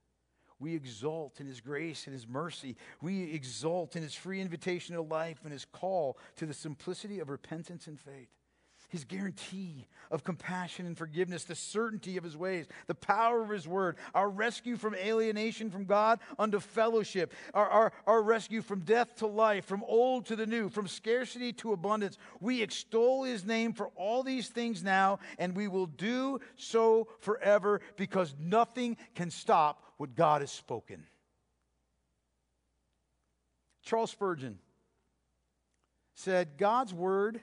We 0.60 0.76
exult 0.76 1.40
in 1.40 1.48
His 1.48 1.60
grace 1.60 2.06
and 2.06 2.14
His 2.14 2.28
mercy. 2.28 2.78
We 3.02 3.34
exult 3.34 3.96
in 3.96 4.04
His 4.04 4.14
free 4.14 4.40
invitation 4.40 4.96
to 4.96 5.02
life 5.02 5.40
and 5.44 5.52
His 5.52 5.66
call 5.66 6.18
to 6.38 6.46
the 6.46 6.54
simplicity 6.54 7.20
of 7.20 7.30
repentance 7.30 7.88
and 7.88 8.00
faith. 8.00 8.30
His 8.92 9.06
guarantee 9.06 9.88
of 10.12 10.26
compassion 10.26 10.86
and 10.86 10.98
forgiveness, 10.98 11.46
the 11.46 11.56
certainty 11.56 12.18
of 12.18 12.26
His 12.26 12.36
ways, 12.36 12.68
the 12.88 12.94
power 12.94 13.42
of 13.42 13.48
His 13.48 13.66
word, 13.66 13.96
our 14.14 14.30
rescue 14.30 14.76
from 14.76 14.96
alienation 14.96 15.72
from 15.72 15.86
God 15.86 16.20
unto 16.38 16.60
fellowship, 16.60 17.34
our, 17.54 17.70
our, 17.70 17.94
our 18.06 18.22
rescue 18.22 18.62
from 18.62 18.82
death 18.82 19.16
to 19.16 19.28
life, 19.28 19.64
from 19.64 19.82
old 19.88 20.26
to 20.26 20.36
the 20.36 20.46
new, 20.46 20.68
from 20.68 20.90
scarcity 20.90 21.54
to 21.54 21.72
abundance. 21.72 22.18
We 22.42 22.62
extol 22.62 23.24
His 23.24 23.46
name 23.46 23.72
for 23.72 23.88
all 23.96 24.24
these 24.24 24.50
things 24.50 24.84
now, 24.84 25.20
and 25.40 25.56
we 25.56 25.70
will 25.70 25.86
do 25.86 26.42
so 26.58 27.08
forever 27.22 27.80
because 27.96 28.36
nothing 28.38 28.98
can 29.16 29.32
stop 29.32 29.86
what 29.96 30.16
God 30.16 30.42
has 30.42 30.52
spoken. 30.52 31.06
Charles 33.84 34.12
Spurgeon 34.12 34.60
said, 36.14 36.58
God's 36.58 36.94
word 36.94 37.40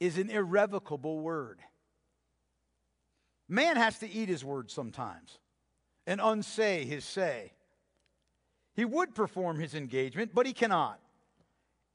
is 0.00 0.18
an 0.18 0.30
irrevocable 0.30 1.20
word. 1.20 1.60
Man 3.48 3.76
has 3.76 3.98
to 3.98 4.10
eat 4.10 4.28
his 4.28 4.44
word 4.44 4.70
sometimes 4.70 5.38
and 6.06 6.20
unsay 6.20 6.84
his 6.84 7.04
say. 7.04 7.52
He 8.74 8.84
would 8.84 9.14
perform 9.14 9.58
his 9.58 9.74
engagement, 9.74 10.32
but 10.34 10.46
he 10.46 10.52
cannot. 10.52 11.00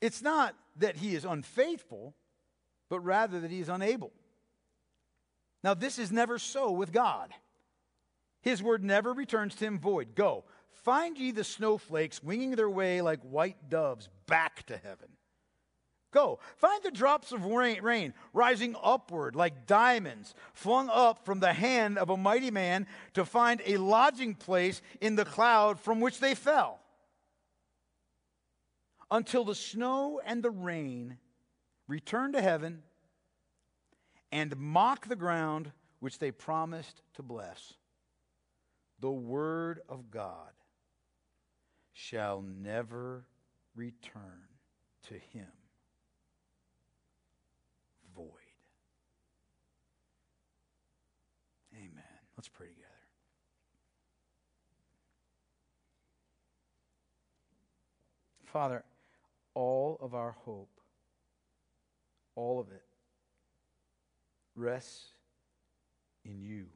It's 0.02 0.22
not 0.22 0.56
that 0.78 0.98
he 0.98 1.16
is 1.16 1.26
unfaithful, 1.26 2.16
but 2.90 3.02
rather 3.02 3.40
that 3.42 3.52
he 3.52 3.60
is 3.60 3.70
unable. 3.70 4.12
Now, 5.64 5.74
this 5.74 6.00
is 6.00 6.12
never 6.12 6.40
so 6.40 6.72
with 6.72 6.94
God. 6.94 7.34
His 8.42 8.64
word 8.64 8.84
never 8.84 9.12
returns 9.12 9.56
to 9.56 9.66
him 9.66 9.80
void. 9.80 10.16
Go, 10.16 10.46
find 10.72 11.18
ye 11.18 11.32
the 11.32 11.44
snowflakes 11.44 12.24
winging 12.24 12.52
their 12.52 12.70
way 12.70 13.02
like 13.02 13.20
white 13.22 13.70
doves 13.70 14.08
back 14.26 14.66
to 14.68 14.78
heaven. 14.78 15.10
Go, 16.12 16.40
find 16.58 16.82
the 16.82 16.90
drops 16.90 17.32
of 17.32 17.46
rain, 17.46 17.84
rain, 17.84 18.14
rising 18.34 18.76
upward 18.82 19.36
like 19.36 19.68
diamonds, 19.68 20.34
flung 20.54 20.90
up 20.92 21.24
from 21.24 21.40
the 21.40 21.54
hand 21.54 22.00
of 22.00 22.10
a 22.10 22.18
mighty 22.18 22.50
man 22.50 22.88
to 23.14 23.24
find 23.24 23.62
a 23.66 23.78
lodging 23.78 24.34
place 24.34 24.82
in 25.02 25.16
the 25.16 25.26
cloud 25.26 25.80
from 25.80 26.00
which 26.00 26.20
they 26.20 26.34
fell. 26.34 26.80
Until 29.12 29.44
the 29.44 29.56
snow 29.56 30.20
and 30.26 30.42
the 30.42 30.50
rain 30.50 31.18
return 31.88 32.32
to 32.34 32.42
heaven 32.42 32.82
and 34.32 34.58
mock 34.58 35.08
the 35.08 35.16
ground 35.16 35.72
which 36.00 36.18
they 36.18 36.32
promised 36.32 37.02
to 37.16 37.24
bless 37.24 37.74
the 39.00 39.12
word 39.12 39.80
of 39.88 40.12
God 40.12 40.52
shall 41.94 42.42
never 42.42 43.26
return 43.76 44.48
to 45.08 45.14
him 45.14 45.48
void. 48.20 48.28
Amen. 51.74 52.04
Let's 52.40 52.48
pray 52.48 52.68
together. 52.68 52.88
Father, 58.46 58.86
all 59.54 59.98
of 60.02 60.16
our 60.16 60.38
hope, 60.46 60.80
all 62.36 62.62
of 62.62 62.72
it, 62.72 62.86
rests 64.56 65.08
in 66.24 66.42
you 66.42 66.68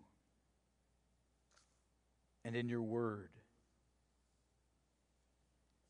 and 2.44 2.58
in 2.58 2.68
your 2.68 2.82
word 2.82 3.30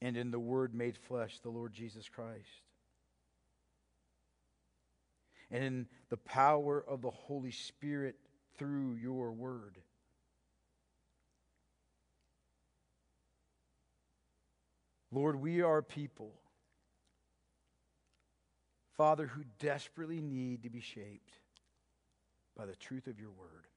and 0.04 0.16
in 0.16 0.30
the 0.30 0.38
word 0.38 0.76
made 0.76 1.00
flesh, 1.00 1.40
the 1.40 1.50
Lord 1.50 1.74
Jesus 1.74 2.08
Christ. 2.08 2.62
And 5.50 5.64
in 5.64 5.88
the 6.12 6.18
power 6.18 6.86
of 6.88 7.02
the 7.02 7.10
Holy 7.10 7.50
Spirit 7.50 8.18
through 8.58 8.96
your 8.96 9.32
word. 9.32 9.78
Lord, 15.12 15.36
we 15.36 15.62
are 15.62 15.82
people, 15.82 16.34
Father, 18.98 19.28
who 19.28 19.44
desperately 19.60 20.22
need 20.22 20.64
to 20.64 20.70
be 20.70 20.80
shaped 20.80 21.40
by 22.58 22.66
the 22.66 22.76
truth 22.76 23.08
of 23.08 23.20
your 23.20 23.30
word 23.30 23.68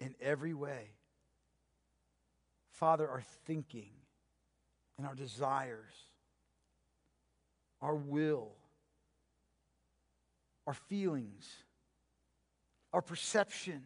in 0.00 0.14
every 0.20 0.54
way. 0.54 0.90
Father, 2.70 3.08
our 3.08 3.22
thinking 3.46 3.90
and 4.96 5.06
our 5.06 5.14
desires, 5.14 5.94
our 7.82 7.94
will, 7.94 8.52
our 10.66 10.74
feelings, 10.74 11.46
our 12.92 13.02
perception, 13.02 13.82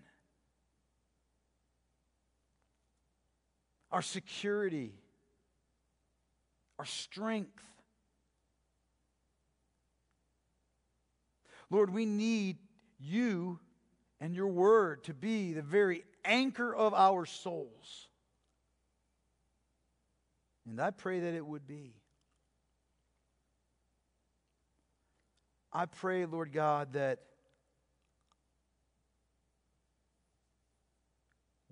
our 3.91 4.03
security, 4.03 4.95
our 6.79 6.85
strength. 6.85 7.63
Lord, 11.71 11.91
we 11.91 12.07
need 12.07 12.59
you 12.99 13.59
and 14.21 14.35
your 14.35 14.49
word 14.49 15.05
to 15.05 15.15
be 15.15 15.53
the 15.53 15.63
very 15.63 16.05
anchor 16.25 16.75
of 16.75 16.95
our 16.95 17.27
souls. 17.27 18.09
And 20.67 20.81
I 20.81 20.91
pray 20.91 21.21
that 21.21 21.35
it 21.35 21.45
would 21.45 21.67
be. 21.67 21.95
I 25.73 25.87
pray, 25.87 26.27
Lord 26.27 26.53
God, 26.53 26.93
that 26.93 27.21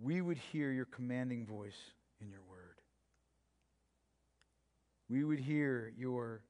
we 0.02 0.20
would 0.20 0.38
hear 0.38 0.70
your 0.70 0.86
commanding 0.86 1.46
voice 1.46 1.78
in 2.20 2.30
your 2.30 2.40
word. 2.48 2.58
We 5.08 5.24
would 5.24 5.40
hear 5.40 5.92
your 5.96 6.42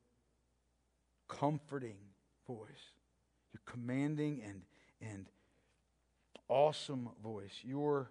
comforting 1.29 1.97
voice, 2.47 2.93
your 3.53 3.63
commanding 3.67 4.43
and, 4.45 4.63
and 5.01 5.27
awesome 6.49 7.09
voice, 7.23 7.53
your 7.65 8.11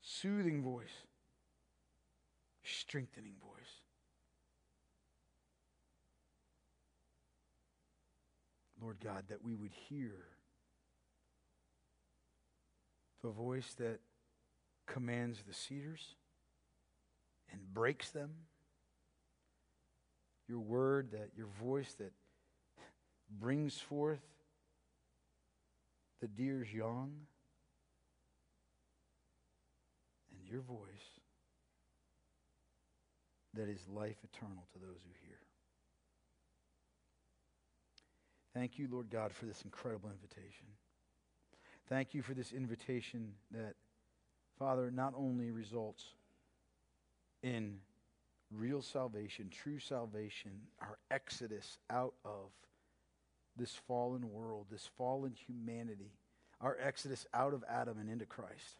soothing 0.00 0.62
voice, 0.62 1.06
strengthening 2.64 3.34
voice. 3.40 3.52
Lord 8.80 8.96
God, 9.02 9.24
that 9.28 9.44
we 9.44 9.54
would 9.54 9.70
hear 9.88 10.12
the 13.22 13.30
voice 13.30 13.74
that 13.78 14.00
commands 14.86 15.42
the 15.46 15.54
cedars 15.54 16.14
and 17.50 17.60
breaks 17.72 18.10
them. 18.10 18.30
Your 20.48 20.60
word, 20.60 21.12
that 21.12 21.30
your 21.36 21.46
voice 21.60 21.94
that 21.98 22.12
brings 23.40 23.78
forth 23.78 24.22
the 26.20 26.28
deer's 26.28 26.72
young. 26.72 27.12
And 30.30 30.48
your 30.48 30.60
voice 30.60 30.78
that 33.54 33.68
is 33.68 33.86
life 33.88 34.16
eternal 34.24 34.66
to 34.72 34.78
those 34.78 35.00
who 35.04 35.12
hear. 35.26 35.38
Thank 38.54 38.78
you, 38.78 38.88
Lord 38.90 39.10
God, 39.10 39.32
for 39.32 39.46
this 39.46 39.62
incredible 39.62 40.10
invitation. 40.10 40.66
Thank 41.88 42.14
you 42.14 42.22
for 42.22 42.34
this 42.34 42.52
invitation 42.52 43.32
that, 43.50 43.74
Father, 44.62 44.92
not 44.92 45.12
only 45.16 45.50
results 45.50 46.04
in 47.42 47.78
real 48.52 48.80
salvation, 48.80 49.50
true 49.50 49.80
salvation, 49.80 50.52
our 50.80 50.98
exodus 51.10 51.78
out 51.90 52.14
of 52.24 52.52
this 53.56 53.74
fallen 53.88 54.30
world, 54.30 54.66
this 54.70 54.88
fallen 54.96 55.32
humanity, 55.48 56.12
our 56.60 56.78
exodus 56.80 57.26
out 57.34 57.54
of 57.54 57.64
Adam 57.68 57.98
and 57.98 58.08
into 58.08 58.24
Christ. 58.24 58.76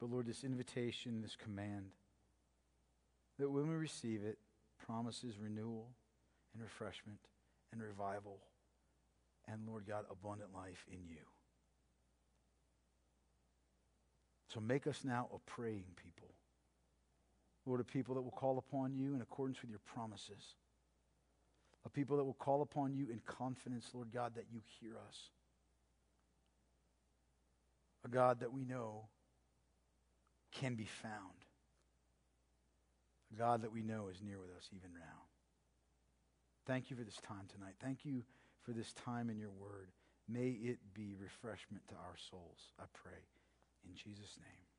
But 0.00 0.10
Lord, 0.10 0.26
this 0.26 0.42
invitation, 0.42 1.22
this 1.22 1.36
command, 1.36 1.90
that 3.38 3.48
when 3.48 3.68
we 3.68 3.76
receive 3.76 4.24
it, 4.24 4.38
promises 4.84 5.38
renewal 5.38 5.86
and 6.52 6.64
refreshment 6.64 7.20
and 7.70 7.80
revival, 7.80 8.38
and 9.46 9.68
Lord 9.68 9.84
God, 9.86 10.04
abundant 10.10 10.52
life 10.52 10.84
in 10.90 10.98
you. 11.08 11.20
So 14.52 14.60
make 14.60 14.86
us 14.86 15.02
now 15.04 15.28
a 15.34 15.38
praying 15.50 15.84
people. 15.96 16.28
Lord, 17.66 17.80
a 17.80 17.84
people 17.84 18.14
that 18.16 18.22
will 18.22 18.30
call 18.30 18.58
upon 18.58 18.94
you 18.94 19.14
in 19.14 19.20
accordance 19.20 19.60
with 19.60 19.70
your 19.70 19.80
promises. 19.94 20.56
A 21.84 21.88
people 21.88 22.16
that 22.16 22.24
will 22.24 22.34
call 22.34 22.62
upon 22.62 22.94
you 22.94 23.08
in 23.10 23.20
confidence, 23.24 23.90
Lord 23.94 24.12
God, 24.12 24.34
that 24.34 24.46
you 24.50 24.60
hear 24.80 24.92
us. 25.08 25.30
A 28.04 28.08
God 28.08 28.40
that 28.40 28.52
we 28.52 28.64
know 28.64 29.04
can 30.52 30.74
be 30.74 30.86
found. 30.86 31.44
A 33.32 33.38
God 33.38 33.62
that 33.62 33.72
we 33.72 33.82
know 33.82 34.08
is 34.08 34.20
near 34.20 34.38
with 34.38 34.50
us 34.56 34.68
even 34.74 34.92
now. 34.94 35.26
Thank 36.66 36.90
you 36.90 36.96
for 36.96 37.04
this 37.04 37.18
time 37.22 37.46
tonight. 37.54 37.74
Thank 37.80 38.04
you 38.04 38.22
for 38.64 38.72
this 38.72 38.92
time 38.92 39.30
in 39.30 39.38
your 39.38 39.50
word. 39.50 39.90
May 40.28 40.48
it 40.48 40.78
be 40.94 41.14
refreshment 41.20 41.86
to 41.88 41.94
our 41.94 42.16
souls, 42.30 42.72
I 42.78 42.84
pray. 42.92 43.39
In 43.84 43.94
Jesus' 43.96 44.38
name. 44.40 44.69